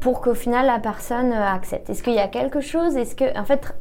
pour 0.00 0.20
qu'au 0.20 0.34
final 0.34 0.66
la 0.66 0.80
personne 0.80 1.30
euh, 1.30 1.46
accepte? 1.46 1.88
Est-ce 1.90 2.02
qu'il 2.02 2.14
y 2.14 2.18
a 2.18 2.26
quelque 2.26 2.60
chose? 2.60 2.96
Est-ce 2.96 3.14
que, 3.14 3.38
en 3.38 3.44
fait, 3.44 3.72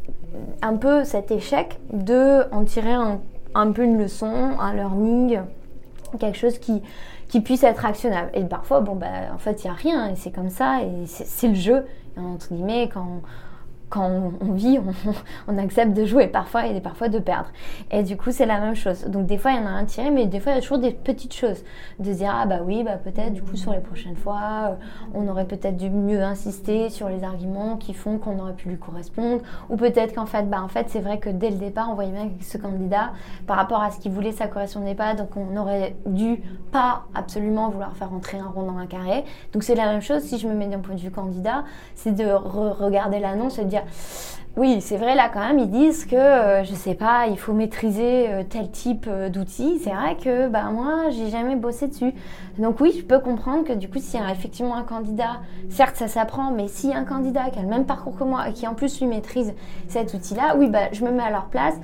un 0.61 0.75
peu 0.75 1.03
cet 1.03 1.31
échec 1.31 1.79
de 1.91 2.43
en 2.51 2.63
tirer 2.63 2.93
un, 2.93 3.19
un 3.53 3.71
peu 3.71 3.83
une 3.83 3.97
leçon, 3.97 4.51
un 4.59 4.73
learning, 4.73 5.39
quelque 6.19 6.37
chose 6.37 6.57
qui, 6.57 6.81
qui 7.27 7.41
puisse 7.41 7.63
être 7.63 7.85
actionnable. 7.85 8.29
Et 8.33 8.43
parfois, 8.43 8.81
bon, 8.81 8.95
bah, 8.95 9.07
en 9.33 9.37
fait, 9.37 9.63
il 9.63 9.67
n'y 9.67 9.71
a 9.71 9.75
rien, 9.75 10.09
et 10.09 10.15
c'est 10.15 10.31
comme 10.31 10.49
ça, 10.49 10.81
et 10.81 11.05
c'est 11.05 11.47
le 11.47 11.55
jeu, 11.55 11.85
entre 12.17 12.53
guillemets, 12.53 12.89
quand 12.93 13.21
quand 13.91 14.31
on, 14.39 14.53
vit, 14.53 14.79
on, 15.47 15.57
accepte 15.57 15.93
de 15.93 16.05
jouer 16.05 16.27
parfois 16.27 16.65
et 16.65 16.79
parfois 16.79 17.09
de 17.09 17.19
perdre. 17.19 17.49
Et 17.91 18.03
du 18.03 18.17
coup, 18.17 18.31
c'est 18.31 18.45
la 18.45 18.59
même 18.59 18.75
chose. 18.75 19.05
Donc 19.05 19.27
des 19.27 19.37
fois, 19.37 19.51
il 19.51 19.57
y 19.57 19.59
en 19.59 19.67
a 19.67 19.71
un 19.71 19.85
tiré, 19.85 20.09
mais 20.09 20.25
des 20.25 20.39
fois, 20.39 20.53
il 20.53 20.55
y 20.55 20.57
a 20.57 20.61
toujours 20.61 20.79
des 20.79 20.91
petites 20.91 21.35
choses. 21.35 21.63
De 21.99 22.11
dire, 22.13 22.33
ah 22.33 22.45
bah 22.45 22.61
oui, 22.65 22.83
bah 22.83 22.95
peut-être, 22.95 23.33
du 23.33 23.43
coup, 23.43 23.57
sur 23.57 23.73
les 23.73 23.79
prochaines 23.79 24.15
fois, 24.15 24.39
euh, 24.71 24.75
on 25.13 25.27
aurait 25.27 25.45
peut-être 25.45 25.75
dû 25.75 25.89
mieux 25.89 26.23
insister 26.23 26.89
sur 26.89 27.09
les 27.09 27.23
arguments 27.23 27.75
qui 27.75 27.93
font 27.93 28.17
qu'on 28.17 28.39
aurait 28.39 28.53
pu 28.53 28.69
lui 28.69 28.77
correspondre. 28.77 29.41
Ou 29.69 29.75
peut-être 29.75 30.15
qu'en 30.15 30.25
fait, 30.25 30.49
bah 30.49 30.61
en 30.63 30.69
fait, 30.69 30.89
c'est 30.89 31.01
vrai 31.01 31.19
que 31.19 31.29
dès 31.29 31.49
le 31.49 31.57
départ, 31.57 31.89
on 31.91 31.95
voyait 31.95 32.11
bien 32.11 32.29
que 32.29 32.43
ce 32.43 32.57
candidat, 32.57 33.11
par 33.45 33.57
rapport 33.57 33.81
à 33.81 33.91
ce 33.91 33.99
qu'il 33.99 34.13
voulait, 34.13 34.31
ça 34.31 34.47
correspondait 34.47 34.95
pas. 34.95 35.15
Donc 35.15 35.35
on 35.35 35.57
aurait 35.57 35.97
dû 36.05 36.41
pas 36.71 37.03
absolument 37.13 37.69
vouloir 37.69 37.95
faire 37.97 38.13
entrer 38.13 38.39
un 38.39 38.47
rond 38.47 38.63
dans 38.63 38.77
un 38.77 38.87
carré. 38.87 39.25
Donc 39.51 39.63
c'est 39.63 39.75
la 39.75 39.87
même 39.87 40.01
chose 40.01 40.21
si 40.21 40.37
je 40.37 40.47
me 40.47 40.53
mets 40.53 40.67
d'un 40.67 40.79
point 40.79 40.95
de 40.95 41.01
vue 41.01 41.11
candidat, 41.11 41.65
c'est 41.95 42.15
de 42.15 42.25
regarder 42.25 43.19
l'annonce 43.19 43.59
et 43.59 43.65
de 43.65 43.69
dire 43.69 43.80
oui, 44.57 44.81
c'est 44.81 44.97
vrai, 44.97 45.15
là 45.15 45.29
quand 45.33 45.39
même, 45.39 45.59
ils 45.59 45.69
disent 45.69 46.05
que, 46.05 46.15
euh, 46.15 46.63
je 46.65 46.73
sais 46.73 46.93
pas, 46.93 47.27
il 47.27 47.37
faut 47.37 47.53
maîtriser 47.53 48.29
euh, 48.29 48.43
tel 48.43 48.69
type 48.69 49.05
euh, 49.07 49.29
d'outils. 49.29 49.79
C'est 49.81 49.91
vrai 49.91 50.17
que 50.21 50.49
bah, 50.49 50.63
moi, 50.73 51.09
j'ai 51.09 51.29
jamais 51.29 51.55
bossé 51.55 51.87
dessus. 51.87 52.13
Donc 52.59 52.81
oui, 52.81 52.93
je 52.97 53.01
peux 53.01 53.19
comprendre 53.19 53.63
que 53.63 53.71
du 53.71 53.87
coup, 53.87 53.99
s'il 53.99 54.19
y 54.19 54.23
a 54.23 54.29
effectivement 54.29 54.75
un 54.75 54.83
candidat, 54.83 55.39
certes, 55.69 55.95
ça 55.95 56.09
s'apprend, 56.09 56.51
mais 56.51 56.67
s'il 56.67 56.89
y 56.89 56.93
a 56.93 56.97
un 56.97 57.05
candidat 57.05 57.49
qui 57.49 57.59
a 57.59 57.61
le 57.61 57.69
même 57.69 57.85
parcours 57.85 58.17
que 58.17 58.25
moi 58.25 58.49
et 58.49 58.53
qui 58.53 58.67
en 58.67 58.73
plus 58.73 58.99
lui 58.99 59.07
maîtrise 59.07 59.53
cet 59.87 60.13
outil-là, 60.13 60.57
oui, 60.57 60.67
bah, 60.67 60.91
je 60.91 61.05
me 61.05 61.11
mets 61.11 61.23
à 61.23 61.31
leur 61.31 61.45
place. 61.45 61.75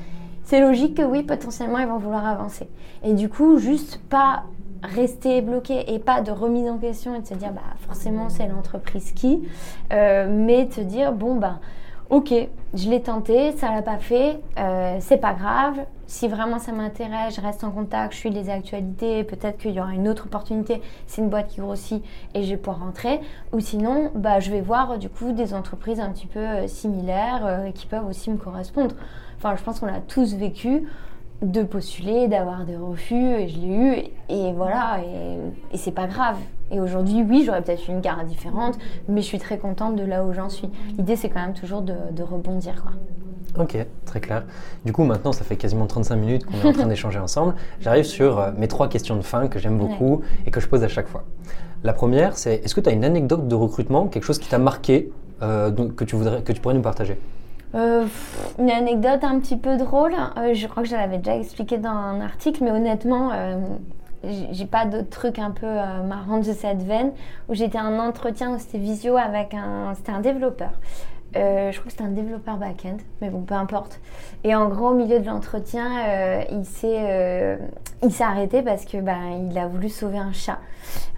C'est 0.44 0.60
logique 0.60 0.98
que 0.98 1.04
oui, 1.04 1.24
potentiellement, 1.24 1.78
ils 1.78 1.88
vont 1.88 2.00
vouloir 2.00 2.28
avancer. 2.28 2.68
Et 3.02 3.14
du 3.14 3.30
coup, 3.30 3.60
juste 3.60 4.02
pas 4.10 4.44
rester 4.84 5.42
bloqué 5.42 5.94
et 5.94 6.00
pas 6.00 6.20
de 6.20 6.32
remise 6.32 6.70
en 6.70 6.78
question 6.78 7.16
et 7.16 7.22
de 7.22 7.28
se 7.28 7.34
dire, 7.34 7.54
bah, 7.54 7.62
forcément, 7.88 8.28
c'est 8.28 8.48
l'entreprise 8.48 9.14
qui, 9.14 9.48
mais 9.90 10.68
te 10.68 10.82
dire, 10.82 11.14
bon, 11.14 11.36
bah, 11.36 11.60
ok, 12.10 12.34
je 12.74 12.90
l'ai 12.90 13.02
tenté, 13.02 13.52
ça 13.54 13.72
l'a 13.72 13.82
pas 13.82 13.98
fait, 13.98 14.40
euh, 14.58 14.98
c'est 15.00 15.18
pas 15.18 15.34
grave. 15.34 15.76
Si 16.06 16.30
vraiment 16.30 16.58
ça 16.58 16.72
m'intéresse, 16.72 17.36
je 17.36 17.42
reste 17.42 17.66
en 17.66 17.72
contact, 17.72 18.14
je 18.14 18.20
suis 18.20 18.30
les 18.30 18.50
actualités, 18.50 19.26
peut-être 19.26 19.58
qu'il 19.58 19.72
y 19.72 19.82
aura 19.82 19.94
une 19.94 20.08
autre 20.08 20.28
opportunité, 20.28 20.82
c'est 21.06 21.22
une 21.22 21.30
boîte 21.30 21.48
qui 21.50 21.60
grossit 21.60 22.02
et 22.34 22.44
je 22.44 22.50
vais 22.52 22.58
pouvoir 22.58 22.80
rentrer. 22.80 23.20
Ou 23.52 23.60
sinon, 23.60 24.12
bah, 24.16 24.40
je 24.40 24.50
vais 24.52 24.62
voir 24.62 24.98
du 24.98 25.10
coup 25.10 25.34
des 25.34 25.54
entreprises 25.54 26.00
un 26.00 26.10
petit 26.12 26.28
peu 26.28 26.40
euh, 26.40 26.68
similaires 26.68 27.46
euh, 27.46 27.72
qui 27.72 27.88
peuvent 27.88 28.08
aussi 28.08 28.30
me 28.32 28.38
correspondre. 28.38 28.96
Enfin, 29.38 29.56
je 29.58 29.64
pense 29.64 29.82
qu'on 29.82 29.88
a 29.88 30.00
tous 30.00 30.36
vécu 30.36 30.88
de 31.42 31.62
postuler, 31.62 32.28
d'avoir 32.28 32.66
des 32.66 32.78
refus, 32.78 33.16
et 33.16 33.48
je 33.50 33.60
l'ai 33.60 33.68
eu, 33.68 33.96
et, 34.30 34.54
voilà, 34.54 35.00
et, 35.02 35.76
et 35.76 35.78
c'est 35.78 35.92
pas 35.92 36.08
grave. 36.08 36.38
Et 36.72 36.80
aujourd'hui, 36.80 37.24
oui, 37.28 37.44
j'aurais 37.46 37.62
peut-être 37.62 37.88
une 37.88 38.02
carte 38.02 38.26
différente, 38.26 38.78
mais 39.08 39.22
je 39.22 39.28
suis 39.28 39.40
très 39.40 39.58
contente 39.58 39.96
de 39.96 40.04
là 40.04 40.26
où 40.26 40.34
j'en 40.34 40.50
suis. 40.50 40.70
L'idée, 40.98 41.16
c'est 41.16 41.30
quand 41.30 41.40
même 41.40 41.54
toujours 41.54 41.82
de, 41.82 41.94
rebondir. 42.22 42.84
Quoi. 42.84 43.64
Ok, 43.64 43.78
très 44.06 44.20
clair. 44.20 44.44
Du 44.86 44.92
coup, 44.92 45.04
maintenant, 45.04 45.32
ça 45.32 45.44
fait 45.44 45.56
quasiment 45.56 45.88
35 45.88 46.16
minutes 46.16 46.46
qu'on 46.46 46.58
est 46.58 46.70
en 46.70 46.74
train 46.74 46.86
d'échanger 46.88 47.20
ensemble. 47.20 47.56
J'arrive 47.80 48.04
sur 48.04 48.40
euh, 48.40 48.52
mes 48.58 48.68
trois 48.68 48.90
questions 48.90 49.16
de 49.16 49.22
fin 49.22 49.48
que 49.48 49.60
j'aime 49.60 49.78
beaucoup 49.78 50.22
et 50.46 50.52
que 50.52 50.60
je 50.60 50.68
pose 50.68 50.84
à 50.84 50.88
chaque 50.88 51.08
fois. 51.08 51.24
La 51.84 51.94
première, 51.94 52.38
c'est 52.38 52.56
est-ce 52.56 52.76
que 52.76 52.82
tu 52.82 52.90
as 52.90 52.94
une 52.94 53.06
anecdote 53.06 53.48
de 53.48 53.56
recrutement, 53.56 54.08
quelque 54.08 54.24
chose 54.24 54.40
qui 54.40 54.50
t'a 54.50 54.58
marqué, 54.58 55.12
euh, 55.42 55.72
que, 55.72 56.04
tu 56.04 56.16
voudrais, 56.16 56.42
que 56.42 56.52
tu 56.52 56.60
pourrais 56.60 56.76
nous 56.76 56.82
partager? 56.82 57.18
Euh, 57.76 58.06
une 58.60 58.72
anecdote 58.72 59.24
un 59.24 59.40
petit 59.40 59.58
peu 59.58 59.78
drôle, 59.78 60.14
je 60.54 60.68
crois 60.68 60.84
que 60.84 60.90
je 60.90 60.96
l'avais 60.96 61.18
déjà 61.18 61.38
expliqué 61.38 61.78
dans 61.78 61.90
un 61.90 62.22
article, 62.22 62.64
mais 62.64 62.72
honnêtement, 62.72 63.32
j'ai 64.24 64.66
pas 64.66 64.86
d'autres 64.86 65.10
trucs 65.10 65.40
un 65.40 65.52
peu 65.52 65.66
euh, 65.66 66.04
marrants 66.04 66.40
de 66.40 66.44
cette 66.54 66.82
veine 66.82 67.12
où 67.50 67.54
j'étais 67.54 67.78
un 67.78 68.00
entretien 68.00 68.56
où 68.56 68.60
c'était 68.60 68.78
visio 68.80 69.16
avec 69.18 69.54
un 69.54 69.94
c'était 69.96 70.12
un 70.12 70.22
développeur 70.22 70.72
euh, 71.36 71.72
je 71.72 71.78
crois 71.78 71.88
que 71.88 71.92
c'était 71.92 72.06
un 72.06 72.14
développeur 72.14 72.56
back-end, 72.56 72.98
mais 73.22 73.30
bon, 73.30 73.42
peu 73.42 73.54
importe. 73.54 74.00
Et 74.46 74.56
en 74.56 74.70
gros, 74.70 74.88
au 74.88 74.94
milieu 74.94 75.20
de 75.20 75.26
l'entretien, 75.26 75.86
euh, 76.08 76.42
il 76.52 76.64
s'est 76.66 77.60
s'est 78.10 78.24
arrêté 78.24 78.62
parce 78.62 78.86
que 78.86 78.98
bah, 78.98 79.18
il 79.38 79.56
a 79.58 79.68
voulu 79.68 79.90
sauver 79.90 80.18
un 80.18 80.32
chat. 80.32 80.58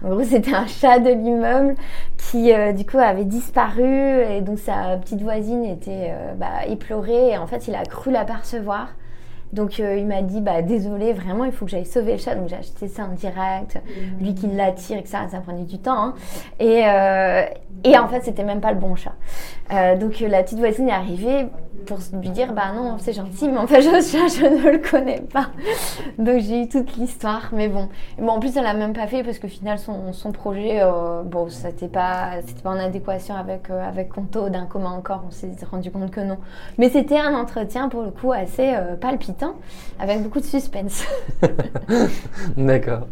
En 0.04 0.08
gros, 0.08 0.24
c'était 0.24 0.52
un 0.52 0.66
chat 0.66 0.98
de 0.98 1.10
l'immeuble 1.10 1.76
qui 2.18 2.52
du 2.74 2.84
coup 2.84 2.98
avait 2.98 3.24
disparu 3.24 3.84
et 3.84 4.40
donc 4.40 4.58
sa 4.58 4.96
petite 4.96 5.22
voisine 5.22 5.64
était 5.64 6.12
bah, 6.36 6.66
éplorée 6.66 7.30
et 7.30 7.38
en 7.38 7.46
fait, 7.46 7.68
il 7.68 7.74
a 7.76 7.84
cru 7.84 8.10
l'apercevoir. 8.10 8.88
Donc 9.52 9.80
euh, 9.80 9.96
il 9.96 10.06
m'a 10.06 10.22
dit 10.22 10.40
bah 10.40 10.62
désolé 10.62 11.12
vraiment 11.12 11.44
il 11.44 11.52
faut 11.52 11.64
que 11.64 11.70
j'aille 11.70 11.86
sauver 11.86 12.12
le 12.12 12.18
chat. 12.18 12.34
Donc 12.34 12.48
j'ai 12.48 12.56
acheté 12.56 12.88
ça 12.88 13.04
en 13.04 13.14
direct. 13.14 13.80
Lui 14.20 14.34
qui 14.34 14.46
l'attire 14.46 14.98
et 14.98 15.02
que 15.02 15.08
ça 15.08 15.26
ça 15.28 15.38
prenait 15.40 15.64
du 15.64 15.78
temps 15.78 15.98
hein. 15.98 16.14
et, 16.58 16.82
euh, 16.86 17.42
et 17.84 17.98
en 17.98 18.08
fait 18.08 18.22
c'était 18.22 18.44
même 18.44 18.60
pas 18.60 18.72
le 18.72 18.78
bon 18.78 18.94
chat. 18.94 19.14
Euh, 19.72 19.96
donc 19.96 20.20
la 20.20 20.42
petite 20.42 20.58
voisine 20.58 20.88
est 20.88 20.92
arrivée 20.92 21.46
pour 21.86 21.98
lui 22.20 22.30
dire 22.30 22.52
bah 22.52 22.72
non 22.74 22.96
c'est 22.98 23.12
gentil 23.12 23.48
mais 23.48 23.58
en 23.58 23.66
fait 23.66 23.82
je, 23.82 23.88
je, 23.88 24.46
ne 24.46 24.70
le 24.70 24.78
connais 24.78 25.20
pas. 25.20 25.48
Donc 26.18 26.38
j'ai 26.40 26.62
eu 26.62 26.68
toute 26.68 26.96
l'histoire 26.96 27.50
mais 27.52 27.68
bon. 27.68 27.88
Bon 28.18 28.28
en 28.28 28.40
plus 28.40 28.56
elle 28.56 28.66
a 28.66 28.74
même 28.74 28.92
pas 28.92 29.08
fait 29.08 29.24
parce 29.24 29.38
qu'au 29.40 29.48
final 29.48 29.78
son, 29.78 30.12
son 30.12 30.30
projet 30.30 30.80
bon 31.24 31.48
c'était 31.48 31.88
pas 31.88 32.40
c'était 32.46 32.62
pas 32.62 32.70
en 32.70 32.78
adéquation 32.78 33.34
avec 33.34 33.68
avec 33.70 34.10
Conto 34.10 34.48
d'un 34.48 34.66
commun 34.66 34.92
encore 34.92 35.24
on 35.26 35.30
s'est 35.32 35.50
rendu 35.68 35.90
compte 35.90 36.12
que 36.12 36.20
non. 36.20 36.38
Mais 36.78 36.88
c'était 36.88 37.18
un 37.18 37.34
entretien 37.34 37.88
pour 37.88 38.02
le 38.02 38.10
coup 38.10 38.32
assez 38.32 38.72
palpitant 39.00 39.39
avec 39.98 40.22
beaucoup 40.22 40.40
de 40.40 40.44
suspense. 40.44 41.04
D'accord. 42.56 43.06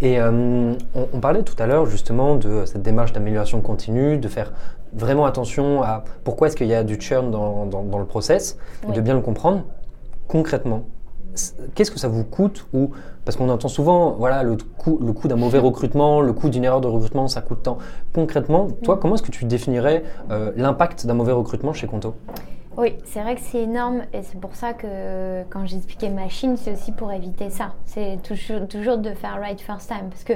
Et 0.00 0.20
euh, 0.20 0.74
on, 0.94 1.20
parlait 1.20 1.42
tout 1.42 1.54
à 1.58 1.66
l'heure 1.66 1.86
justement 1.86 2.36
de 2.36 2.64
cette 2.66 2.82
démarche 2.82 3.12
d'amélioration 3.12 3.60
continue, 3.60 4.18
de 4.18 4.28
faire 4.28 4.52
vraiment 4.92 5.24
attention 5.24 5.82
à 5.82 6.04
pourquoi 6.24 6.48
est-ce 6.48 6.56
qu'il 6.56 6.66
y 6.66 6.74
a 6.74 6.84
du 6.84 7.00
churn 7.00 7.30
dans, 7.30 7.64
dans, 7.64 7.98
le 7.98 8.04
process, 8.04 8.58
de 8.94 9.00
bien 9.00 9.14
le 9.14 9.22
comprendre. 9.22 9.62
Concrètement, 10.28 10.82
qu'est-ce 11.74 11.90
que 11.90 11.98
ça 11.98 12.08
vous 12.08 12.24
coûte 12.24 12.66
ou 12.74 12.90
parce 13.24 13.36
qu'on 13.36 13.48
entend 13.48 13.68
souvent 13.68 14.12
voilà 14.12 14.42
le 14.42 14.56
coût, 14.56 14.98
le 15.02 15.12
coût 15.12 15.28
d'un 15.28 15.36
mauvais 15.36 15.58
recrutement, 15.58 16.20
le 16.20 16.32
coût 16.32 16.50
d'une 16.50 16.64
erreur 16.64 16.80
de 16.80 16.88
recrutement, 16.88 17.26
ça 17.28 17.40
coûte 17.40 17.62
tant. 17.62 17.78
Concrètement, 18.14 18.68
toi, 18.82 18.98
comment 19.00 19.14
est-ce 19.14 19.22
que 19.22 19.32
tu 19.32 19.44
définirais 19.46 20.04
euh, 20.30 20.52
l'impact 20.56 21.06
d'un 21.06 21.14
mauvais 21.14 21.32
recrutement 21.32 21.72
chez 21.72 21.86
Conto? 21.86 22.14
Oui, 22.76 22.94
c'est 23.04 23.20
vrai 23.20 23.34
que 23.36 23.40
c'est 23.40 23.62
énorme 23.62 24.02
et 24.12 24.22
c'est 24.22 24.38
pour 24.38 24.54
ça 24.54 24.74
que 24.74 25.44
quand 25.50 25.64
j'expliquais 25.64 26.10
machine, 26.10 26.56
c'est 26.56 26.72
aussi 26.72 26.92
pour 26.92 27.10
éviter 27.10 27.48
ça. 27.48 27.74
C'est 27.86 28.18
toujours, 28.22 28.68
toujours 28.68 28.98
de 28.98 29.10
faire 29.14 29.40
right 29.40 29.60
first 29.60 29.88
time 29.88 30.10
parce 30.10 30.24
que 30.24 30.34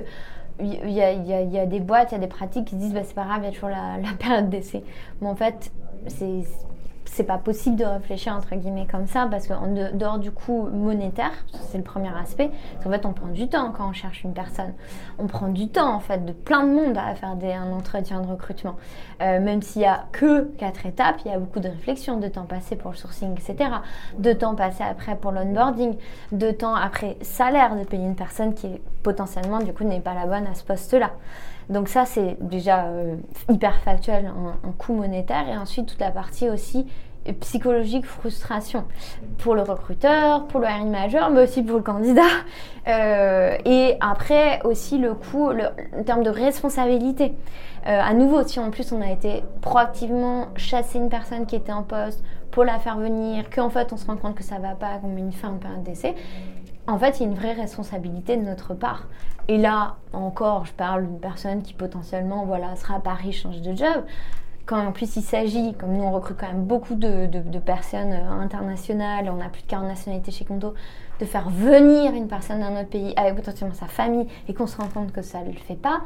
il 0.63 0.91
y, 0.91 1.03
a, 1.03 1.67
des 1.67 1.81
boîtes, 1.81 2.13
il 2.13 2.15
y 2.15 2.19
a 2.19 2.21
des 2.21 2.27
pratiques 2.27 2.67
qui 2.67 2.77
disent 2.77 2.93
bah, 2.93 3.01
c'est 3.05 3.15
pas 3.15 3.25
grave, 3.25 3.41
il 3.43 3.47
y 3.47 3.49
a 3.49 3.53
toujours 3.53 3.71
la, 3.71 3.97
période 4.19 4.51
d'essai. 4.51 4.85
Mais 5.21 5.29
en 5.29 5.35
fait, 5.35 5.71
c'est 6.07 6.45
c'est 7.21 7.27
pas 7.27 7.37
possible 7.37 7.77
de 7.77 7.85
réfléchir 7.85 8.33
entre 8.33 8.55
guillemets 8.55 8.87
comme 8.91 9.07
ça 9.07 9.29
parce 9.31 9.47
qu'en 9.47 9.67
dehors 9.93 10.19
du 10.19 10.31
coût 10.31 10.71
monétaire, 10.73 11.33
c'est 11.69 11.77
le 11.77 11.85
premier 11.85 12.09
aspect. 12.19 12.51
En 12.83 12.91
fait, 12.91 13.05
on 13.05 13.13
prend 13.13 13.27
du 13.27 13.47
temps 13.47 13.73
quand 13.77 13.91
on 13.91 13.93
cherche 13.93 14.25
une 14.25 14.33
personne. 14.33 14.73
On 15.19 15.27
prend 15.27 15.49
du 15.49 15.69
temps 15.69 15.95
en 15.95 16.01
fait 16.01 16.25
de 16.25 16.33
plein 16.33 16.67
de 16.67 16.73
monde 16.73 16.97
à 16.97 17.15
faire 17.15 17.29
un 17.29 17.73
entretien 17.73 18.23
de 18.23 18.27
recrutement. 18.27 18.77
Euh, 19.21 19.39
même 19.39 19.61
s'il 19.61 19.83
y 19.83 19.85
a 19.85 20.07
que 20.13 20.45
quatre 20.57 20.87
étapes, 20.87 21.17
il 21.27 21.31
y 21.31 21.35
a 21.35 21.39
beaucoup 21.39 21.61
de 21.61 21.69
réflexion, 21.69 22.17
de 22.17 22.29
temps 22.29 22.47
passé 22.47 22.75
pour 22.75 22.93
le 22.93 22.97
sourcing, 22.97 23.33
etc. 23.33 23.69
De 24.19 24.33
temps 24.33 24.55
passé 24.55 24.83
après 24.83 25.15
pour 25.15 25.33
l'onboarding, 25.33 25.97
de 26.33 26.51
temps 26.53 26.75
après 26.75 27.19
salaire 27.21 27.77
de 27.77 27.85
payer 27.85 28.07
une 28.07 28.17
personne 28.17 28.55
qui 28.55 28.81
potentiellement 29.03 29.59
du 29.59 29.75
coup 29.75 29.85
n'est 29.85 30.01
pas 30.01 30.15
la 30.15 30.25
bonne 30.25 30.47
à 30.47 30.55
ce 30.55 30.65
poste-là. 30.65 31.11
Donc 31.71 31.89
ça, 31.89 32.05
c'est 32.05 32.37
déjà 32.41 32.87
euh, 32.87 33.15
hyper 33.49 33.77
factuel 33.77 34.31
en, 34.65 34.73
coût 34.73 34.93
monétaire. 34.93 35.49
Et 35.49 35.57
ensuite, 35.57 35.87
toute 35.87 36.01
la 36.01 36.11
partie 36.11 36.51
aussi 36.51 36.85
psychologique, 37.33 38.07
frustration 38.07 38.85
pour 39.39 39.55
le 39.55 39.63
recruteur, 39.63 40.47
pour 40.47 40.61
le 40.61 40.67
hiring 40.67 40.91
manager, 40.91 41.31
mais 41.31 41.43
aussi 41.43 41.63
pour 41.63 41.79
le 41.79 41.83
candidat. 41.83 42.23
Euh, 42.89 43.57
et 43.65 43.97
après 44.01 44.61
aussi 44.65 44.99
le 44.99 45.15
coût 45.15 45.51
en 45.51 46.03
termes 46.03 46.23
de 46.23 46.31
responsabilité. 46.31 47.35
Euh, 47.87 48.01
à 48.01 48.13
nouveau, 48.15 48.43
si 48.43 48.61
en 48.61 48.71
plus 48.71 48.93
on 48.93 49.01
a 49.01 49.11
été 49.11 49.43
proactivement 49.61 50.49
chasser 50.57 50.99
une 50.99 51.09
personne 51.09 51.47
qui 51.47 51.57
était 51.57 51.73
en 51.73 51.83
poste 51.83 52.23
pour 52.51 52.65
la 52.65 52.79
faire 52.79 52.99
venir, 52.99 53.49
qu'en 53.49 53.71
fait 53.71 53.93
on 53.93 53.97
se 53.97 54.07
rend 54.07 54.17
compte 54.17 54.35
que 54.35 54.43
ça 54.43 54.59
va 54.59 54.75
pas, 54.75 54.97
qu'on 54.99 55.09
met 55.09 55.21
une 55.21 55.33
fin 55.33 55.49
en 55.49 55.57
période 55.57 55.83
d'essai, 55.83 56.15
en 56.87 56.99
fait, 56.99 57.21
il 57.21 57.23
y 57.23 57.27
a 57.27 57.29
une 57.29 57.37
vraie 57.37 57.53
responsabilité 57.53 58.37
de 58.37 58.43
notre 58.43 58.75
part. 58.75 59.07
Et 59.49 59.59
là, 59.59 59.97
encore, 60.13 60.67
je 60.67 60.73
parle 60.73 61.07
d'une 61.07 61.21
personne 61.21 61.63
qui 61.63 61.75
potentiellement 61.75 62.45
voilà, 62.45 62.75
sera 62.77 62.97
à 62.97 63.01
Paris, 63.01 63.33
change 63.33 63.61
de 63.61 63.75
job. 63.75 64.05
Quand 64.71 64.87
en 64.87 64.93
plus 64.93 65.17
il 65.17 65.23
s'agit, 65.23 65.75
comme 65.75 65.97
nous 65.97 66.05
on 66.05 66.13
recrute 66.13 66.37
quand 66.39 66.47
même 66.47 66.63
beaucoup 66.63 66.95
de, 66.95 67.27
personnes 67.59 68.13
euh, 68.13 68.31
internationales, 68.41 69.29
on 69.29 69.45
a 69.45 69.49
plus 69.49 69.63
de 69.63 69.67
40 69.67 69.89
nationalités 69.89 70.31
chez 70.31 70.45
Conto, 70.45 70.75
de 71.19 71.25
faire 71.25 71.51
venir 71.51 72.15
une 72.15 72.29
personne 72.29 72.61
d'un 72.61 72.81
autre 72.81 72.89
pays 72.89 73.13
avec 73.17 73.35
potentiellement 73.35 73.75
sa 73.75 73.89
famille 73.89 74.29
et 74.47 74.55
qu'on 74.55 74.69
se 74.69 74.77
rend 74.77 74.87
compte 74.87 75.11
que 75.11 75.23
ça 75.23 75.41
ne 75.41 75.49
le 75.49 75.59
fait 75.59 75.75
pas, 75.75 76.03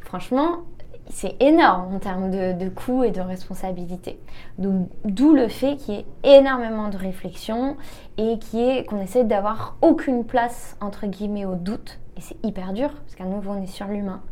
franchement, 0.00 0.64
c'est 1.08 1.40
énorme 1.40 1.94
en 1.94 2.00
termes 2.00 2.32
de, 2.32 2.68
coûts 2.68 3.04
et 3.04 3.12
de 3.12 3.20
responsabilité. 3.20 4.18
d'où 4.58 5.32
le 5.34 5.46
fait 5.46 5.76
qu'il 5.76 5.94
y 5.94 5.98
ait 5.98 6.06
énormément 6.24 6.88
de 6.88 6.96
réflexion 6.96 7.76
et 8.16 8.40
qu'on 8.88 9.00
essaie 9.00 9.22
d'avoir 9.22 9.76
aucune 9.80 10.24
place, 10.24 10.76
entre 10.80 11.06
guillemets, 11.06 11.44
au 11.44 11.54
doute. 11.54 12.00
Et 12.16 12.20
c'est 12.20 12.44
hyper 12.44 12.72
dur, 12.72 12.90
parce 12.90 13.14
qu'à 13.14 13.26
nouveau, 13.26 13.52
on 13.52 13.62
est 13.62 13.68
sur 13.68 13.86
l'humain. 13.86 14.22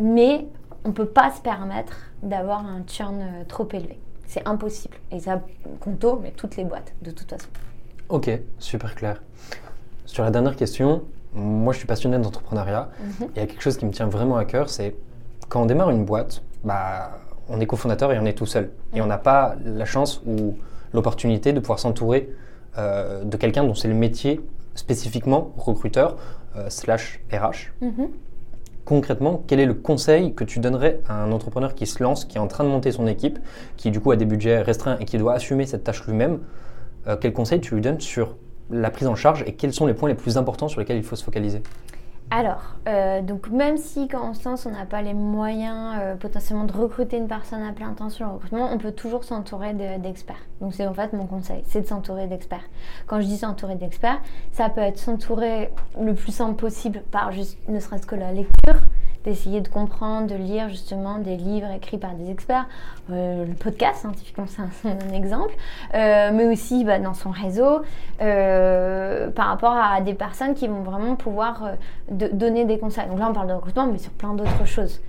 Mais 0.00 0.48
on 0.84 0.88
ne 0.88 0.94
peut 0.94 1.06
pas 1.06 1.30
se 1.30 1.40
permettre 1.40 1.96
d'avoir 2.22 2.64
un 2.64 2.82
churn 2.86 3.20
euh, 3.20 3.44
trop 3.46 3.68
élevé. 3.72 3.98
C'est 4.26 4.46
impossible. 4.46 4.96
Et 5.10 5.20
ça, 5.20 5.42
compto, 5.80 6.18
mais 6.22 6.32
toutes 6.32 6.56
les 6.56 6.64
boîtes, 6.64 6.92
de 7.02 7.10
toute 7.10 7.30
façon. 7.30 7.48
Ok, 8.08 8.30
super 8.58 8.94
clair. 8.94 9.22
Sur 10.04 10.24
la 10.24 10.30
dernière 10.30 10.56
question, 10.56 11.02
moi 11.34 11.72
je 11.72 11.78
suis 11.78 11.86
passionné 11.86 12.18
d'entrepreneuriat. 12.18 12.90
Mhm. 13.00 13.28
Il 13.34 13.38
y 13.38 13.42
a 13.42 13.46
quelque 13.46 13.62
chose 13.62 13.76
qui 13.76 13.86
me 13.86 13.92
tient 13.92 14.06
vraiment 14.06 14.36
à 14.36 14.44
cœur, 14.44 14.68
c'est 14.68 14.96
quand 15.48 15.62
on 15.62 15.66
démarre 15.66 15.90
une 15.90 16.04
boîte, 16.04 16.42
bah, 16.64 17.18
on 17.48 17.60
est 17.60 17.66
cofondateur 17.66 18.12
et 18.12 18.18
on 18.18 18.24
est 18.24 18.34
tout 18.34 18.46
seul. 18.46 18.70
Et 18.94 19.00
on 19.00 19.06
n'a 19.06 19.18
pas 19.18 19.56
la 19.64 19.84
chance 19.84 20.22
ou 20.26 20.56
l'opportunité 20.92 21.52
de 21.52 21.60
pouvoir 21.60 21.78
s'entourer 21.78 22.30
euh, 22.76 23.24
de 23.24 23.36
quelqu'un 23.36 23.64
dont 23.64 23.74
c'est 23.74 23.88
le 23.88 23.94
métier 23.94 24.40
spécifiquement 24.74 25.52
recruteur 25.56 26.16
euh, 26.56 26.68
slash 26.70 27.20
RH. 27.32 27.72
Mm-hmm. 27.82 28.08
Concrètement, 28.88 29.44
quel 29.46 29.60
est 29.60 29.66
le 29.66 29.74
conseil 29.74 30.32
que 30.32 30.44
tu 30.44 30.60
donnerais 30.60 31.02
à 31.06 31.22
un 31.22 31.30
entrepreneur 31.30 31.74
qui 31.74 31.84
se 31.84 32.02
lance, 32.02 32.24
qui 32.24 32.38
est 32.38 32.40
en 32.40 32.46
train 32.46 32.64
de 32.64 32.70
monter 32.70 32.90
son 32.90 33.06
équipe, 33.06 33.38
qui 33.76 33.90
du 33.90 34.00
coup 34.00 34.12
a 34.12 34.16
des 34.16 34.24
budgets 34.24 34.62
restreints 34.62 34.96
et 34.98 35.04
qui 35.04 35.18
doit 35.18 35.34
assumer 35.34 35.66
cette 35.66 35.84
tâche 35.84 36.06
lui-même 36.06 36.38
euh, 37.06 37.14
Quel 37.20 37.34
conseil 37.34 37.60
tu 37.60 37.74
lui 37.74 37.82
donnes 37.82 38.00
sur 38.00 38.38
la 38.70 38.90
prise 38.90 39.06
en 39.06 39.14
charge 39.14 39.44
et 39.46 39.52
quels 39.52 39.74
sont 39.74 39.84
les 39.84 39.92
points 39.92 40.08
les 40.08 40.14
plus 40.14 40.38
importants 40.38 40.68
sur 40.68 40.80
lesquels 40.80 40.96
il 40.96 41.02
faut 41.02 41.16
se 41.16 41.22
focaliser? 41.22 41.62
Alors, 42.30 42.76
euh, 42.86 43.22
donc 43.22 43.48
même 43.48 43.78
si 43.78 44.06
quand 44.06 44.30
on 44.30 44.34
se 44.34 44.46
lance, 44.46 44.66
on 44.66 44.70
n'a 44.70 44.84
pas 44.84 45.00
les 45.00 45.14
moyens 45.14 45.96
euh, 45.98 46.14
potentiellement 46.14 46.64
de 46.64 46.72
recruter 46.72 47.16
une 47.16 47.26
personne 47.26 47.62
à 47.62 47.72
plein 47.72 47.94
temps 47.94 48.10
sur 48.10 48.26
le 48.26 48.32
recrutement, 48.32 48.68
on 48.70 48.76
peut 48.76 48.92
toujours 48.92 49.24
s'entourer 49.24 49.72
d'experts. 49.72 50.46
donc 50.60 50.74
c'est 50.74 50.86
en 50.86 50.92
fait 50.92 51.14
mon 51.14 51.26
conseil, 51.26 51.62
c'est 51.66 51.80
de 51.80 51.86
s'entourer 51.86 52.26
d'experts. 52.26 52.64
Quand 53.06 53.20
je 53.22 53.26
dis 53.26 53.38
s'entourer 53.38 53.76
d'experts, 53.76 54.20
ça 54.52 54.68
peut 54.68 54.82
être 54.82 54.98
s'entourer 54.98 55.70
le 55.98 56.14
plus 56.14 56.32
simple 56.32 56.56
possible 56.56 57.02
par 57.10 57.32
juste 57.32 57.58
ne 57.66 57.80
serait-ce 57.80 58.06
que 58.06 58.16
la 58.16 58.32
lecture, 58.32 58.78
d'essayer 59.24 59.60
de 59.60 59.68
comprendre, 59.68 60.26
de 60.26 60.34
lire 60.34 60.68
justement 60.68 61.18
des 61.18 61.36
livres 61.36 61.70
écrits 61.70 61.98
par 61.98 62.14
des 62.14 62.30
experts, 62.30 62.66
euh, 63.10 63.44
le 63.44 63.54
podcast 63.54 64.00
scientifiquement 64.00 64.46
c'est 64.72 64.88
un, 64.88 65.12
exemple, 65.12 65.54
euh, 65.94 66.30
mais 66.32 66.46
aussi 66.46 66.84
bah, 66.84 66.98
dans 66.98 67.14
son 67.14 67.30
réseau, 67.30 67.82
euh, 68.20 69.30
par 69.30 69.48
rapport 69.48 69.76
à 69.76 70.00
des 70.00 70.14
personnes 70.14 70.54
qui 70.54 70.68
vont 70.68 70.82
vraiment 70.82 71.16
pouvoir 71.16 71.72
donner 72.10 72.64
des 72.64 72.78
conseils. 72.78 73.06
Donc 73.08 73.18
là 73.18 73.28
on 73.30 73.32
parle 73.32 73.48
de 73.48 73.54
recrutement, 73.54 73.86
mais 73.86 73.98
sur 73.98 74.12
plein 74.12 74.34
d'autres 74.34 74.66
choses. 74.66 75.00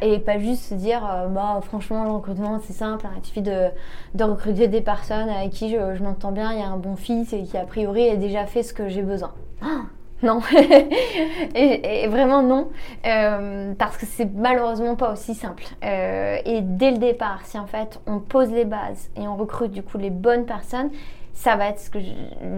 Et 0.00 0.18
pas 0.20 0.38
juste 0.38 0.64
se 0.64 0.74
dire, 0.74 1.00
bah 1.30 1.58
franchement 1.62 2.04
le 2.04 2.10
recrutement 2.10 2.60
c'est 2.62 2.72
simple, 2.72 3.06
hein, 3.06 3.10
il 3.18 3.26
suffit 3.26 3.42
de, 3.42 3.68
de, 4.14 4.24
recruter 4.24 4.68
des 4.68 4.80
personnes 4.80 5.28
avec 5.28 5.50
qui 5.50 5.70
je, 5.70 6.02
m'entends 6.02 6.30
bien, 6.30 6.52
il 6.52 6.60
y 6.60 6.62
a 6.62 6.68
un 6.68 6.76
bon 6.76 6.94
fit 6.94 7.26
et 7.32 7.42
qui 7.42 7.56
a 7.56 7.64
priori 7.64 8.08
a 8.08 8.16
déjà 8.16 8.46
fait 8.46 8.62
ce 8.62 8.72
que 8.72 8.88
j'ai 8.88 9.02
besoin. 9.02 9.32
Ah 9.60 9.82
non, 10.22 10.40
vraiment 12.08 12.42
non, 12.42 12.70
euh, 13.06 13.74
parce 13.78 13.96
que 13.96 14.06
c'est 14.06 14.32
malheureusement 14.34 14.96
pas 14.96 15.12
aussi 15.12 15.34
simple. 15.34 15.64
Euh, 15.84 16.38
et 16.44 16.60
dès 16.62 16.90
le 16.90 16.98
départ, 16.98 17.40
si 17.44 17.58
en 17.58 17.66
fait 17.66 18.00
on 18.06 18.18
pose 18.18 18.50
les 18.50 18.64
bases 18.64 19.10
et 19.16 19.28
on 19.28 19.36
recrute 19.36 19.70
du 19.70 19.82
coup 19.82 19.98
les 19.98 20.10
bonnes 20.10 20.44
personnes, 20.44 20.90
ça 21.34 21.54
va 21.54 21.68
être 21.68 21.78
ce 21.78 21.88
que 21.88 22.00
je 22.00 22.10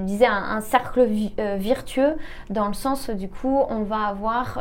disais 0.04 0.26
un, 0.26 0.62
cercle 0.62 1.06
euh, 1.38 1.56
virtueux 1.58 2.16
dans 2.48 2.66
le 2.66 2.72
sens 2.72 3.11
du 3.11 3.28
coup 3.28 3.61
on 3.68 3.82
va 3.82 4.06
avoir 4.06 4.58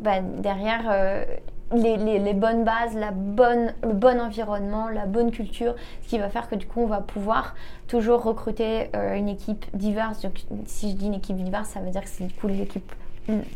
bah, 0.00 0.20
derrière 0.20 1.24
les, 1.72 2.34
bonnes 2.34 2.64
bases, 2.64 2.94
le 2.94 3.92
bon 3.92 4.20
environnement, 4.20 4.88
la 4.88 5.06
bonne 5.06 5.30
culture, 5.30 5.74
ce 6.02 6.08
qui 6.08 6.18
va 6.18 6.28
faire 6.28 6.48
que 6.48 6.54
du 6.54 6.66
coup 6.66 6.80
on 6.82 6.86
va 6.86 7.00
pouvoir 7.00 7.54
toujours 7.86 8.22
recruter 8.22 8.90
euh, 8.94 9.14
une 9.14 9.28
équipe 9.28 9.64
diverse. 9.74 10.22
Donc, 10.22 10.44
si 10.66 10.90
je 10.90 10.96
dis 10.96 11.06
une 11.06 11.14
équipe 11.14 11.36
diverse, 11.36 11.68
ça 11.68 11.80
veut 11.80 11.90
dire 11.90 12.02
que 12.02 12.08
c'est 12.08 12.24
du 12.24 12.34
coup 12.34 12.48
l'équipe 12.48 12.92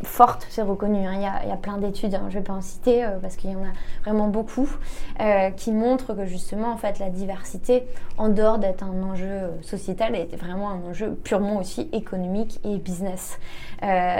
forte, 0.04 0.46
c'est 0.50 0.62
reconnu. 0.62 1.04
Hein. 1.04 1.14
Il, 1.16 1.48
y 1.48 1.52
a, 1.52 1.56
plein 1.56 1.78
d'études, 1.78 2.14
hein. 2.14 2.26
je 2.28 2.34
ne 2.34 2.38
vais 2.40 2.44
pas 2.44 2.52
en 2.52 2.60
citer 2.60 3.04
euh, 3.04 3.18
parce 3.20 3.34
qu'il 3.34 3.50
y 3.50 3.56
en 3.56 3.62
a 3.62 3.72
vraiment 4.04 4.28
beaucoup, 4.28 4.68
euh, 5.20 5.50
qui 5.50 5.72
montrent 5.72 6.14
que 6.14 6.26
justement 6.26 6.72
en 6.72 6.76
fait 6.76 7.00
la 7.00 7.10
diversité, 7.10 7.82
en 8.16 8.28
dehors 8.28 8.58
d'être 8.58 8.84
un 8.84 9.02
enjeu 9.02 9.50
sociétal, 9.62 10.14
est 10.14 10.36
vraiment 10.36 10.70
un 10.70 10.80
enjeu 10.88 11.14
purement 11.24 11.56
aussi 11.56 11.88
économique 11.92 12.60
et 12.64 12.76
business. 12.76 13.38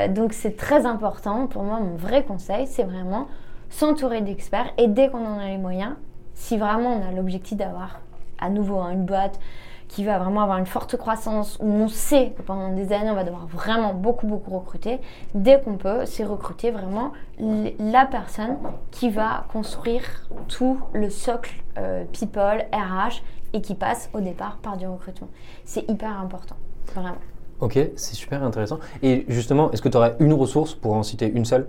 donc 0.09 0.33
c'est 0.33 0.57
très 0.57 0.87
important. 0.87 1.47
Pour 1.47 1.63
moi, 1.63 1.79
mon 1.79 1.95
vrai 1.95 2.25
conseil, 2.25 2.67
c'est 2.67 2.83
vraiment 2.83 3.29
s'entourer 3.75 4.21
d'experts 4.21 4.73
et 4.79 4.87
dès 4.87 5.09
qu'on 5.09 5.27
en 5.27 5.39
a 5.39 5.47
les 5.47 5.59
moyens, 5.59 5.95
si 6.35 6.57
vraiment 6.57 6.95
on 6.95 7.09
a 7.09 7.11
l'objectif 7.11 7.57
d'avoir 7.57 8.01
à 8.39 8.49
nouveau 8.49 8.79
hein, 8.79 8.91
une 8.93 9.05
boîte 9.05 9.41
qui 9.89 10.05
va 10.05 10.19
vraiment 10.19 10.43
avoir 10.43 10.59
une 10.59 10.67
forte 10.67 10.97
croissance, 10.97 11.59
où 11.61 11.67
on 11.67 11.89
sait 11.89 12.33
que 12.37 12.43
pendant 12.43 12.73
des 12.73 12.93
années 12.93 13.11
on 13.11 13.15
va 13.15 13.25
devoir 13.25 13.47
vraiment 13.47 13.93
beaucoup 13.93 14.27
beaucoup 14.27 14.57
recruter, 14.57 15.01
dès 15.35 15.61
qu'on 15.61 15.77
peut, 15.77 16.07
c'est 16.07 16.25
recruter 16.25 16.71
vraiment 16.71 17.13
la 17.39 18.07
personne 18.07 18.57
qui 18.91 19.11
va 19.11 19.45
construire 19.53 20.03
tout 20.49 20.79
le 20.93 21.11
socle 21.11 21.53
euh, 21.77 22.05
people, 22.13 22.65
RH 22.73 23.23
et 23.53 23.61
qui 23.61 23.75
passe 23.75 24.09
au 24.15 24.21
départ 24.21 24.59
par 24.59 24.77
du 24.77 24.87
recrutement. 24.87 25.29
C'est 25.65 25.89
hyper 25.91 26.19
important, 26.21 26.57
vraiment. 26.95 27.19
Ok, 27.61 27.79
c'est 27.97 28.15
super 28.15 28.43
intéressant. 28.43 28.79
Et 29.03 29.25
justement, 29.29 29.71
est-ce 29.73 29.83
que 29.83 29.89
tu 29.89 29.97
aurais 29.97 30.17
une 30.21 30.33
ressource 30.33 30.75
pour 30.75 30.95
en 30.95 31.03
citer 31.03 31.29
une 31.29 31.45
seule 31.45 31.69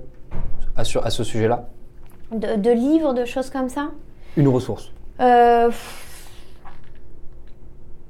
à 0.76 0.84
ce 0.84 1.24
sujet-là? 1.24 1.68
De, 2.32 2.72
livres, 2.72 3.14
de 3.14 3.26
choses 3.26 3.50
comme 3.50 3.70
ça 3.70 3.90
Une 4.38 4.48
ressource 4.48 4.92
euh, 5.22 5.72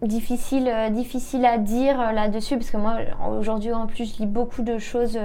difficile, 0.02 0.68
euh, 0.68 0.90
difficile 0.90 1.46
à 1.46 1.58
dire 1.58 2.00
euh, 2.00 2.12
là-dessus, 2.12 2.58
parce 2.58 2.72
que 2.72 2.78
moi, 2.78 2.98
aujourd'hui, 3.40 3.74
en 3.74 3.88
plus, 3.88 4.14
je 4.14 4.20
lis 4.20 4.28
beaucoup 4.28 4.62
de 4.62 4.78
choses 4.78 5.20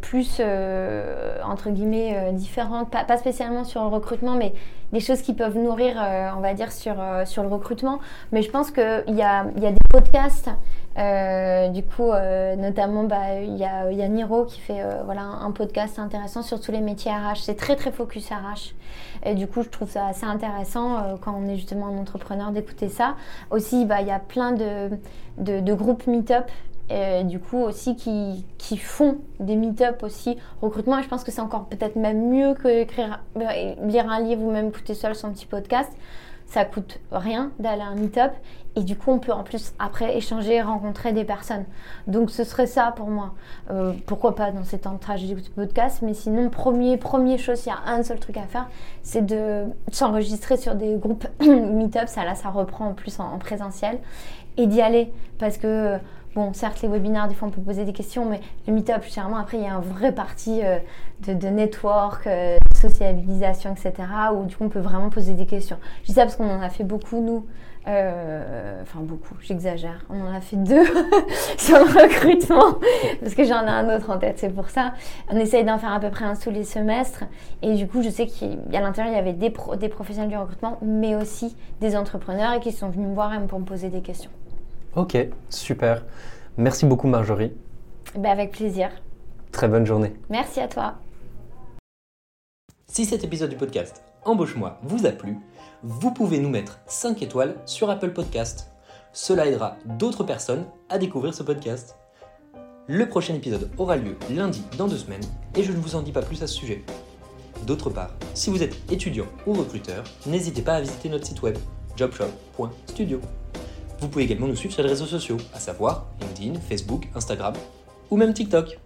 plus, 0.00 0.42
entre 1.44 1.70
guillemets, 1.70 2.32
différentes, 2.32 2.90
pas, 2.90 3.16
spécialement 3.16 3.62
sur 3.62 3.82
le 3.82 3.86
recrutement, 3.86 4.34
mais 4.34 4.52
des 4.92 4.98
choses 4.98 5.22
qui 5.22 5.32
peuvent 5.32 5.56
nourrir, 5.56 5.94
on 6.36 6.40
va 6.40 6.54
dire, 6.54 6.72
sur, 6.72 6.96
sur 7.24 7.44
le 7.44 7.48
recrutement. 7.48 8.00
Mais 8.32 8.42
je 8.42 8.50
pense 8.50 8.72
qu'il 8.72 9.04
y 9.14 9.22
a, 9.22 9.46
y 9.56 9.66
a 9.66 9.70
des 9.70 9.78
podcasts 9.90 10.50
euh, 10.96 11.68
du 11.68 11.82
coup, 11.82 12.10
euh, 12.10 12.54
notamment, 12.54 13.04
bah, 13.04 13.40
il 13.40 13.56
y, 13.56 13.64
a, 13.64 13.90
y, 13.90 14.02
a, 14.02 14.08
Niro 14.08 14.44
qui 14.44 14.60
fait 14.60 14.80
euh, 14.80 15.02
voilà, 15.04 15.22
un 15.22 15.50
podcast 15.50 15.98
intéressant 15.98 16.42
sur 16.42 16.60
tous 16.60 16.70
les 16.70 16.80
métiers 16.80 17.10
RH. 17.10 17.42
C'est 17.42 17.56
très 17.56 17.74
très 17.74 17.90
focus 17.90 18.30
RH. 18.30 18.74
Et 19.24 19.34
du 19.34 19.48
coup, 19.48 19.62
je 19.62 19.68
trouve 19.68 19.90
ça 19.90 20.06
assez 20.06 20.26
intéressant 20.26 21.18
quand 21.20 21.34
on 21.36 21.48
est 21.48 21.56
justement 21.56 21.88
un 21.88 21.98
entrepreneur 21.98 22.52
d'écouter 22.52 22.88
ça. 22.88 23.16
Aussi, 23.50 23.84
bah, 23.86 24.02
il 24.02 24.06
y 24.06 24.12
a 24.12 24.20
plein 24.20 24.52
de, 24.52 24.90
de, 25.38 25.74
groupes 25.74 26.06
meet-up 26.06 26.50
et 26.90 27.24
du 27.24 27.40
coup 27.40 27.56
aussi 27.56 27.96
qui, 27.96 28.44
qui 28.58 28.76
font 28.76 29.16
des 29.40 29.56
meet-up 29.56 30.02
aussi 30.02 30.36
recrutement 30.60 30.98
et 30.98 31.02
je 31.02 31.08
pense 31.08 31.24
que 31.24 31.32
c'est 31.32 31.40
encore 31.40 31.64
peut-être 31.64 31.96
même 31.96 32.28
mieux 32.28 32.52
que 32.52 32.68
écrire, 32.68 33.20
lire 33.34 34.10
un 34.10 34.20
livre 34.20 34.42
ou 34.42 34.50
même 34.50 34.68
écouter 34.68 34.92
seul 34.92 35.14
son 35.14 35.32
petit 35.32 35.46
podcast 35.46 35.90
ça 36.54 36.64
coûte 36.64 37.00
rien 37.10 37.50
d'aller 37.58 37.82
à 37.82 37.86
un 37.86 37.96
meet-up 37.96 38.32
et 38.76 38.82
du 38.84 38.96
coup 38.96 39.10
on 39.10 39.18
peut 39.18 39.32
en 39.32 39.42
plus 39.42 39.72
après 39.80 40.16
échanger, 40.16 40.62
rencontrer 40.62 41.12
des 41.12 41.24
personnes. 41.24 41.64
Donc 42.06 42.30
ce 42.30 42.44
serait 42.44 42.68
ça 42.68 42.92
pour 42.94 43.08
moi. 43.08 43.34
Euh, 43.72 43.92
pourquoi 44.06 44.36
pas 44.36 44.52
dans 44.52 44.62
ces 44.62 44.78
temps 44.78 44.92
de 44.92 45.00
trajet 45.00 45.26
du 45.26 45.50
podcast, 45.50 45.98
mais 46.02 46.14
sinon 46.14 46.50
premier 46.50 46.96
premier 46.96 47.38
chose, 47.38 47.66
il 47.66 47.70
y 47.70 47.72
a 47.72 47.92
un 47.92 48.04
seul 48.04 48.20
truc 48.20 48.36
à 48.36 48.44
faire, 48.44 48.68
c'est 49.02 49.26
de 49.26 49.64
s'enregistrer 49.90 50.56
sur 50.56 50.76
des 50.76 50.94
groupes 50.94 51.26
meet-up. 51.40 52.06
Ça 52.06 52.24
là 52.24 52.36
ça 52.36 52.50
reprend 52.50 52.90
en 52.90 52.94
plus 52.94 53.18
en 53.18 53.36
présentiel 53.38 53.98
et 54.56 54.68
d'y 54.68 54.80
aller 54.80 55.12
parce 55.38 55.58
que 55.58 55.98
Bon, 56.34 56.52
certes, 56.52 56.82
les 56.82 56.88
webinaires, 56.88 57.28
des 57.28 57.34
fois, 57.34 57.46
on 57.46 57.52
peut 57.52 57.60
poser 57.60 57.84
des 57.84 57.92
questions, 57.92 58.28
mais 58.28 58.40
le 58.66 58.72
meet-up, 58.72 59.04
généralement, 59.04 59.36
après, 59.36 59.56
il 59.56 59.62
y 59.62 59.68
a 59.68 59.74
un 59.74 59.80
vrai 59.80 60.10
parti 60.10 60.62
euh, 60.64 60.78
de, 61.20 61.46
network, 61.46 62.26
euh, 62.26 62.56
de 62.56 62.76
sociabilisation, 62.76 63.72
etc., 63.72 63.92
où 64.34 64.44
du 64.44 64.56
coup, 64.56 64.64
on 64.64 64.68
peut 64.68 64.80
vraiment 64.80 65.10
poser 65.10 65.34
des 65.34 65.46
questions. 65.46 65.76
Je 66.02 66.06
dis 66.06 66.12
ça 66.14 66.22
parce 66.22 66.34
qu'on 66.34 66.50
en 66.50 66.60
a 66.60 66.70
fait 66.70 66.82
beaucoup, 66.82 67.20
nous. 67.20 67.46
Euh, 67.86 68.82
enfin, 68.82 68.98
beaucoup, 69.00 69.36
j'exagère. 69.42 70.04
On 70.10 70.22
en 70.22 70.34
a 70.34 70.40
fait 70.40 70.56
deux 70.56 70.84
sur 71.56 71.78
le 71.78 72.02
recrutement, 72.02 72.80
parce 73.20 73.34
que 73.36 73.44
j'en 73.44 73.64
ai 73.64 73.70
un 73.70 73.96
autre 73.96 74.10
en 74.10 74.18
tête, 74.18 74.40
c'est 74.40 74.52
pour 74.52 74.70
ça. 74.70 74.94
On 75.30 75.36
essaye 75.36 75.62
d'en 75.62 75.78
faire 75.78 75.92
à 75.92 76.00
peu 76.00 76.10
près 76.10 76.24
un 76.24 76.34
tous 76.34 76.50
les 76.50 76.64
semestres. 76.64 77.22
Et 77.62 77.74
du 77.74 77.86
coup, 77.86 78.02
je 78.02 78.08
sais 78.08 78.26
qu'à 78.26 78.80
l'intérieur, 78.80 79.12
il 79.12 79.16
y 79.16 79.20
avait 79.20 79.34
des, 79.34 79.52
des 79.78 79.88
professionnels 79.88 80.30
du 80.30 80.36
recrutement, 80.36 80.78
mais 80.82 81.14
aussi 81.14 81.56
des 81.80 81.96
entrepreneurs 81.96 82.54
et 82.54 82.60
qui 82.60 82.72
sont 82.72 82.88
venus 82.88 83.06
me 83.06 83.14
voir 83.14 83.30
pour 83.46 83.60
me 83.60 83.64
poser 83.64 83.88
des 83.88 84.00
questions. 84.00 84.30
Ok, 84.96 85.16
super. 85.50 86.04
Merci 86.56 86.86
beaucoup 86.86 87.08
Marjorie. 87.08 87.52
Ben 88.16 88.30
avec 88.30 88.52
plaisir. 88.52 88.90
Très 89.50 89.68
bonne 89.68 89.86
journée. 89.86 90.12
Merci 90.30 90.60
à 90.60 90.68
toi. 90.68 90.94
Si 92.86 93.04
cet 93.04 93.24
épisode 93.24 93.50
du 93.50 93.56
podcast 93.56 94.04
Embauche-moi 94.24 94.78
vous 94.82 95.04
a 95.06 95.10
plu, 95.10 95.36
vous 95.82 96.10
pouvez 96.10 96.38
nous 96.38 96.48
mettre 96.48 96.78
5 96.86 97.22
étoiles 97.22 97.56
sur 97.66 97.90
Apple 97.90 98.10
Podcast. 98.12 98.70
Cela 99.12 99.46
aidera 99.46 99.76
d'autres 99.84 100.24
personnes 100.24 100.64
à 100.88 100.98
découvrir 100.98 101.34
ce 101.34 101.42
podcast. 101.42 101.96
Le 102.86 103.08
prochain 103.08 103.34
épisode 103.34 103.70
aura 103.76 103.96
lieu 103.96 104.16
lundi 104.30 104.62
dans 104.78 104.88
deux 104.88 104.96
semaines 104.96 105.24
et 105.56 105.62
je 105.62 105.72
ne 105.72 105.76
vous 105.76 105.94
en 105.94 106.02
dis 106.02 106.12
pas 106.12 106.22
plus 106.22 106.42
à 106.42 106.46
ce 106.46 106.54
sujet. 106.54 106.84
D'autre 107.66 107.90
part, 107.90 108.10
si 108.34 108.50
vous 108.50 108.62
êtes 108.62 108.76
étudiant 108.90 109.26
ou 109.46 109.52
recruteur, 109.52 110.04
n'hésitez 110.26 110.62
pas 110.62 110.76
à 110.76 110.80
visiter 110.80 111.08
notre 111.08 111.26
site 111.26 111.42
web 111.42 111.56
jobshop.studio. 111.96 113.20
Vous 114.04 114.10
pouvez 114.10 114.24
également 114.24 114.46
nous 114.46 114.54
suivre 114.54 114.74
sur 114.74 114.82
les 114.82 114.90
réseaux 114.90 115.06
sociaux, 115.06 115.38
à 115.54 115.58
savoir 115.58 116.04
LinkedIn, 116.20 116.60
Facebook, 116.60 117.08
Instagram 117.14 117.54
ou 118.10 118.18
même 118.18 118.34
TikTok. 118.34 118.78